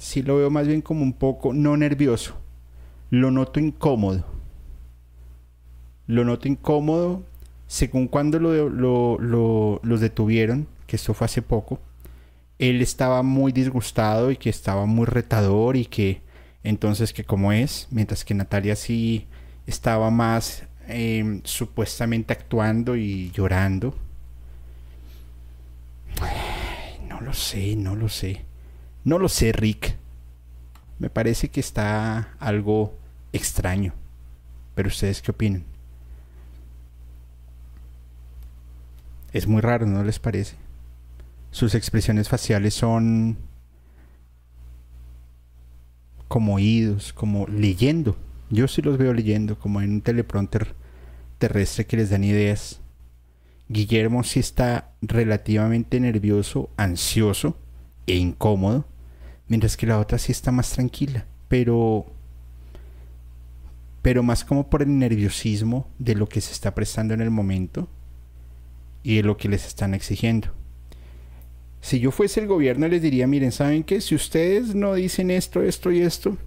sí 0.00 0.22
lo 0.22 0.38
veo 0.38 0.50
más 0.50 0.66
bien 0.66 0.82
como 0.82 1.04
un 1.04 1.12
poco 1.14 1.54
no 1.54 1.76
nervioso. 1.76 2.36
Lo 3.10 3.30
noto 3.30 3.60
incómodo. 3.60 4.24
Lo 6.06 6.24
noto 6.24 6.48
incómodo 6.48 7.22
según 7.66 8.08
cuando 8.08 8.40
lo, 8.40 8.68
lo- 8.68 9.18
lo- 9.20 9.80
los 9.84 10.00
detuvieron, 10.00 10.66
que 10.88 10.96
esto 10.96 11.14
fue 11.14 11.26
hace 11.26 11.42
poco. 11.42 11.78
Él 12.58 12.82
estaba 12.82 13.22
muy 13.22 13.52
disgustado 13.52 14.30
y 14.30 14.36
que 14.38 14.50
estaba 14.50 14.86
muy 14.86 15.06
retador 15.06 15.76
y 15.76 15.86
que 15.86 16.22
entonces 16.64 17.12
que 17.12 17.24
como 17.24 17.52
es, 17.52 17.88
mientras 17.90 18.24
que 18.24 18.34
Natalia 18.34 18.76
sí 18.76 19.28
estaba 19.66 20.10
más 20.10 20.64
em, 20.88 21.42
supuestamente 21.44 22.32
actuando 22.34 22.96
y 22.96 23.30
llorando. 23.32 23.94
no 27.08 27.20
lo 27.20 27.32
sé, 27.32 27.76
no 27.76 27.94
lo 27.96 28.08
sé. 28.08 28.44
No 29.04 29.18
lo 29.18 29.28
sé, 29.28 29.52
Rick. 29.52 29.96
Me 30.98 31.10
parece 31.10 31.48
que 31.48 31.60
está 31.60 32.34
algo 32.38 32.94
extraño. 33.32 33.94
Pero 34.74 34.88
ustedes 34.88 35.22
qué 35.22 35.30
opinan? 35.30 35.64
Es 39.32 39.46
muy 39.46 39.60
raro, 39.60 39.86
¿no 39.86 40.02
les 40.02 40.18
parece? 40.18 40.56
Sus 41.50 41.74
expresiones 41.74 42.28
faciales 42.28 42.74
son 42.74 43.38
como 46.28 46.54
oídos, 46.54 47.12
como 47.12 47.46
leyendo. 47.46 48.16
Yo 48.50 48.68
sí 48.68 48.82
los 48.82 48.98
veo 48.98 49.12
leyendo, 49.12 49.58
como 49.58 49.80
en 49.80 49.90
un 49.90 50.00
teleprompter 50.00 50.74
terrestre 51.38 51.86
que 51.86 51.96
les 51.96 52.10
dan 52.10 52.24
ideas. 52.24 52.80
Guillermo 53.68 54.24
sí 54.24 54.40
está 54.40 54.92
relativamente 55.00 56.00
nervioso, 56.00 56.70
ansioso 56.76 57.56
e 58.06 58.16
incómodo, 58.16 58.84
mientras 59.50 59.76
que 59.76 59.86
la 59.86 59.98
otra 59.98 60.16
sí 60.16 60.30
está 60.30 60.52
más 60.52 60.70
tranquila, 60.70 61.26
pero 61.48 62.06
pero 64.00 64.22
más 64.22 64.44
como 64.44 64.70
por 64.70 64.80
el 64.80 64.96
nerviosismo 64.98 65.86
de 65.98 66.14
lo 66.14 66.26
que 66.26 66.40
se 66.40 66.52
está 66.52 66.74
prestando 66.74 67.12
en 67.12 67.20
el 67.20 67.30
momento 67.30 67.88
y 69.02 69.16
de 69.16 69.24
lo 69.24 69.36
que 69.36 69.48
les 69.48 69.66
están 69.66 69.92
exigiendo. 69.92 70.48
Si 71.82 71.98
yo 71.98 72.10
fuese 72.12 72.40
el 72.40 72.46
gobierno 72.46 72.88
les 72.88 73.02
diría, 73.02 73.26
miren, 73.26 73.52
¿saben 73.52 73.82
qué? 73.82 74.00
Si 74.00 74.14
ustedes 74.14 74.74
no 74.74 74.94
dicen 74.94 75.30
esto, 75.30 75.62
esto 75.62 75.90
y 75.90 76.00
esto, 76.00 76.38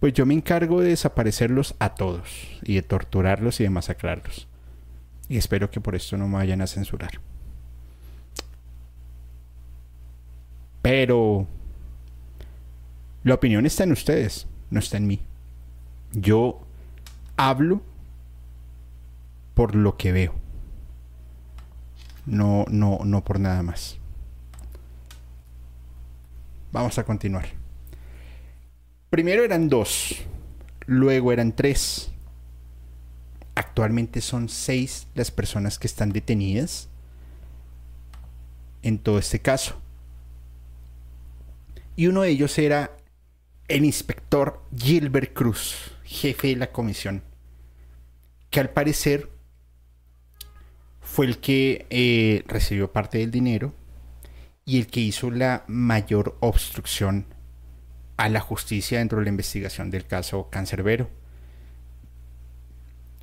pues 0.00 0.14
yo 0.14 0.26
me 0.26 0.34
encargo 0.34 0.80
de 0.80 0.88
desaparecerlos 0.88 1.76
a 1.78 1.94
todos 1.94 2.58
y 2.62 2.74
de 2.74 2.82
torturarlos 2.82 3.60
y 3.60 3.64
de 3.64 3.70
masacrarlos. 3.70 4.48
Y 5.28 5.36
espero 5.36 5.70
que 5.70 5.80
por 5.80 5.94
esto 5.94 6.16
no 6.16 6.26
me 6.26 6.38
vayan 6.38 6.62
a 6.62 6.66
censurar. 6.66 7.20
Pero 10.82 11.46
la 13.24 13.34
opinión 13.34 13.64
está 13.64 13.84
en 13.84 13.92
ustedes, 13.92 14.46
no 14.70 14.78
está 14.78 14.98
en 14.98 15.06
mí. 15.06 15.20
Yo 16.12 16.60
hablo 17.36 17.82
por 19.54 19.74
lo 19.74 19.96
que 19.96 20.12
veo. 20.12 20.34
No, 22.26 22.66
no, 22.68 23.00
no 23.04 23.24
por 23.24 23.40
nada 23.40 23.62
más. 23.62 23.98
Vamos 26.70 26.98
a 26.98 27.04
continuar. 27.04 27.46
Primero 29.08 29.44
eran 29.44 29.68
dos, 29.68 30.16
luego 30.86 31.32
eran 31.32 31.54
tres. 31.54 32.10
Actualmente 33.54 34.20
son 34.20 34.48
seis 34.48 35.06
las 35.14 35.30
personas 35.30 35.78
que 35.78 35.86
están 35.86 36.10
detenidas 36.10 36.88
en 38.82 38.98
todo 38.98 39.18
este 39.18 39.40
caso. 39.40 39.80
Y 41.96 42.08
uno 42.08 42.22
de 42.22 42.30
ellos 42.30 42.58
era 42.58 42.90
el 43.68 43.84
inspector 43.84 44.62
Gilbert 44.76 45.32
Cruz, 45.32 45.92
jefe 46.04 46.48
de 46.48 46.56
la 46.56 46.72
comisión, 46.72 47.22
que 48.50 48.60
al 48.60 48.70
parecer 48.70 49.30
fue 51.00 51.26
el 51.26 51.38
que 51.38 51.86
eh, 51.90 52.42
recibió 52.46 52.92
parte 52.92 53.18
del 53.18 53.30
dinero 53.30 53.74
y 54.64 54.78
el 54.78 54.86
que 54.86 55.00
hizo 55.00 55.30
la 55.30 55.64
mayor 55.66 56.36
obstrucción 56.40 57.26
a 58.16 58.28
la 58.28 58.40
justicia 58.40 58.98
dentro 58.98 59.18
de 59.18 59.24
la 59.24 59.30
investigación 59.30 59.90
del 59.90 60.06
caso 60.06 60.48
Cancerbero. 60.50 61.08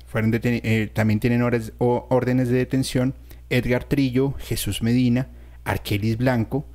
Fueron 0.06 0.38
eh, 0.42 0.90
también 0.92 1.20
tienen 1.20 1.42
órdenes 1.42 2.48
de 2.48 2.56
detención 2.56 3.14
Edgar 3.48 3.84
Trillo, 3.84 4.34
Jesús 4.38 4.82
Medina, 4.82 5.28
Arquelis 5.64 6.18
Blanco, 6.18 6.66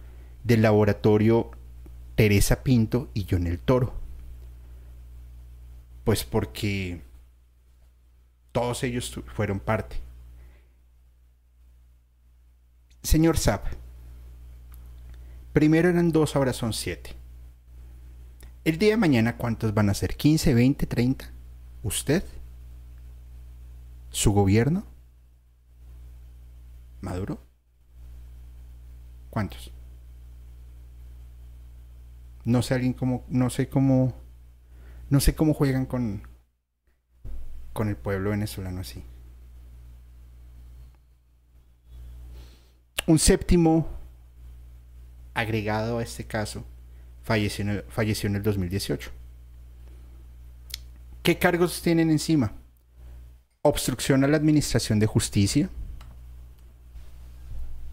del 0.44 0.64
laboratorio 0.64 1.52
Teresa 2.18 2.64
Pinto 2.64 3.12
y 3.14 3.28
John 3.30 3.46
el 3.46 3.60
Toro. 3.60 3.94
Pues 6.04 6.24
porque 6.24 7.04
todos 8.52 8.84
ellos 8.84 9.22
fueron 9.36 9.60
parte. 9.60 9.98
Señor 13.04 13.38
Zap, 13.38 13.68
primero 15.54 15.90
eran 15.90 16.12
dos, 16.12 16.36
ahora 16.36 16.54
son 16.54 16.74
siete. 16.74 17.12
El 18.66 18.80
día 18.80 18.90
de 18.90 18.98
mañana, 18.98 19.38
¿cuántos 19.38 19.76
van 19.76 19.92
a 19.92 19.94
ser? 19.94 20.18
¿15, 20.18 20.56
20, 20.56 20.88
30? 20.88 21.32
¿Usted? 21.84 22.24
¿Su 24.10 24.34
gobierno? 24.34 24.88
¿Maduro? 27.00 27.40
¿Cuántos? 29.30 29.72
No 32.48 32.62
sé 32.62 32.76
alguien 32.76 32.94
cómo, 32.94 33.26
no 33.28 33.50
sé 33.50 33.68
cómo, 33.68 34.14
no 35.10 35.20
sé 35.20 35.36
cómo 35.36 35.54
juegan 35.54 35.86
con, 35.86 36.26
con 37.74 37.90
el 37.90 37.98
pueblo 37.98 38.30
venezolano 38.30 38.80
así. 38.80 39.04
Un 43.06 43.20
séptimo 43.20 43.90
agregado 45.34 45.98
a 45.98 46.04
este 46.04 46.24
caso 46.24 46.64
falleció 47.22 47.84
falleció 47.90 48.30
en 48.30 48.38
el 48.38 48.44
2018. 48.44 49.12
¿Qué 51.24 51.38
cargos 51.38 51.82
tienen 51.82 52.10
encima? 52.10 52.54
Obstrucción 53.62 54.24
a 54.24 54.28
la 54.30 54.38
administración 54.38 55.00
de 55.00 55.06
justicia, 55.06 55.70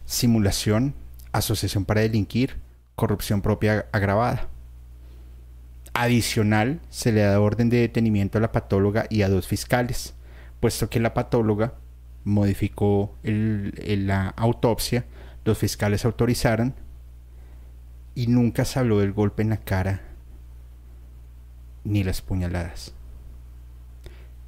simulación, 0.06 0.94
asociación 1.32 1.84
para 1.84 2.02
delinquir, 2.02 2.62
corrupción 2.94 3.42
propia 3.42 3.86
agravada. 3.92 4.48
Adicional, 5.92 6.80
se 6.90 7.12
le 7.12 7.22
da 7.22 7.40
orden 7.40 7.70
de 7.70 7.78
detenimiento 7.78 8.38
a 8.38 8.40
la 8.40 8.52
patóloga 8.52 9.06
y 9.10 9.22
a 9.22 9.28
dos 9.28 9.46
fiscales, 9.46 10.14
puesto 10.60 10.90
que 10.90 11.00
la 11.00 11.14
patóloga 11.14 11.74
modificó 12.24 13.16
la 13.22 14.28
autopsia, 14.28 15.04
los 15.44 15.58
fiscales 15.58 16.04
autorizaron 16.04 16.74
y 18.14 18.26
nunca 18.28 18.64
se 18.64 18.78
habló 18.78 18.98
del 18.98 19.12
golpe 19.12 19.42
en 19.42 19.50
la 19.50 19.58
cara 19.58 20.00
ni 21.84 22.02
las 22.02 22.22
puñaladas. 22.22 22.94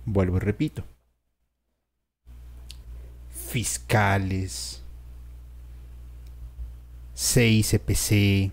Vuelvo 0.07 0.39
y 0.39 0.41
repito. 0.41 0.85
Fiscales, 3.29 4.83
CICPC, 7.17 8.53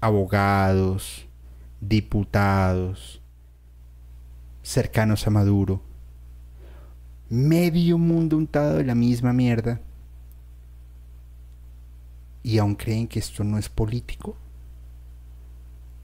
abogados, 0.00 1.26
diputados, 1.80 3.20
cercanos 4.62 5.26
a 5.26 5.30
Maduro, 5.30 5.82
medio 7.28 7.98
mundo 7.98 8.36
untado 8.36 8.76
de 8.76 8.84
la 8.84 8.94
misma 8.94 9.32
mierda, 9.32 9.80
y 12.44 12.58
aún 12.58 12.76
creen 12.76 13.08
que 13.08 13.18
esto 13.18 13.42
no 13.42 13.58
es 13.58 13.68
político, 13.68 14.36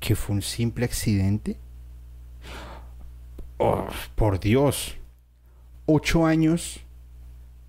que 0.00 0.16
fue 0.16 0.34
un 0.34 0.42
simple 0.42 0.84
accidente. 0.84 1.56
Oh, 3.58 3.86
por 4.16 4.40
Dios, 4.40 4.96
ocho 5.86 6.26
años, 6.26 6.80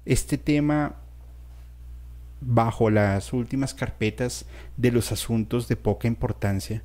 este 0.06 0.40
tema 0.40 1.05
bajo 2.42 2.90
las 2.90 3.34
últimas 3.34 3.74
carpetas 3.74 4.46
de 4.78 4.92
los 4.92 5.12
asuntos 5.12 5.68
de 5.68 5.76
poca 5.76 6.08
importancia 6.08 6.84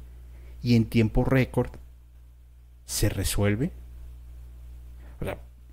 y 0.62 0.76
en 0.76 0.86
tiempo 0.86 1.24
récord 1.24 1.70
se 2.84 3.08
resuelve? 3.08 3.72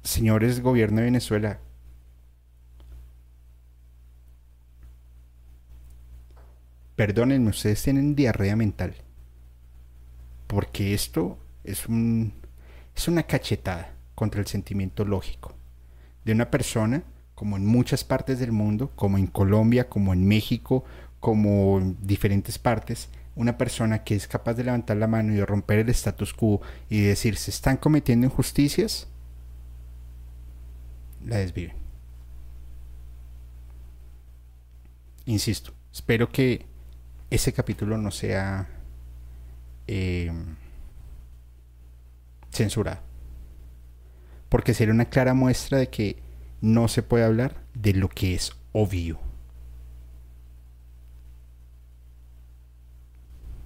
Señores 0.03 0.61
gobierno 0.61 0.97
de 0.97 1.05
Venezuela, 1.05 1.59
perdónenme, 6.95 7.49
ustedes 7.49 7.83
tienen 7.83 8.15
diarrea 8.15 8.55
mental. 8.55 8.95
Porque 10.47 10.93
esto 10.93 11.37
es 11.63 11.87
un 11.87 12.33
es 12.95 13.07
una 13.07 13.23
cachetada 13.23 13.93
contra 14.15 14.41
el 14.41 14.47
sentimiento 14.47 15.05
lógico 15.05 15.53
de 16.25 16.31
una 16.31 16.49
persona 16.49 17.03
como 17.37 17.55
en 17.55 17.67
muchas 17.67 18.03
partes 18.03 18.39
del 18.39 18.51
mundo, 18.51 18.91
como 18.95 19.19
en 19.19 19.27
Colombia, 19.27 19.87
como 19.87 20.11
en 20.11 20.27
México, 20.27 20.83
como 21.19 21.77
en 21.77 21.95
diferentes 22.01 22.57
partes, 22.57 23.09
una 23.35 23.59
persona 23.59 24.03
que 24.03 24.15
es 24.15 24.27
capaz 24.27 24.55
de 24.55 24.63
levantar 24.63 24.97
la 24.97 25.05
mano 25.05 25.31
y 25.31 25.35
de 25.35 25.45
romper 25.45 25.77
el 25.77 25.89
status 25.89 26.33
quo 26.33 26.61
y 26.89 27.01
decir 27.01 27.37
se 27.37 27.51
están 27.51 27.77
cometiendo 27.77 28.25
injusticias, 28.25 29.07
la 31.23 31.37
desviven. 31.37 31.75
Insisto, 35.25 35.73
espero 35.93 36.29
que 36.29 36.65
ese 37.29 37.53
capítulo 37.53 37.99
no 37.99 38.09
sea 38.09 38.67
eh, 39.85 40.31
censurado. 42.49 43.01
porque 44.49 44.73
sería 44.73 44.93
una 44.95 45.05
clara 45.05 45.35
muestra 45.35 45.77
de 45.77 45.89
que 45.89 46.26
no 46.61 46.87
se 46.87 47.03
puede 47.03 47.23
hablar 47.23 47.63
de 47.73 47.93
lo 47.93 48.09
que 48.09 48.33
es 48.33 48.51
obvio. 48.71 49.19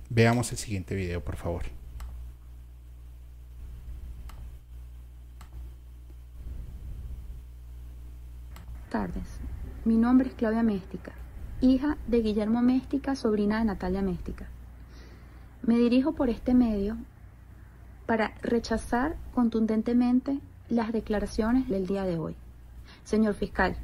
Veamos 0.09 0.51
el 0.51 0.57
siguiente 0.57 0.95
video, 0.95 1.23
por 1.23 1.37
favor. 1.37 1.63
tardes. 8.91 9.39
Mi 9.85 9.95
nombre 9.95 10.27
es 10.27 10.35
Claudia 10.35 10.61
Méstica, 10.61 11.13
hija 11.61 11.97
de 12.07 12.21
Guillermo 12.21 12.61
Méstica, 12.61 13.15
sobrina 13.15 13.59
de 13.59 13.65
Natalia 13.65 14.01
Méstica. 14.01 14.47
Me 15.63 15.77
dirijo 15.77 16.11
por 16.11 16.29
este 16.29 16.53
medio 16.53 16.97
para 18.05 18.33
rechazar 18.41 19.15
contundentemente 19.33 20.39
las 20.69 20.91
declaraciones 20.91 21.69
del 21.69 21.87
día 21.87 22.03
de 22.03 22.19
hoy. 22.19 22.35
Señor 23.03 23.33
fiscal, 23.33 23.75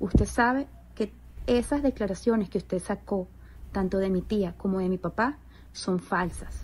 usted 0.00 0.26
sabe 0.26 0.66
que 0.94 1.12
esas 1.46 1.82
declaraciones 1.82 2.48
que 2.48 2.58
usted 2.58 2.80
sacó, 2.80 3.28
tanto 3.72 3.98
de 3.98 4.10
mi 4.10 4.22
tía 4.22 4.54
como 4.56 4.78
de 4.78 4.88
mi 4.88 4.98
papá, 4.98 5.38
son 5.72 5.98
falsas. 5.98 6.62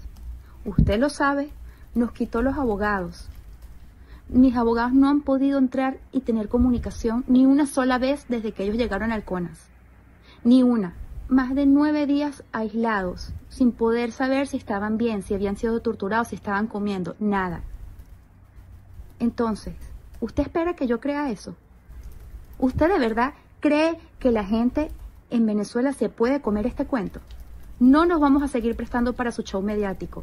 Usted 0.65 0.99
lo 0.99 1.11
sabe, 1.11 1.51
nos 1.95 2.13
quitó 2.13 2.43
los 2.43 2.57
abogados, 2.57 3.29
mis 4.33 4.55
abogados 4.55 4.93
no 4.93 5.09
han 5.09 5.23
podido 5.23 5.59
entrar 5.59 5.99
y 6.13 6.21
tener 6.21 6.49
comunicación 6.49 7.25
ni 7.27 7.47
una 7.47 7.67
sola 7.67 7.99
vez 7.99 8.27
desde 8.29 8.53
que 8.53 8.63
ellos 8.63 8.77
llegaron 8.77 9.11
al 9.11 9.25
CONAS. 9.25 9.67
Ni 10.45 10.63
una. 10.63 10.95
Más 11.29 11.53
de 11.53 11.67
nueve 11.67 12.07
días 12.07 12.45
aislados, 12.53 13.33
sin 13.49 13.73
poder 13.73 14.13
saber 14.13 14.47
si 14.47 14.57
estaban 14.57 14.99
bien, 14.99 15.23
si 15.23 15.35
habían 15.35 15.57
sido 15.57 15.81
torturados, 15.81 16.29
si 16.29 16.37
estaban 16.37 16.69
comiendo, 16.69 17.17
nada. 17.19 17.63
Entonces, 19.19 19.75
¿usted 20.21 20.45
espera 20.45 20.77
que 20.77 20.87
yo 20.87 21.01
crea 21.01 21.31
eso? 21.31 21.57
¿Usted 22.61 22.89
de 22.93 22.99
verdad 22.99 23.35
cree 23.61 23.99
que 24.19 24.31
la 24.31 24.45
gente 24.45 24.91
en 25.31 25.47
Venezuela 25.47 25.93
se 25.93 26.09
puede 26.09 26.41
comer 26.41 26.67
este 26.67 26.87
cuento? 26.87 27.21
No 27.79 28.07
nos 28.07 28.21
vamos 28.21 28.43
a 28.43 28.49
seguir 28.49 28.77
prestando 28.77 29.15
para 29.15 29.33
su 29.33 29.43
show 29.43 29.63
mediático 29.63 30.23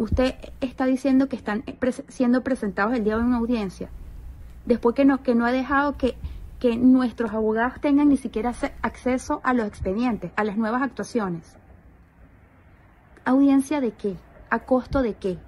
usted 0.00 0.34
está 0.62 0.86
diciendo 0.86 1.28
que 1.28 1.36
están 1.36 1.62
siendo 2.08 2.42
presentados 2.42 2.94
el 2.94 3.04
día 3.04 3.18
de 3.18 3.22
una 3.22 3.36
audiencia, 3.36 3.90
después 4.64 4.96
que 4.96 5.04
no, 5.04 5.22
que 5.22 5.34
no 5.34 5.44
ha 5.44 5.52
dejado 5.52 5.98
que, 5.98 6.16
que 6.58 6.78
nuestros 6.78 7.32
abogados 7.32 7.80
tengan 7.82 8.08
ni 8.08 8.16
siquiera 8.16 8.54
acceso 8.80 9.42
a 9.44 9.52
los 9.52 9.66
expedientes, 9.66 10.32
a 10.36 10.44
las 10.44 10.56
nuevas 10.56 10.80
actuaciones. 10.80 11.54
¿Audiencia 13.26 13.82
de 13.82 13.92
qué? 13.92 14.16
¿A 14.48 14.60
costo 14.60 15.02
de 15.02 15.14
qué? 15.14 15.38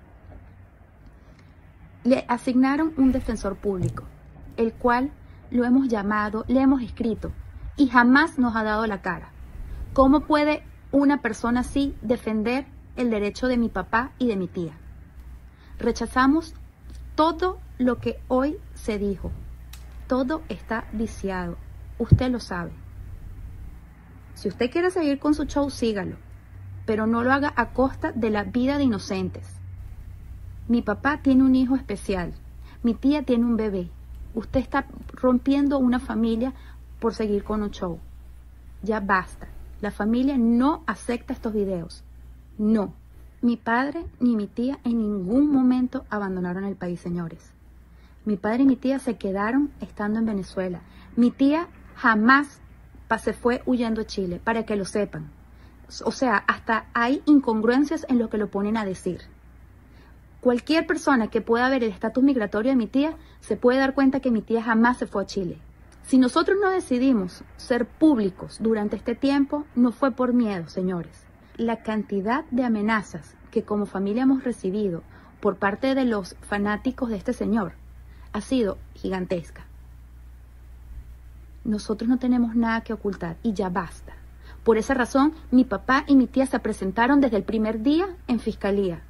Le 2.04 2.26
asignaron 2.28 2.92
un 2.98 3.10
defensor 3.10 3.56
público, 3.56 4.04
el 4.58 4.74
cual 4.74 5.12
lo 5.52 5.64
hemos 5.64 5.88
llamado, 5.88 6.44
le 6.48 6.60
hemos 6.60 6.82
escrito 6.82 7.30
y 7.76 7.88
jamás 7.88 8.38
nos 8.38 8.56
ha 8.56 8.64
dado 8.64 8.86
la 8.86 9.02
cara. 9.02 9.30
¿Cómo 9.92 10.20
puede 10.20 10.64
una 10.92 11.22
persona 11.22 11.60
así 11.60 11.94
defender 12.02 12.66
el 12.96 13.10
derecho 13.10 13.48
de 13.48 13.56
mi 13.56 13.68
papá 13.68 14.12
y 14.18 14.28
de 14.28 14.36
mi 14.36 14.46
tía. 14.46 14.74
Rechazamos 15.78 16.54
todo 17.14 17.58
lo 17.78 17.98
que 17.98 18.20
hoy 18.28 18.58
se 18.74 18.98
dijo. 18.98 19.32
Todo 20.06 20.42
está 20.48 20.84
viciado. 20.92 21.56
Usted 21.98 22.30
lo 22.30 22.40
sabe. 22.40 22.72
Si 24.34 24.48
usted 24.48 24.70
quiere 24.70 24.90
seguir 24.90 25.18
con 25.18 25.34
su 25.34 25.44
show, 25.44 25.70
sígalo, 25.70 26.16
pero 26.86 27.06
no 27.06 27.22
lo 27.22 27.32
haga 27.32 27.52
a 27.56 27.70
costa 27.72 28.12
de 28.12 28.30
la 28.30 28.44
vida 28.44 28.76
de 28.76 28.84
inocentes. 28.84 29.56
Mi 30.68 30.82
papá 30.82 31.22
tiene 31.22 31.42
un 31.44 31.54
hijo 31.54 31.76
especial. 31.76 32.34
Mi 32.82 32.94
tía 32.94 33.22
tiene 33.22 33.44
un 33.44 33.56
bebé. 33.56 33.90
Usted 34.34 34.60
está 34.60 34.86
rompiendo 35.12 35.78
una 35.78 36.00
familia 36.00 36.52
por 37.00 37.14
seguir 37.14 37.44
con 37.44 37.62
un 37.62 37.70
show. 37.70 37.98
Ya 38.82 39.00
basta. 39.00 39.48
La 39.80 39.90
familia 39.90 40.38
no 40.38 40.82
acepta 40.86 41.32
estos 41.32 41.52
videos. 41.52 42.04
No, 42.58 42.94
mi 43.40 43.56
padre 43.56 44.04
ni 44.20 44.36
mi 44.36 44.46
tía 44.46 44.78
en 44.84 44.98
ningún 44.98 45.50
momento 45.50 46.04
abandonaron 46.10 46.64
el 46.64 46.76
país, 46.76 47.00
señores. 47.00 47.52
Mi 48.24 48.36
padre 48.36 48.62
y 48.62 48.66
mi 48.66 48.76
tía 48.76 48.98
se 49.00 49.16
quedaron 49.16 49.70
estando 49.80 50.20
en 50.20 50.26
Venezuela. 50.26 50.80
Mi 51.16 51.30
tía 51.30 51.66
jamás 51.96 52.62
se 53.18 53.32
fue 53.32 53.62
huyendo 53.66 54.02
a 54.02 54.06
Chile, 54.06 54.40
para 54.42 54.64
que 54.64 54.76
lo 54.76 54.84
sepan. 54.84 55.30
O 56.04 56.12
sea, 56.12 56.36
hasta 56.36 56.86
hay 56.94 57.22
incongruencias 57.26 58.06
en 58.08 58.18
lo 58.18 58.30
que 58.30 58.38
lo 58.38 58.48
ponen 58.48 58.76
a 58.76 58.84
decir. 58.84 59.20
Cualquier 60.40 60.86
persona 60.86 61.28
que 61.28 61.40
pueda 61.40 61.68
ver 61.68 61.84
el 61.84 61.90
estatus 61.90 62.24
migratorio 62.24 62.72
de 62.72 62.76
mi 62.76 62.86
tía 62.86 63.16
se 63.42 63.58
puede 63.58 63.78
dar 63.78 63.92
cuenta 63.92 64.20
que 64.20 64.30
mi 64.30 64.40
tía 64.40 64.62
jamás 64.62 64.96
se 64.96 65.06
fue 65.06 65.22
a 65.22 65.26
Chile. 65.26 65.58
Si 66.04 66.16
nosotros 66.16 66.56
no 66.58 66.70
decidimos 66.70 67.44
ser 67.58 67.84
públicos 67.86 68.56
durante 68.60 68.96
este 68.96 69.14
tiempo, 69.14 69.66
no 69.76 69.92
fue 69.92 70.12
por 70.12 70.32
miedo, 70.32 70.66
señores 70.68 71.26
la 71.56 71.82
cantidad 71.82 72.44
de 72.50 72.64
amenazas 72.64 73.36
que 73.50 73.62
como 73.62 73.86
familia 73.86 74.22
hemos 74.22 74.44
recibido 74.44 75.02
por 75.40 75.56
parte 75.56 75.94
de 75.94 76.04
los 76.04 76.36
fanáticos 76.42 77.10
de 77.10 77.16
este 77.16 77.32
señor 77.32 77.74
ha 78.32 78.40
sido 78.40 78.78
gigantesca. 78.94 79.66
Nosotros 81.64 82.08
no 82.08 82.18
tenemos 82.18 82.56
nada 82.56 82.80
que 82.80 82.92
ocultar 82.92 83.36
y 83.42 83.52
ya 83.52 83.68
basta. 83.68 84.14
Por 84.64 84.78
esa 84.78 84.94
razón, 84.94 85.34
mi 85.50 85.64
papá 85.64 86.04
y 86.06 86.16
mi 86.16 86.26
tía 86.26 86.46
se 86.46 86.58
presentaron 86.58 87.20
desde 87.20 87.36
el 87.36 87.44
primer 87.44 87.82
día 87.82 88.08
en 88.26 88.40
fiscalía. 88.40 89.02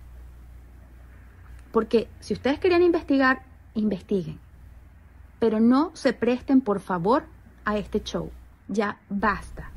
Porque 1.71 2.09
si 2.21 2.35
ustedes 2.35 2.59
querían 2.59 2.83
investigar, 2.83 3.43
investiguen. 3.75 4.39
Pero 5.39 5.61
no 5.61 5.91
se 5.95 6.13
presten, 6.13 6.61
por 6.61 6.81
favor, 6.81 7.25
a 7.65 7.77
este 7.77 8.03
show. 8.03 8.31
Ya 8.69 9.01
basta. 9.09 9.71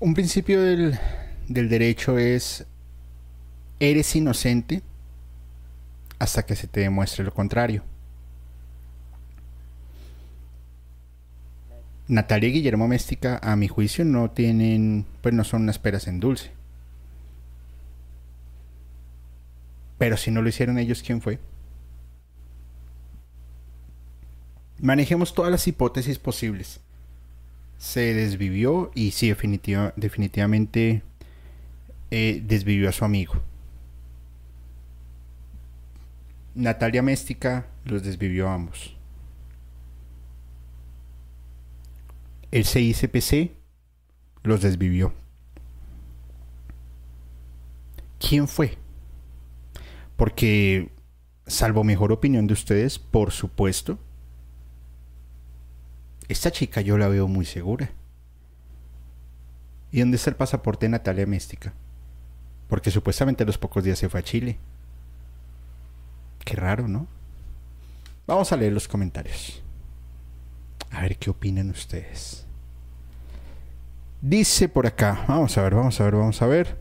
Un 0.00 0.14
principio 0.14 0.62
del, 0.62 0.98
derecho 1.48 2.18
es, 2.18 2.66
eres 3.80 4.14
inocente 4.14 4.82
hasta 6.18 6.44
que 6.44 6.54
se 6.54 6.68
te 6.68 6.80
demuestre 6.80 7.24
lo 7.24 7.32
contrario. 7.34 7.82
Natalia 12.06 12.48
y 12.48 12.52
Guillermo 12.52 12.88
Méstica, 12.88 13.38
a 13.42 13.56
mi 13.56 13.68
juicio, 13.68 14.04
no 14.04 14.30
tienen, 14.30 15.04
pues 15.20 15.34
no 15.34 15.44
son 15.44 15.62
unas 15.62 15.78
peras 15.78 16.06
en 16.06 16.20
dulce. 16.20 16.57
Pero 19.98 20.16
si 20.16 20.30
no 20.30 20.42
lo 20.42 20.48
hicieron 20.48 20.78
ellos, 20.78 21.02
¿quién 21.02 21.20
fue? 21.20 21.38
Manejemos 24.80 25.34
todas 25.34 25.50
las 25.50 25.66
hipótesis 25.66 26.18
posibles 26.18 26.80
se 27.78 28.12
desvivió 28.12 28.90
y 28.94 29.12
sí, 29.12 29.28
definitivamente 29.96 31.02
eh, 32.10 32.42
desvivió 32.44 32.88
a 32.88 32.92
su 32.92 33.04
amigo. 33.04 33.34
Natalia 36.54 37.02
Méstica 37.02 37.66
los 37.84 38.02
desvivió 38.02 38.48
a 38.48 38.54
ambos. 38.54 38.96
El 42.50 42.64
CICPC 42.64 43.52
los 44.42 44.62
desvivió. 44.62 45.12
¿Quién 48.18 48.48
fue? 48.48 48.76
Porque, 50.18 50.90
salvo 51.46 51.84
mejor 51.84 52.10
opinión 52.10 52.48
de 52.48 52.52
ustedes, 52.54 52.98
por 52.98 53.30
supuesto, 53.30 54.00
esta 56.26 56.50
chica 56.50 56.80
yo 56.80 56.98
la 56.98 57.06
veo 57.06 57.28
muy 57.28 57.44
segura. 57.44 57.92
¿Y 59.92 60.00
dónde 60.00 60.16
está 60.16 60.30
el 60.30 60.34
pasaporte 60.34 60.86
de 60.86 60.90
Natalia 60.90 61.24
Mística? 61.24 61.72
Porque 62.68 62.90
supuestamente 62.90 63.44
a 63.44 63.46
los 63.46 63.58
pocos 63.58 63.84
días 63.84 64.00
se 64.00 64.08
fue 64.08 64.18
a 64.18 64.24
Chile. 64.24 64.58
Qué 66.44 66.56
raro, 66.56 66.88
¿no? 66.88 67.06
Vamos 68.26 68.50
a 68.50 68.56
leer 68.56 68.72
los 68.72 68.88
comentarios. 68.88 69.62
A 70.90 71.02
ver 71.02 71.16
qué 71.16 71.30
opinan 71.30 71.70
ustedes. 71.70 72.44
Dice 74.20 74.68
por 74.68 74.84
acá, 74.84 75.24
vamos 75.28 75.56
a 75.56 75.62
ver, 75.62 75.76
vamos 75.76 76.00
a 76.00 76.04
ver, 76.04 76.16
vamos 76.16 76.42
a 76.42 76.46
ver. 76.46 76.76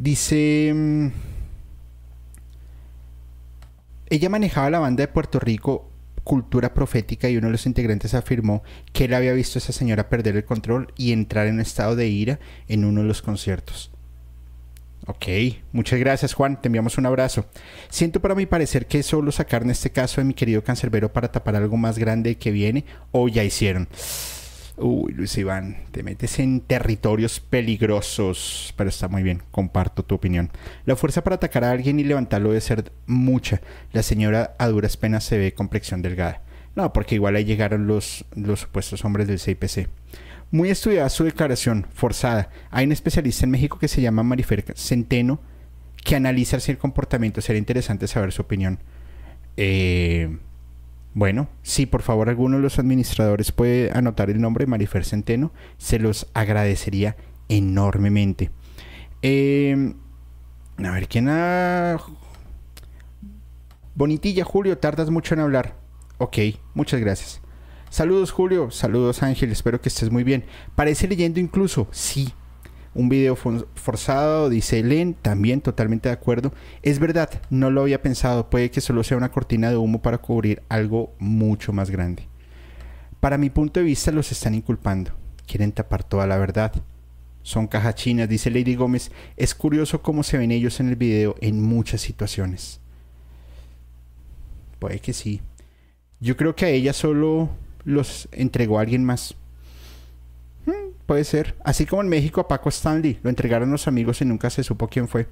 Dice... 0.00 1.12
Ella 4.12 4.28
manejaba 4.28 4.68
la 4.68 4.78
banda 4.78 5.00
de 5.00 5.08
Puerto 5.08 5.40
Rico 5.40 5.90
cultura 6.22 6.74
profética 6.74 7.30
y 7.30 7.38
uno 7.38 7.46
de 7.46 7.52
los 7.52 7.64
integrantes 7.64 8.12
afirmó 8.12 8.62
que 8.92 9.06
él 9.06 9.14
había 9.14 9.32
visto 9.32 9.56
a 9.56 9.60
esa 9.60 9.72
señora 9.72 10.10
perder 10.10 10.36
el 10.36 10.44
control 10.44 10.92
y 10.98 11.12
entrar 11.12 11.46
en 11.46 11.54
un 11.54 11.60
estado 11.62 11.96
de 11.96 12.08
ira 12.08 12.38
en 12.68 12.84
uno 12.84 13.00
de 13.00 13.06
los 13.06 13.22
conciertos. 13.22 13.90
Ok, 15.06 15.26
muchas 15.72 15.98
gracias 15.98 16.34
Juan, 16.34 16.60
te 16.60 16.68
enviamos 16.68 16.98
un 16.98 17.06
abrazo. 17.06 17.46
Siento 17.88 18.20
para 18.20 18.34
mi 18.34 18.44
parecer 18.44 18.86
que 18.86 19.02
solo 19.02 19.32
sacar 19.32 19.62
en 19.62 19.70
este 19.70 19.88
caso 19.88 20.20
de 20.20 20.26
mi 20.26 20.34
querido 20.34 20.62
cancerbero 20.62 21.10
para 21.10 21.32
tapar 21.32 21.56
algo 21.56 21.78
más 21.78 21.96
grande 21.96 22.36
que 22.36 22.50
viene 22.50 22.84
o 23.12 23.28
ya 23.28 23.44
hicieron. 23.44 23.88
Uy, 24.78 25.12
Luis 25.12 25.36
Iván, 25.36 25.84
te 25.90 26.02
metes 26.02 26.38
en 26.38 26.60
territorios 26.60 27.40
peligrosos, 27.40 28.72
pero 28.76 28.88
está 28.88 29.06
muy 29.06 29.22
bien, 29.22 29.42
comparto 29.50 30.02
tu 30.02 30.14
opinión. 30.14 30.50
La 30.86 30.96
fuerza 30.96 31.22
para 31.22 31.36
atacar 31.36 31.62
a 31.64 31.70
alguien 31.70 32.00
y 32.00 32.04
levantarlo 32.04 32.48
debe 32.48 32.60
ser 32.62 32.90
mucha. 33.06 33.60
La 33.92 34.02
señora 34.02 34.56
a 34.58 34.68
duras 34.68 34.96
penas 34.96 35.24
se 35.24 35.36
ve 35.36 35.52
complexión 35.52 36.00
delgada. 36.00 36.40
No, 36.74 36.92
porque 36.94 37.16
igual 37.16 37.36
ahí 37.36 37.44
llegaron 37.44 37.86
los, 37.86 38.24
los 38.34 38.60
supuestos 38.60 39.04
hombres 39.04 39.28
del 39.28 39.38
CIPC. 39.38 39.88
Muy 40.50 40.70
estudiada 40.70 41.10
su 41.10 41.24
declaración, 41.24 41.86
forzada. 41.92 42.48
Hay 42.70 42.86
un 42.86 42.92
especialista 42.92 43.44
en 43.44 43.50
México 43.50 43.78
que 43.78 43.88
se 43.88 44.00
llama 44.00 44.22
Marifer 44.22 44.64
Centeno, 44.74 45.40
que 46.02 46.16
analiza 46.16 46.56
el 46.66 46.78
comportamiento. 46.78 47.42
Sería 47.42 47.58
interesante 47.58 48.08
saber 48.08 48.32
su 48.32 48.42
opinión. 48.42 48.78
Eh, 49.58 50.38
bueno, 51.14 51.48
si 51.62 51.86
por 51.86 52.02
favor 52.02 52.28
alguno 52.28 52.56
de 52.56 52.62
los 52.62 52.78
administradores 52.78 53.52
puede 53.52 53.90
anotar 53.92 54.30
el 54.30 54.40
nombre 54.40 54.66
Marifer 54.66 55.04
Centeno, 55.04 55.52
se 55.76 55.98
los 55.98 56.26
agradecería 56.34 57.16
enormemente. 57.48 58.50
Eh, 59.22 59.94
a 60.78 60.90
ver, 60.90 61.08
¿quién 61.08 61.28
ha...? 61.28 61.98
Bonitilla, 63.94 64.44
Julio, 64.44 64.78
tardas 64.78 65.10
mucho 65.10 65.34
en 65.34 65.40
hablar. 65.40 65.76
Ok, 66.18 66.38
muchas 66.74 67.00
gracias. 67.00 67.42
Saludos, 67.90 68.30
Julio. 68.30 68.70
Saludos, 68.70 69.22
Ángel. 69.22 69.52
Espero 69.52 69.82
que 69.82 69.90
estés 69.90 70.10
muy 70.10 70.24
bien. 70.24 70.44
Parece 70.74 71.06
leyendo 71.06 71.40
incluso. 71.40 71.88
Sí, 71.90 72.32
un 72.94 73.08
video 73.08 73.36
forzado, 73.36 74.50
dice 74.50 74.82
Len, 74.82 75.14
también 75.14 75.60
totalmente 75.60 76.08
de 76.08 76.14
acuerdo. 76.14 76.52
Es 76.82 76.98
verdad, 76.98 77.30
no 77.50 77.70
lo 77.70 77.82
había 77.82 78.02
pensado, 78.02 78.50
puede 78.50 78.70
que 78.70 78.80
solo 78.80 79.02
sea 79.02 79.16
una 79.16 79.30
cortina 79.30 79.70
de 79.70 79.76
humo 79.76 80.02
para 80.02 80.18
cubrir 80.18 80.62
algo 80.68 81.14
mucho 81.18 81.72
más 81.72 81.90
grande. 81.90 82.28
Para 83.20 83.38
mi 83.38 83.50
punto 83.50 83.80
de 83.80 83.86
vista 83.86 84.10
los 84.12 84.32
están 84.32 84.54
inculpando, 84.54 85.12
quieren 85.46 85.72
tapar 85.72 86.04
toda 86.04 86.26
la 86.26 86.36
verdad. 86.36 86.72
Son 87.44 87.66
cajachinas, 87.66 88.28
dice 88.28 88.50
Lady 88.50 88.76
Gómez. 88.76 89.10
Es 89.36 89.54
curioso 89.54 90.00
cómo 90.00 90.22
se 90.22 90.38
ven 90.38 90.52
ellos 90.52 90.78
en 90.78 90.88
el 90.88 90.96
video 90.96 91.34
en 91.40 91.60
muchas 91.60 92.00
situaciones. 92.00 92.80
Puede 94.78 95.00
que 95.00 95.12
sí. 95.12 95.40
Yo 96.20 96.36
creo 96.36 96.54
que 96.54 96.66
a 96.66 96.68
ella 96.68 96.92
solo 96.92 97.50
los 97.84 98.28
entregó 98.30 98.78
a 98.78 98.82
alguien 98.82 99.04
más. 99.04 99.34
Puede 101.06 101.24
ser. 101.24 101.56
Así 101.64 101.86
como 101.86 102.02
en 102.02 102.08
México 102.08 102.40
a 102.40 102.48
Paco 102.48 102.68
Stanley. 102.68 103.18
Lo 103.22 103.30
entregaron 103.30 103.70
los 103.70 103.88
amigos 103.88 104.20
y 104.20 104.24
nunca 104.24 104.50
se 104.50 104.62
supo 104.62 104.88
quién 104.88 105.08
fue. 105.08 105.28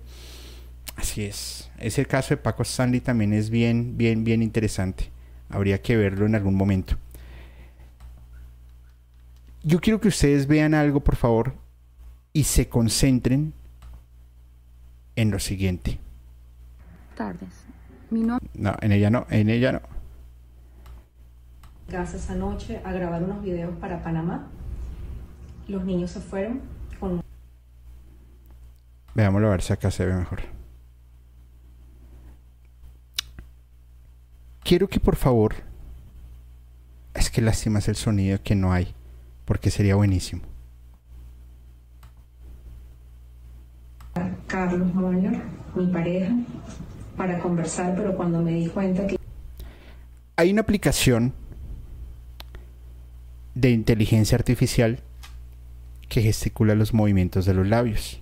Así 0.97 1.25
es. 1.25 1.71
Ese 1.79 2.05
caso 2.07 2.31
de 2.31 2.37
Paco 2.39 2.63
Stanley 2.63 3.01
también 3.01 3.33
es 3.33 3.51
bien, 3.51 3.97
bien, 3.97 4.25
bien 4.25 4.43
interesante. 4.43 5.11
Habría 5.49 5.81
que 5.81 5.97
verlo 5.97 6.27
en 6.27 6.35
algún 6.35 6.55
momento. 6.55 6.97
Yo 9.63 9.81
quiero 9.81 10.01
que 10.01 10.09
ustedes 10.09 10.47
vean 10.47 10.75
algo, 10.75 11.01
por 11.01 11.17
favor, 11.17 11.55
y 12.33 12.45
se 12.45 12.69
concentren 12.69 13.53
en 15.17 15.31
lo 15.31 15.39
siguiente. 15.39 15.99
Tardes. 17.15 17.49
Mi 18.11 18.21
no... 18.21 18.39
no, 18.55 18.75
en 18.81 18.93
ella 18.93 19.11
no, 19.11 19.27
en 19.31 19.51
ella 19.51 19.73
no. 19.73 19.81
Gracias 21.89 22.25
esa 22.25 22.35
noche 22.35 22.81
a 22.85 22.93
grabar 22.93 23.23
unos 23.23 23.43
videos 23.43 23.77
para 23.79 24.03
Panamá 24.03 24.49
los 25.71 25.85
niños 25.85 26.11
se 26.11 26.21
fueron 26.21 26.61
con... 26.99 27.23
Veámoslo 29.15 29.49
a 29.49 29.51
ver 29.53 29.63
si 29.63 29.73
acá 29.73 29.91
se 29.91 30.05
ve 30.05 30.15
mejor. 30.15 30.41
Quiero 34.63 34.89
que 34.89 35.01
por 35.01 35.17
favor... 35.17 35.55
Es 37.15 37.29
que 37.29 37.41
lástima 37.41 37.81
es 37.81 37.89
el 37.89 37.97
sonido 37.97 38.39
que 38.43 38.55
no 38.55 38.73
hay, 38.73 38.95
porque 39.45 39.71
sería 39.71 39.97
buenísimo. 39.97 40.43
Carlos 44.47 44.95
Mayor, 44.95 45.33
mi 45.75 45.87
pareja, 45.89 46.33
para 47.17 47.39
conversar, 47.41 47.95
pero 47.97 48.17
cuando 48.17 48.41
me 48.43 48.53
di 48.53 48.69
cuenta 48.69 49.07
que... 49.07 49.19
Hay 50.37 50.53
una 50.53 50.63
aplicación 50.63 51.35
de 53.55 53.71
inteligencia 53.71 54.37
artificial 54.37 55.03
que 56.11 56.21
gesticula 56.21 56.75
los 56.75 56.93
movimientos 56.93 57.47
de 57.47 57.55
los 57.55 57.67
labios. 57.67 58.21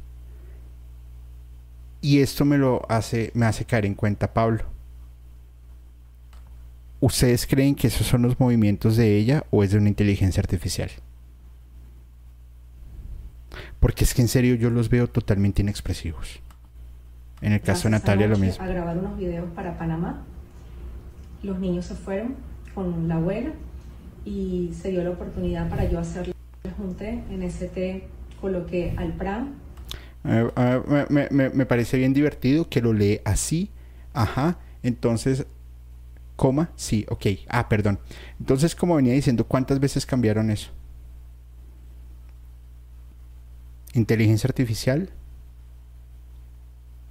Y 2.01 2.21
esto 2.21 2.45
me 2.45 2.59
lo 2.59 2.83
hace, 2.89 3.33
me 3.35 3.47
hace 3.47 3.65
caer 3.65 3.87
en 3.87 3.95
cuenta 3.95 4.33
Pablo. 4.33 4.63
¿Ustedes 7.01 7.47
creen 7.47 7.75
que 7.75 7.89
esos 7.89 8.07
son 8.07 8.23
los 8.23 8.39
movimientos 8.39 8.97
de 8.97 9.17
ella 9.17 9.45
o 9.51 9.65
es 9.65 9.73
de 9.73 9.79
una 9.79 9.89
inteligencia 9.89 10.41
artificial? 10.41 10.91
Porque 13.81 14.05
es 14.05 14.15
que 14.15 14.23
en 14.23 14.29
serio 14.29 14.55
yo 14.55 14.69
los 14.71 14.91
veo 14.91 15.09
totalmente 15.09 15.63
inexpresivos. 15.63 16.41
En 17.41 17.53
el 17.53 17.61
caso 17.61 17.85
de 17.85 17.93
Natalia 17.93 18.29
lo 18.29 18.37
mismo. 18.37 18.63
A 18.63 18.69
grabar 18.69 18.99
unos 18.99 19.17
videos 19.17 19.51
para 19.55 19.79
Panamá. 19.79 20.25
Los 21.43 21.59
niños 21.59 21.87
se 21.87 21.95
fueron 21.95 22.37
con 22.75 23.09
la 23.09 23.15
abuela 23.15 23.53
y 24.25 24.73
se 24.79 24.91
dio 24.91 25.03
la 25.03 25.11
oportunidad 25.11 25.71
para 25.71 25.89
yo 25.89 26.01
hacerle 26.69 26.75
junté, 26.77 27.23
en 27.31 27.43
ST 27.43 28.09
coloqué 28.41 28.95
al 28.97 29.13
PRAM. 29.15 29.55
Eh, 30.25 30.51
eh, 30.57 31.07
me, 31.31 31.51
me, 31.51 31.67
parece 31.67 31.97
bien 31.97 32.13
divertido 32.13 32.69
que 32.69 32.81
lo 32.81 32.93
lee 32.93 33.21
así. 33.25 33.71
Ajá. 34.13 34.59
Entonces, 34.83 35.47
coma, 36.37 36.71
sí, 36.77 37.07
ok. 37.09 37.27
Ah, 37.49 37.69
perdón. 37.69 37.99
Entonces, 38.39 38.75
como 38.75 38.97
venía 38.97 39.15
diciendo, 39.15 39.45
¿cuántas 39.47 39.81
veces 39.81 40.07
cambiaron 40.07 40.51
eso? 40.51 40.71
Inteligencia 43.95 44.49
artificial. 44.49 45.11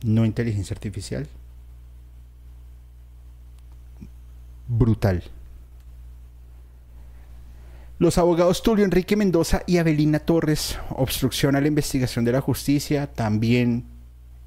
No 0.04 0.26
inteligencia 0.26 0.74
artificial. 0.74 1.28
Brutal. 4.68 5.24
Los 8.00 8.20
abogados 8.20 8.62
Tulio 8.62 8.86
Enrique 8.86 9.16
Mendoza 9.16 9.64
y 9.66 9.78
Abelina 9.78 10.20
Torres, 10.20 10.78
obstrucción 10.92 11.56
a 11.56 11.62
la 11.62 11.68
investigación 11.68 12.26
de 12.26 12.32
la 12.32 12.42
justicia, 12.42 13.08
también 13.08 13.86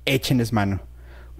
échenles 0.05 0.53
mano. 0.53 0.83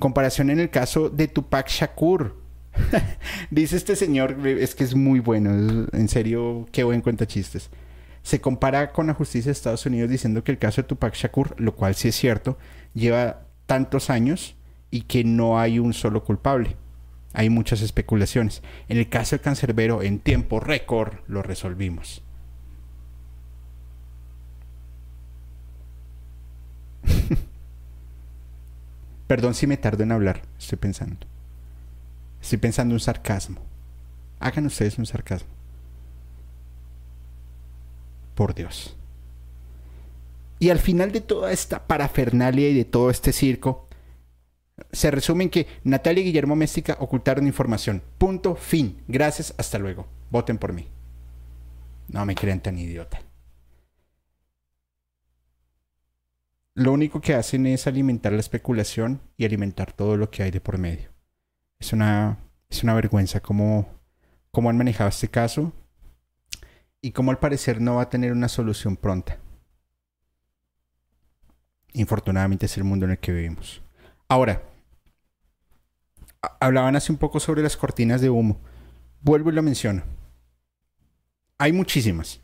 Comparación 0.01 0.51
en 0.51 0.59
el 0.59 0.71
caso 0.71 1.09
de 1.09 1.29
Tupac 1.29 1.69
Shakur. 1.69 2.35
Dice 3.53 3.77
este 3.77 3.95
señor, 3.95 4.45
es 4.45 4.75
que 4.75 4.83
es 4.83 4.97
muy 4.97 5.21
bueno, 5.21 5.87
en 5.93 6.09
serio, 6.09 6.67
qué 6.73 6.83
buen 6.83 7.01
cuenta 7.01 7.29
chistes. 7.29 7.71
Se 8.25 8.41
compara 8.41 8.91
con 8.91 9.07
la 9.07 9.15
justicia 9.15 9.51
de 9.51 9.53
Estados 9.53 9.87
Unidos 9.87 10.11
diciendo 10.11 10.43
que 10.43 10.51
el 10.51 10.59
caso 10.59 10.83
de 10.83 10.89
Tupac 10.89 11.15
Shakur, 11.15 11.55
lo 11.61 11.77
cual 11.77 11.95
sí 11.95 12.09
es 12.09 12.17
cierto, 12.17 12.59
lleva 12.93 13.47
tantos 13.67 14.11
años 14.11 14.57
y 14.91 15.03
que 15.03 15.23
no 15.23 15.61
hay 15.61 15.79
un 15.79 15.93
solo 15.93 16.25
culpable. 16.25 16.77
Hay 17.33 17.49
muchas 17.49 17.81
especulaciones. 17.81 18.63
En 18.89 18.99
el 18.99 19.09
caso 19.09 19.37
de 19.37 19.41
Cancerbero, 19.41 20.03
en 20.03 20.19
tiempo 20.19 20.59
récord 20.61 21.15
lo 21.29 21.43
resolvimos. 21.43 22.23
Perdón 29.27 29.55
si 29.55 29.67
me 29.69 29.77
tardo 29.77 30.03
en 30.03 30.13
hablar, 30.13 30.43
estoy 30.59 30.79
pensando. 30.79 31.27
Estoy 32.43 32.59
pensando 32.59 32.95
un 32.95 33.01
sarcasmo. 33.01 33.61
Hagan 34.41 34.67
ustedes 34.67 34.99
un 34.99 35.07
sarcasmo. 35.07 35.51
Por 38.35 38.55
Dios. 38.55 38.97
Y 40.59 40.71
al 40.71 40.79
final 40.79 41.13
de 41.13 41.21
toda 41.21 41.53
esta 41.53 41.87
parafernalia 41.87 42.71
y 42.71 42.75
de 42.75 42.85
todo 42.85 43.11
este 43.11 43.33
circo, 43.33 43.87
se 44.93 45.11
resume 45.11 45.45
en 45.45 45.51
que 45.51 45.67
Natalia 45.85 46.23
y 46.23 46.27
Guillermo 46.27 46.57
Méstica 46.57 46.97
ocultaron 47.01 47.47
información. 47.47 48.03
Punto, 48.19 48.57
fin. 48.57 49.03
Gracias, 49.09 49.55
hasta 49.59 49.79
luego. 49.79 50.07
Voten 50.31 50.59
por 50.59 50.73
mí. 50.73 50.89
No 52.09 52.25
me 52.27 52.35
crean 52.35 52.61
tan 52.61 52.79
idiota. 52.79 53.23
Lo 56.75 56.93
único 56.93 57.21
que 57.21 57.35
hacen 57.35 57.67
es 57.67 57.87
alimentar 57.87 58.33
la 58.33 58.41
especulación 58.41 59.21
y 59.37 59.45
alimentar 59.45 59.93
todo 59.93 60.17
lo 60.17 60.31
que 60.31 60.43
hay 60.43 60.51
de 60.51 60.61
por 60.61 60.79
medio. 60.79 61.11
Es 61.79 61.93
una, 61.93 62.39
es 62.69 62.83
una 62.83 62.95
vergüenza 62.95 63.41
cómo, 63.41 63.89
cómo 64.51 64.71
han 64.71 64.79
manejado 64.79 65.09
este 65.09 65.29
caso 65.29 65.73
y 67.03 67.13
cómo 67.13 67.31
al 67.31 67.39
parecer 67.39 67.81
no 67.81 67.97
va 67.97 68.03
a 68.03 68.09
tener 68.11 68.33
una 68.33 68.49
solución 68.49 68.97
pronta. 68.97 69.39
Infortunadamente 71.93 72.67
es 72.67 72.77
el 72.77 72.85
mundo 72.85 73.05
en 73.07 73.13
el 73.13 73.19
que 73.19 73.33
vivimos. 73.33 73.83
Ahora, 74.29 74.63
hablaban 76.61 76.97
hace 76.97 77.13
un 77.13 77.19
poco 77.19 77.41
sobre 77.41 77.63
las 77.63 77.77
cortinas 77.77 78.21
de 78.21 78.31
humo. 78.31 78.59
Vuelvo 79.23 79.51
y 79.51 79.55
lo 79.55 79.63
menciono. 79.63 80.03
Hay 81.59 81.73
muchísimas. 81.73 82.41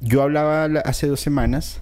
Yo 0.00 0.22
hablaba 0.22 0.64
hace 0.80 1.06
dos 1.06 1.20
semanas 1.20 1.80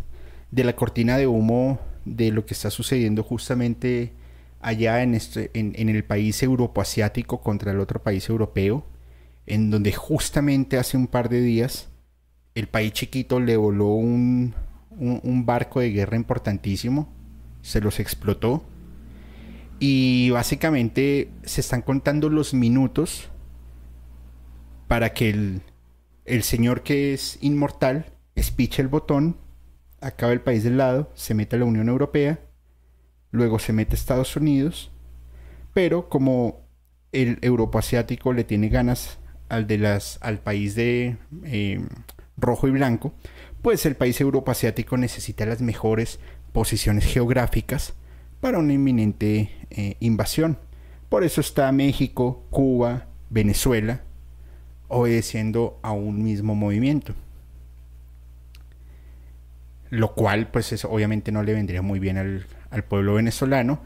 de 0.50 0.64
la 0.64 0.76
cortina 0.76 1.16
de 1.16 1.26
humo 1.26 1.80
de 2.04 2.30
lo 2.30 2.44
que 2.44 2.54
está 2.54 2.70
sucediendo 2.70 3.22
justamente 3.22 4.12
allá 4.60 5.02
en, 5.02 5.14
este, 5.14 5.50
en, 5.54 5.88
el 5.88 6.04
país 6.04 6.42
europoasiático 6.42 7.40
contra 7.40 7.72
el 7.72 7.80
otro 7.80 8.02
país 8.02 8.28
europeo, 8.28 8.86
en 9.46 9.70
donde 9.70 9.92
justamente 9.92 10.78
hace 10.78 10.96
un 10.96 11.08
par 11.08 11.28
de 11.28 11.40
días 11.40 11.88
el 12.54 12.68
país 12.68 12.92
chiquito 12.92 13.40
le 13.40 13.56
voló 13.56 13.86
un, 13.86 14.54
un, 14.90 15.46
barco 15.46 15.80
de 15.80 15.90
guerra 15.90 16.16
importantísimo, 16.16 17.08
se 17.62 17.80
los 17.80 17.98
explotó 17.98 18.62
y 19.84 20.30
básicamente 20.30 21.32
se 21.42 21.60
están 21.60 21.82
contando 21.82 22.28
los 22.28 22.54
minutos 22.54 23.28
para 24.86 25.12
que 25.12 25.30
el, 25.30 25.62
el 26.24 26.44
señor 26.44 26.84
que 26.84 27.12
es 27.12 27.36
inmortal 27.40 28.12
espiche 28.36 28.80
el 28.80 28.86
botón, 28.86 29.38
acabe 30.00 30.34
el 30.34 30.40
país 30.40 30.62
del 30.62 30.76
lado, 30.78 31.10
se 31.14 31.34
mete 31.34 31.56
a 31.56 31.58
la 31.58 31.64
Unión 31.64 31.88
Europea, 31.88 32.38
luego 33.32 33.58
se 33.58 33.72
mete 33.72 33.94
a 33.94 33.98
Estados 33.98 34.36
Unidos, 34.36 34.92
pero 35.74 36.08
como 36.08 36.60
el 37.10 37.40
asiático 37.76 38.32
le 38.32 38.44
tiene 38.44 38.68
ganas 38.68 39.18
al, 39.48 39.66
de 39.66 39.78
las, 39.78 40.20
al 40.22 40.38
país 40.38 40.76
de 40.76 41.16
eh, 41.42 41.84
rojo 42.36 42.68
y 42.68 42.70
blanco, 42.70 43.14
pues 43.62 43.84
el 43.84 43.96
país 43.96 44.20
asiático 44.52 44.96
necesita 44.96 45.44
las 45.44 45.60
mejores 45.60 46.20
posiciones 46.52 47.04
geográficas 47.04 47.94
para 48.42 48.58
una 48.58 48.72
inminente 48.72 49.52
eh, 49.70 49.96
invasión. 50.00 50.58
Por 51.08 51.22
eso 51.22 51.40
está 51.40 51.70
México, 51.70 52.44
Cuba, 52.50 53.06
Venezuela, 53.30 54.00
obedeciendo 54.88 55.78
a 55.80 55.92
un 55.92 56.24
mismo 56.24 56.56
movimiento. 56.56 57.14
Lo 59.90 60.14
cual, 60.14 60.48
pues 60.50 60.84
obviamente 60.84 61.30
no 61.30 61.44
le 61.44 61.54
vendría 61.54 61.82
muy 61.82 62.00
bien 62.00 62.18
al, 62.18 62.46
al 62.70 62.82
pueblo 62.82 63.14
venezolano, 63.14 63.78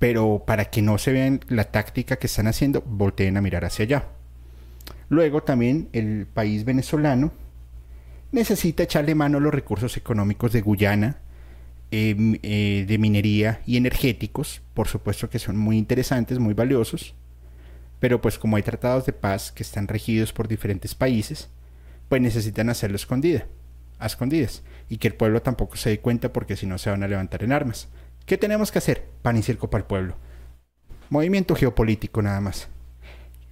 pero 0.00 0.42
para 0.44 0.64
que 0.64 0.82
no 0.82 0.98
se 0.98 1.12
vean 1.12 1.38
la 1.46 1.70
táctica 1.70 2.16
que 2.16 2.26
están 2.26 2.48
haciendo, 2.48 2.82
volteen 2.84 3.36
a 3.36 3.42
mirar 3.42 3.64
hacia 3.64 3.84
allá. 3.84 4.08
Luego 5.08 5.44
también 5.44 5.88
el 5.92 6.26
país 6.26 6.64
venezolano 6.64 7.30
necesita 8.32 8.82
echarle 8.82 9.14
mano 9.14 9.38
a 9.38 9.40
los 9.40 9.54
recursos 9.54 9.96
económicos 9.96 10.50
de 10.50 10.62
Guyana, 10.62 11.18
em, 11.90 12.38
eh, 12.42 12.84
de 12.86 12.98
minería 12.98 13.60
y 13.66 13.76
energéticos, 13.76 14.62
por 14.74 14.88
supuesto 14.88 15.30
que 15.30 15.38
son 15.38 15.56
muy 15.56 15.78
interesantes, 15.78 16.38
muy 16.38 16.54
valiosos, 16.54 17.14
pero 18.00 18.20
pues 18.20 18.38
como 18.38 18.56
hay 18.56 18.62
tratados 18.62 19.06
de 19.06 19.12
paz 19.12 19.52
que 19.52 19.62
están 19.62 19.88
regidos 19.88 20.32
por 20.32 20.48
diferentes 20.48 20.94
países, 20.94 21.48
pues 22.08 22.20
necesitan 22.20 22.68
hacerlo 22.68 22.96
escondida, 22.96 23.46
a 23.98 24.06
escondidas, 24.06 24.62
y 24.88 24.98
que 24.98 25.08
el 25.08 25.14
pueblo 25.14 25.42
tampoco 25.42 25.76
se 25.76 25.90
dé 25.90 26.00
cuenta 26.00 26.32
porque 26.32 26.56
si 26.56 26.66
no 26.66 26.78
se 26.78 26.90
van 26.90 27.02
a 27.02 27.08
levantar 27.08 27.42
en 27.42 27.52
armas. 27.52 27.88
¿Qué 28.26 28.36
tenemos 28.36 28.72
que 28.72 28.78
hacer? 28.78 29.04
Pan 29.22 29.36
y 29.36 29.42
circo 29.42 29.70
para 29.70 29.82
el 29.82 29.86
pueblo. 29.86 30.16
Movimiento 31.08 31.54
geopolítico 31.54 32.20
nada 32.22 32.40
más. 32.40 32.68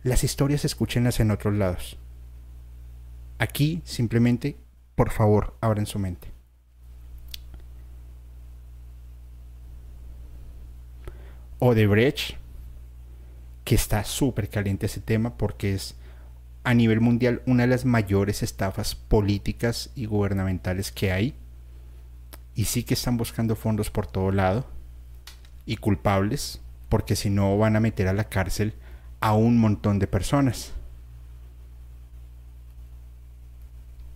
Las 0.02 0.24
historias 0.24 0.64
escúchenlas 0.64 1.20
en 1.20 1.30
otros 1.30 1.54
lados. 1.54 1.98
Aquí 3.38 3.82
simplemente, 3.84 4.56
por 4.94 5.10
favor, 5.10 5.56
abran 5.60 5.86
su 5.86 5.98
mente. 5.98 6.33
Odebrecht, 11.66 12.36
que 13.64 13.74
está 13.74 14.04
súper 14.04 14.50
caliente 14.50 14.84
ese 14.84 15.00
tema 15.00 15.38
porque 15.38 15.72
es 15.72 15.94
a 16.62 16.74
nivel 16.74 17.00
mundial 17.00 17.40
una 17.46 17.62
de 17.62 17.68
las 17.68 17.86
mayores 17.86 18.42
estafas 18.42 18.94
políticas 18.94 19.90
y 19.94 20.04
gubernamentales 20.04 20.92
que 20.92 21.10
hay. 21.10 21.34
Y 22.54 22.66
sí 22.66 22.84
que 22.84 22.92
están 22.92 23.16
buscando 23.16 23.56
fondos 23.56 23.90
por 23.90 24.06
todo 24.06 24.30
lado 24.30 24.66
y 25.64 25.76
culpables, 25.76 26.60
porque 26.90 27.16
si 27.16 27.30
no 27.30 27.56
van 27.56 27.76
a 27.76 27.80
meter 27.80 28.08
a 28.08 28.12
la 28.12 28.24
cárcel 28.24 28.74
a 29.20 29.32
un 29.32 29.56
montón 29.56 29.98
de 29.98 30.06
personas. 30.06 30.72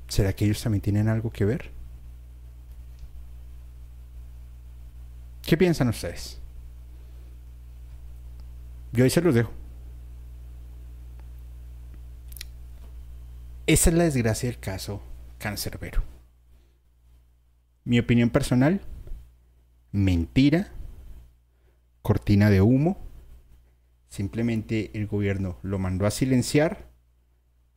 ¿Será 0.08 0.34
que 0.34 0.44
ellos 0.44 0.62
también 0.62 0.82
tienen 0.82 1.08
algo 1.08 1.30
que 1.30 1.46
ver? 1.46 1.70
¿Qué 5.40 5.56
piensan 5.56 5.88
ustedes? 5.88 6.37
Yo 8.92 9.04
ahí 9.04 9.10
se 9.10 9.20
los 9.20 9.34
dejo. 9.34 9.52
Esa 13.66 13.90
es 13.90 13.96
la 13.96 14.04
desgracia 14.04 14.48
del 14.48 14.58
caso 14.58 15.02
cancerbero. 15.38 16.02
Mi 17.84 17.98
opinión 17.98 18.30
personal, 18.30 18.80
mentira, 19.92 20.68
cortina 22.02 22.50
de 22.50 22.62
humo 22.62 23.08
Simplemente 24.08 24.90
el 24.94 25.06
gobierno 25.06 25.58
lo 25.62 25.78
mandó 25.78 26.06
a 26.06 26.10
silenciar. 26.10 26.88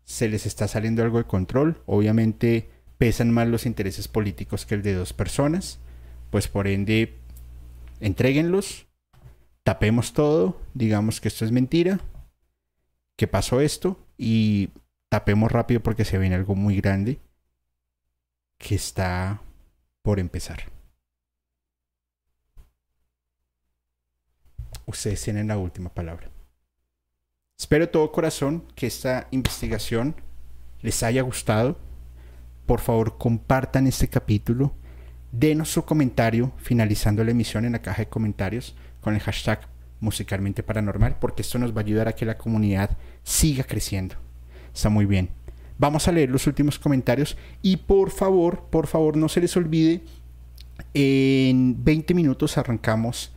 Se 0.05 0.29
les 0.29 0.45
está 0.45 0.67
saliendo 0.67 1.03
algo 1.03 1.17
de 1.17 1.25
control. 1.25 1.81
Obviamente 1.85 2.69
pesan 2.97 3.31
más 3.31 3.47
los 3.47 3.65
intereses 3.65 4.07
políticos 4.07 4.65
que 4.65 4.75
el 4.75 4.81
de 4.81 4.93
dos 4.93 5.13
personas. 5.13 5.79
Pues 6.29 6.47
por 6.47 6.67
ende, 6.67 7.17
entréguenlos. 7.99 8.87
Tapemos 9.63 10.13
todo. 10.13 10.59
Digamos 10.73 11.21
que 11.21 11.27
esto 11.27 11.45
es 11.45 11.51
mentira. 11.51 11.99
Que 13.15 13.27
pasó 13.27 13.61
esto. 13.61 13.99
Y 14.17 14.69
tapemos 15.09 15.51
rápido 15.51 15.81
porque 15.81 16.05
se 16.05 16.17
viene 16.17 16.35
algo 16.35 16.55
muy 16.55 16.79
grande. 16.79 17.19
Que 18.57 18.75
está 18.75 19.41
por 20.01 20.19
empezar. 20.19 20.71
ustedes 24.91 25.21
tienen 25.23 25.47
la 25.47 25.57
última 25.57 25.89
palabra. 25.89 26.29
Espero 27.57 27.89
todo 27.89 28.11
corazón 28.11 28.63
que 28.75 28.87
esta 28.87 29.27
investigación 29.31 30.15
les 30.81 31.03
haya 31.03 31.21
gustado. 31.21 31.77
Por 32.65 32.79
favor, 32.79 33.17
compartan 33.17 33.87
este 33.87 34.07
capítulo. 34.07 34.73
Denos 35.31 35.69
su 35.69 35.85
comentario 35.85 36.51
finalizando 36.57 37.23
la 37.23 37.31
emisión 37.31 37.65
en 37.65 37.73
la 37.73 37.81
caja 37.81 38.03
de 38.03 38.09
comentarios 38.09 38.75
con 39.01 39.13
el 39.13 39.19
hashtag 39.19 39.67
musicalmente 39.99 40.63
paranormal, 40.63 41.17
porque 41.19 41.41
esto 41.41 41.59
nos 41.59 41.75
va 41.75 41.81
a 41.81 41.83
ayudar 41.83 42.07
a 42.07 42.13
que 42.13 42.25
la 42.25 42.37
comunidad 42.37 42.97
siga 43.23 43.63
creciendo. 43.63 44.15
Está 44.73 44.89
muy 44.89 45.05
bien. 45.05 45.29
Vamos 45.77 46.07
a 46.07 46.11
leer 46.11 46.29
los 46.29 46.47
últimos 46.47 46.79
comentarios 46.79 47.37
y 47.61 47.77
por 47.77 48.11
favor, 48.11 48.65
por 48.69 48.87
favor, 48.87 49.17
no 49.17 49.29
se 49.29 49.41
les 49.41 49.55
olvide, 49.57 50.01
en 50.93 51.83
20 51.83 52.13
minutos 52.13 52.57
arrancamos 52.57 53.31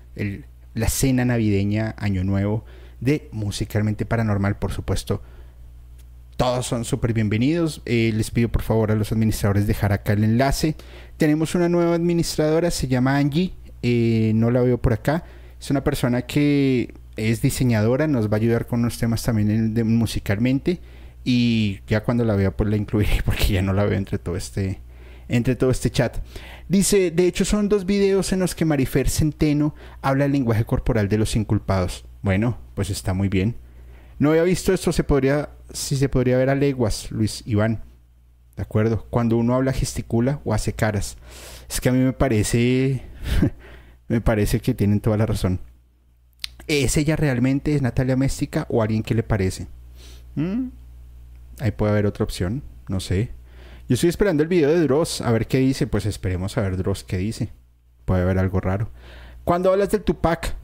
la 0.75 0.89
cena 0.89 1.25
navideña, 1.25 1.95
Año 1.99 2.25
Nuevo, 2.25 2.65
de 3.01 3.29
Musicalmente 3.33 4.07
Paranormal, 4.07 4.59
por 4.59 4.73
supuesto. 4.73 5.23
Todos 6.37 6.67
son 6.67 6.85
súper 6.85 7.13
bienvenidos. 7.13 7.81
Eh, 7.85 8.11
les 8.13 8.31
pido 8.31 8.49
por 8.49 8.63
favor 8.63 8.91
a 8.91 8.97
los 8.97 9.13
administradores 9.13 9.67
dejar 9.67 9.93
acá 9.93 10.15
el 10.15 10.25
enlace. 10.25 10.75
Tenemos 11.17 11.55
una 11.55 11.69
nueva 11.69 11.95
administradora, 11.95 12.71
se 12.71 12.89
llama 12.89 13.17
Angie. 13.17 13.55
Eh, 13.83 14.33
no 14.35 14.51
la 14.51 14.63
veo 14.63 14.79
por 14.79 14.93
acá. 14.93 15.25
Es 15.65 15.71
una 15.71 15.83
persona 15.83 16.27
que 16.27 16.93
es 17.17 17.41
diseñadora, 17.41 18.07
nos 18.07 18.29
va 18.29 18.35
a 18.35 18.37
ayudar 18.37 18.67
con 18.67 18.81
unos 18.81 18.99
temas 18.99 19.23
también 19.23 19.73
musicalmente. 19.97 20.79
Y 21.25 21.81
ya 21.87 22.05
cuando 22.05 22.23
la 22.23 22.37
vea, 22.37 22.55
pues 22.55 22.69
la 22.69 22.77
incluiré 22.77 23.21
porque 23.25 23.47
ya 23.47 23.63
no 23.63 23.73
la 23.73 23.85
veo 23.85 23.97
entre 23.97 24.19
todo 24.19 24.37
este, 24.37 24.83
entre 25.27 25.57
todo 25.57 25.71
este 25.71 25.89
chat. 25.89 26.19
Dice, 26.69 27.11
de 27.11 27.27
hecho 27.27 27.47
son 27.47 27.71
dos 27.71 27.87
videos 27.87 28.31
en 28.35 28.41
los 28.41 28.55
que 28.55 28.67
Marifer 28.67 29.09
Centeno 29.09 29.75
habla 30.03 30.27
el 30.27 30.33
lenguaje 30.33 30.67
corporal 30.67 31.09
de 31.09 31.17
los 31.17 31.35
inculpados. 31.35 32.05
Bueno, 32.21 32.59
pues 32.75 32.91
está 32.91 33.15
muy 33.15 33.31
bien. 33.31 33.57
No 34.19 34.33
había 34.33 34.43
visto 34.43 34.75
esto, 34.75 34.93
se 34.93 35.03
podría, 35.03 35.49
si 35.73 35.97
se 35.97 36.11
podría 36.11 36.37
ver 36.37 36.51
a 36.51 36.55
leguas, 36.55 37.11
Luis 37.11 37.43
Iván. 37.47 37.85
¿De 38.55 38.63
acuerdo? 38.63 39.07
Cuando 39.09 39.39
uno 39.39 39.55
habla, 39.55 39.73
gesticula 39.73 40.43
o 40.45 40.53
hace 40.53 40.75
caras. 40.75 41.17
Es 41.71 41.81
que 41.81 41.89
a 41.89 41.93
mí 41.93 42.01
me 42.01 42.13
parece, 42.13 43.01
me 44.09 44.21
parece 44.21 44.61
que 44.61 44.75
tienen 44.75 45.01
toda 45.01 45.17
la 45.17 45.27
razón. 45.27 45.61
¿Es 46.67 46.97
ella 46.97 47.17
realmente? 47.17 47.75
¿Es 47.75 47.83
Natalia 47.83 48.17
Méstica 48.17 48.67
o 48.69 48.83
alguien 48.83 49.03
que 49.03 49.15
le 49.15 49.23
parece? 49.23 49.67
¿Mm? 50.35 50.69
Ahí 51.61 51.71
puede 51.71 51.93
haber 51.93 52.07
otra 52.07 52.25
opción, 52.25 52.63
no 52.89 53.01
sé. 53.01 53.31
Yo 53.89 53.95
estoy 53.95 54.09
esperando 54.09 54.43
el 54.43 54.49
video 54.49 54.71
de 54.71 54.81
Dross, 54.81 55.21
a 55.21 55.31
ver 55.31 55.47
qué 55.47 55.59
dice. 55.59 55.87
Pues 55.87 56.07
esperemos 56.07 56.57
a 56.57 56.63
ver 56.63 56.77
Dross 56.77 57.05
qué 57.05 57.19
dice. 57.19 57.51
Puede 58.05 58.23
haber 58.23 58.39
algo 58.39 58.61
raro. 58.61 58.91
Cuando 59.45 59.71
hablas 59.71 59.91
del 59.91 60.03
Tupac, 60.03 60.55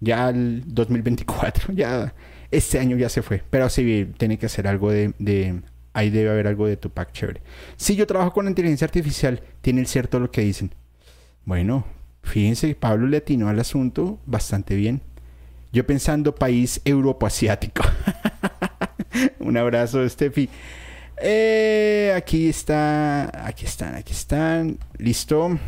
ya 0.00 0.28
el 0.28 0.62
2024, 0.66 1.72
ya 1.74 2.14
este 2.50 2.78
año 2.78 2.96
ya 2.96 3.08
se 3.08 3.22
fue. 3.22 3.42
Pero 3.50 3.68
sí, 3.68 4.12
tiene 4.16 4.38
que 4.38 4.48
ser 4.48 4.68
algo 4.68 4.90
de, 4.90 5.62
ahí 5.92 6.10
debe 6.10 6.30
haber 6.30 6.46
algo 6.46 6.66
de 6.66 6.76
Tupac 6.76 7.12
chévere. 7.12 7.42
Si 7.76 7.96
yo 7.96 8.06
trabajo 8.06 8.32
con 8.32 8.46
inteligencia 8.46 8.84
artificial, 8.84 9.42
tiene 9.60 9.80
el 9.80 9.88
cierto 9.88 10.20
lo 10.20 10.30
que 10.30 10.42
dicen. 10.42 10.72
Bueno, 11.44 11.84
fíjense, 12.26 12.74
Pablo 12.74 13.06
le 13.06 13.18
atinó 13.18 13.48
al 13.48 13.58
asunto 13.58 14.18
bastante 14.26 14.74
bien. 14.74 15.00
Yo 15.72 15.86
pensando 15.86 16.34
país 16.34 16.80
europo-asiático. 16.84 17.82
Un 19.40 19.56
abrazo, 19.56 20.06
Steffi. 20.08 20.48
Eh, 21.20 22.12
aquí 22.16 22.48
está. 22.48 23.46
Aquí 23.46 23.64
están, 23.64 23.94
aquí 23.94 24.12
están. 24.12 24.78
Listo. 24.98 25.58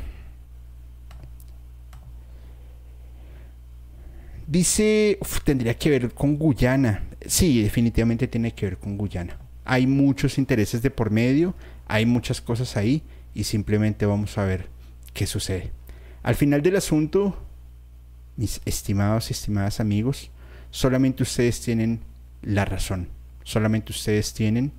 Dice, 4.47 5.19
tendría 5.45 5.75
que 5.75 5.91
ver 5.91 6.15
con 6.15 6.37
Guyana. 6.39 7.03
sí, 7.27 7.63
definitivamente 7.63 8.29
tiene 8.29 8.53
que 8.53 8.67
ver 8.67 8.79
con 8.79 8.97
Guyana. 8.97 9.37
Hay 9.67 9.87
muchos 9.87 10.39
intereses 10.39 10.81
de 10.81 10.91
por 10.91 11.11
medio, 11.11 11.55
hay 11.87 12.07
muchas 12.07 12.41
cosas 12.41 12.75
ahí 12.79 13.03
y 13.35 13.45
simplemente 13.45 14.07
vamos 14.07 14.39
a 14.39 14.45
ver 14.47 14.69
qué 15.13 15.27
sucede. 15.27 15.78
Al 16.23 16.35
final 16.35 16.63
del 16.63 16.77
asunto, 16.77 17.37
mis 18.37 18.61
estimados 18.65 19.31
y 19.31 19.33
estimadas 19.33 19.81
amigos, 19.81 20.31
solamente 20.71 21.23
ustedes 21.23 21.61
tienen 21.61 22.01
la 22.43 22.65
razón, 22.65 23.09
solamente 23.45 23.93
ustedes 23.93 24.33
tienen 24.35 24.73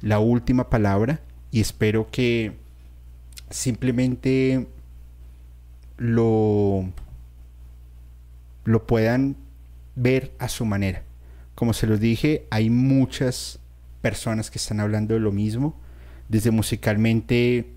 la 0.00 0.18
última 0.18 0.70
palabra 0.70 1.20
y 1.50 1.60
espero 1.60 2.10
que 2.10 2.56
simplemente 3.50 4.66
lo, 5.96 6.90
lo 8.64 8.86
puedan 8.86 9.36
ver 9.94 10.32
a 10.38 10.48
su 10.48 10.64
manera. 10.64 11.02
Como 11.54 11.72
se 11.72 11.86
los 11.86 12.00
dije, 12.00 12.46
hay 12.50 12.70
muchas 12.70 13.60
personas 14.02 14.50
que 14.50 14.58
están 14.58 14.80
hablando 14.80 15.14
de 15.14 15.20
lo 15.20 15.32
mismo. 15.32 15.80
Desde 16.28 16.50
musicalmente 16.50 17.73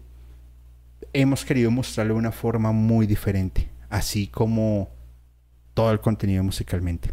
hemos 1.14 1.46
querido 1.46 1.72
mostrarlo 1.72 2.14
de 2.14 2.20
una 2.20 2.32
forma 2.32 2.72
muy 2.72 3.08
diferente, 3.08 3.70
así 3.90 4.28
como 4.28 4.90
todo 5.74 5.92
el 5.92 6.00
contenido 6.00 6.44
musicalmente. 6.44 7.12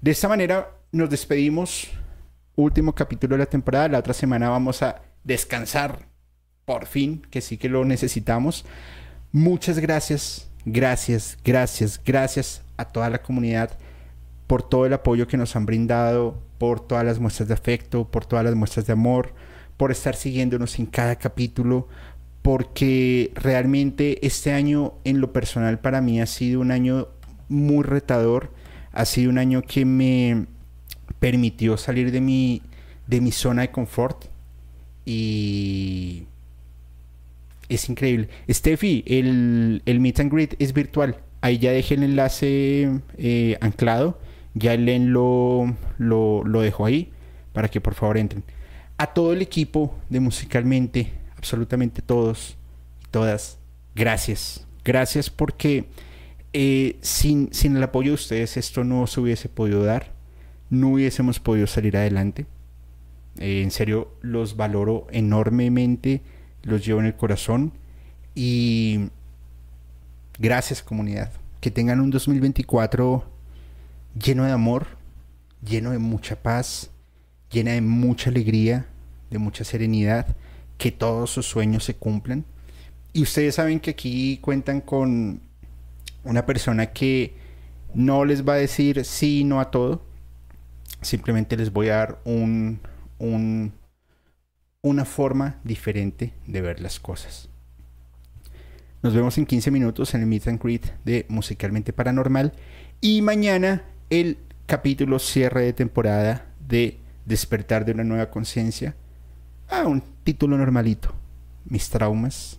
De 0.00 0.10
esta 0.10 0.28
manera 0.28 0.70
nos 0.92 1.10
despedimos. 1.10 1.88
Último 2.56 2.94
capítulo 2.94 3.36
de 3.36 3.40
la 3.40 3.46
temporada. 3.46 3.88
La 3.88 3.98
otra 3.98 4.12
semana 4.12 4.50
vamos 4.50 4.82
a 4.82 5.02
descansar. 5.24 6.08
Por 6.64 6.86
fin, 6.86 7.26
que 7.30 7.40
sí 7.40 7.56
que 7.56 7.68
lo 7.68 7.84
necesitamos. 7.84 8.64
Muchas 9.32 9.78
gracias, 9.78 10.50
gracias, 10.64 11.38
gracias, 11.44 12.00
gracias 12.04 12.62
a 12.76 12.84
toda 12.84 13.10
la 13.10 13.22
comunidad 13.22 13.78
por 14.50 14.64
todo 14.64 14.84
el 14.84 14.92
apoyo 14.92 15.28
que 15.28 15.36
nos 15.36 15.54
han 15.54 15.64
brindado, 15.64 16.42
por 16.58 16.80
todas 16.80 17.04
las 17.04 17.20
muestras 17.20 17.46
de 17.46 17.54
afecto, 17.54 18.10
por 18.10 18.26
todas 18.26 18.44
las 18.44 18.56
muestras 18.56 18.84
de 18.84 18.92
amor, 18.92 19.32
por 19.76 19.92
estar 19.92 20.16
siguiéndonos 20.16 20.76
en 20.80 20.86
cada 20.86 21.14
capítulo, 21.14 21.86
porque 22.42 23.32
realmente 23.34 24.26
este 24.26 24.52
año 24.52 24.94
en 25.04 25.20
lo 25.20 25.32
personal 25.32 25.78
para 25.78 26.00
mí 26.00 26.20
ha 26.20 26.26
sido 26.26 26.60
un 26.60 26.70
año 26.70 27.08
muy 27.48 27.84
retador, 27.84 28.52
ha 28.92 29.04
sido 29.04 29.30
un 29.30 29.38
año 29.38 29.62
que 29.62 29.84
me 29.84 30.46
permitió 31.18 31.76
salir 31.76 32.10
de 32.12 32.20
mi, 32.20 32.62
de 33.06 33.20
mi 33.20 33.32
zona 33.32 33.62
de 33.62 33.70
confort 33.70 34.24
y 35.04 36.24
es 37.68 37.88
increíble. 37.88 38.28
Steffi, 38.48 39.04
el, 39.06 39.82
el 39.86 40.00
Meet 40.00 40.20
and 40.20 40.32
Greet 40.32 40.54
es 40.58 40.72
virtual. 40.72 41.16
Ahí 41.40 41.58
ya 41.58 41.72
dejé 41.72 41.94
el 41.94 42.02
enlace 42.02 43.00
eh, 43.16 43.56
anclado. 43.60 44.18
Ya 44.54 44.76
Len 44.76 45.12
lo, 45.12 45.76
lo, 45.98 46.42
lo 46.44 46.60
dejó 46.60 46.86
ahí 46.86 47.10
para 47.52 47.68
que 47.68 47.80
por 47.80 47.94
favor 47.94 48.18
entren. 48.18 48.42
A 48.98 49.14
todo 49.14 49.32
el 49.32 49.40
equipo 49.40 49.96
de 50.08 50.20
Musicalmente, 50.20 51.12
absolutamente 51.40 52.02
todos 52.02 52.58
y 53.02 53.08
todas, 53.10 53.58
gracias. 53.94 54.66
Gracias 54.84 55.30
porque 55.30 55.86
eh, 56.52 56.98
sin, 57.00 57.52
sin 57.52 57.76
el 57.76 57.82
apoyo 57.82 58.10
de 58.10 58.14
ustedes 58.16 58.58
esto 58.58 58.84
no 58.84 59.06
se 59.06 59.20
hubiese 59.20 59.48
podido 59.48 59.82
dar. 59.82 60.12
No 60.68 60.90
hubiésemos 60.90 61.40
podido 61.40 61.66
salir 61.66 61.96
adelante. 61.96 62.46
Eh, 63.38 63.62
en 63.62 63.70
serio, 63.70 64.12
los 64.20 64.56
valoro 64.56 65.06
enormemente 65.10 66.20
los 66.62 66.84
llevo 66.84 67.00
en 67.00 67.06
el 67.06 67.16
corazón 67.16 67.72
y 68.34 69.08
gracias 70.38 70.82
comunidad. 70.82 71.32
Que 71.60 71.70
tengan 71.70 72.00
un 72.00 72.10
2024 72.10 73.24
lleno 74.22 74.44
de 74.44 74.52
amor, 74.52 74.88
lleno 75.64 75.90
de 75.90 75.98
mucha 75.98 76.36
paz, 76.36 76.90
llena 77.50 77.72
de 77.72 77.80
mucha 77.80 78.28
alegría, 78.28 78.86
de 79.30 79.38
mucha 79.38 79.64
serenidad, 79.64 80.36
que 80.80 80.90
todos 80.90 81.30
sus 81.30 81.46
sueños 81.46 81.84
se 81.84 81.94
cumplan. 81.94 82.46
Y 83.12 83.22
ustedes 83.22 83.56
saben 83.56 83.80
que 83.80 83.90
aquí 83.90 84.38
cuentan 84.38 84.80
con 84.80 85.42
una 86.24 86.46
persona 86.46 86.86
que 86.86 87.34
no 87.92 88.24
les 88.24 88.48
va 88.48 88.54
a 88.54 88.56
decir 88.56 89.04
sí 89.04 89.44
no 89.44 89.60
a 89.60 89.70
todo. 89.70 90.02
Simplemente 91.02 91.54
les 91.58 91.70
voy 91.70 91.90
a 91.90 91.96
dar 91.96 92.20
un, 92.24 92.80
un 93.18 93.74
una 94.82 95.04
forma 95.04 95.60
diferente 95.64 96.32
de 96.46 96.62
ver 96.62 96.80
las 96.80 96.98
cosas. 96.98 97.50
Nos 99.02 99.14
vemos 99.14 99.36
en 99.36 99.44
15 99.44 99.70
minutos 99.70 100.14
en 100.14 100.22
el 100.22 100.26
Meet 100.26 100.48
and 100.48 100.62
Greet 100.62 100.94
de 101.04 101.26
Musicalmente 101.28 101.92
Paranormal 101.92 102.54
y 103.02 103.20
mañana 103.20 103.84
el 104.08 104.38
capítulo 104.64 105.18
cierre 105.18 105.64
de 105.64 105.72
temporada 105.74 106.46
de 106.66 106.98
Despertar 107.26 107.84
de 107.84 107.92
una 107.92 108.04
nueva 108.04 108.30
conciencia. 108.30 108.96
Ah, 109.70 109.86
un 109.86 110.02
título 110.24 110.58
normalito. 110.58 111.12
Mis 111.64 111.88
traumas, 111.88 112.58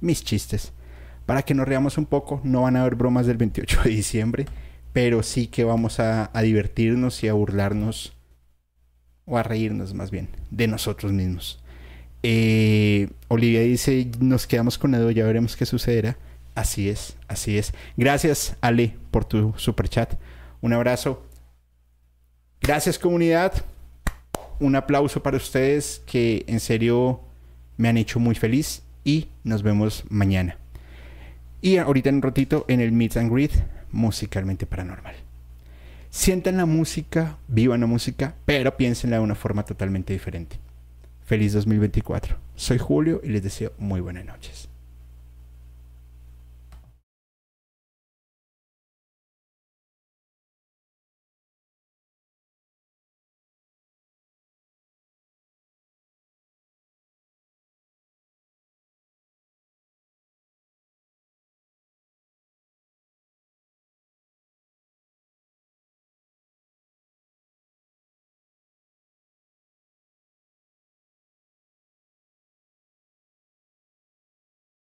mis 0.00 0.22
chistes. 0.22 0.72
Para 1.26 1.42
que 1.42 1.54
nos 1.54 1.68
reamos 1.68 1.98
un 1.98 2.06
poco, 2.06 2.40
no 2.44 2.62
van 2.62 2.76
a 2.76 2.82
haber 2.82 2.94
bromas 2.94 3.26
del 3.26 3.36
28 3.36 3.82
de 3.84 3.90
diciembre, 3.90 4.46
pero 4.92 5.22
sí 5.22 5.48
que 5.48 5.64
vamos 5.64 6.00
a, 6.00 6.30
a 6.32 6.42
divertirnos 6.42 7.22
y 7.22 7.28
a 7.28 7.34
burlarnos 7.34 8.14
o 9.26 9.36
a 9.36 9.42
reírnos 9.42 9.92
más 9.94 10.10
bien, 10.10 10.28
de 10.50 10.68
nosotros 10.68 11.12
mismos. 11.12 11.60
Eh, 12.22 13.10
Olivia 13.28 13.60
dice, 13.60 14.10
nos 14.20 14.46
quedamos 14.46 14.78
con 14.78 14.94
Edo, 14.94 15.10
ya 15.10 15.24
veremos 15.24 15.56
qué 15.56 15.66
sucederá. 15.66 16.16
Así 16.54 16.88
es, 16.88 17.16
así 17.28 17.58
es. 17.58 17.72
Gracias, 17.96 18.56
Ale, 18.60 18.96
por 19.10 19.24
tu 19.24 19.54
super 19.56 19.88
chat. 19.88 20.14
Un 20.60 20.72
abrazo. 20.72 21.22
Gracias, 22.60 22.98
comunidad. 22.98 23.52
Un 24.60 24.76
aplauso 24.76 25.22
para 25.22 25.36
ustedes 25.36 26.02
que 26.06 26.44
en 26.48 26.60
serio 26.60 27.20
me 27.76 27.88
han 27.88 27.96
hecho 27.96 28.18
muy 28.18 28.34
feliz 28.34 28.82
y 29.04 29.28
nos 29.44 29.62
vemos 29.62 30.04
mañana. 30.08 30.58
Y 31.60 31.76
ahorita 31.76 32.08
en 32.08 32.16
un 32.16 32.22
ratito 32.22 32.64
en 32.68 32.80
el 32.80 32.92
Meet 32.92 33.16
and 33.16 33.32
Greet, 33.32 33.52
musicalmente 33.90 34.66
paranormal 34.66 35.14
sientan 36.10 36.56
la 36.56 36.66
música, 36.66 37.38
vivan 37.48 37.80
la 37.80 37.86
música, 37.86 38.34
pero 38.44 38.76
piénsenla 38.76 39.18
de 39.18 39.22
una 39.22 39.34
forma 39.34 39.64
totalmente 39.64 40.12
diferente. 40.12 40.56
Feliz 41.24 41.52
2024. 41.52 42.36
Soy 42.56 42.78
Julio 42.78 43.20
y 43.22 43.28
les 43.28 43.42
deseo 43.42 43.72
muy 43.78 44.00
buenas 44.00 44.24
noches. 44.24 44.67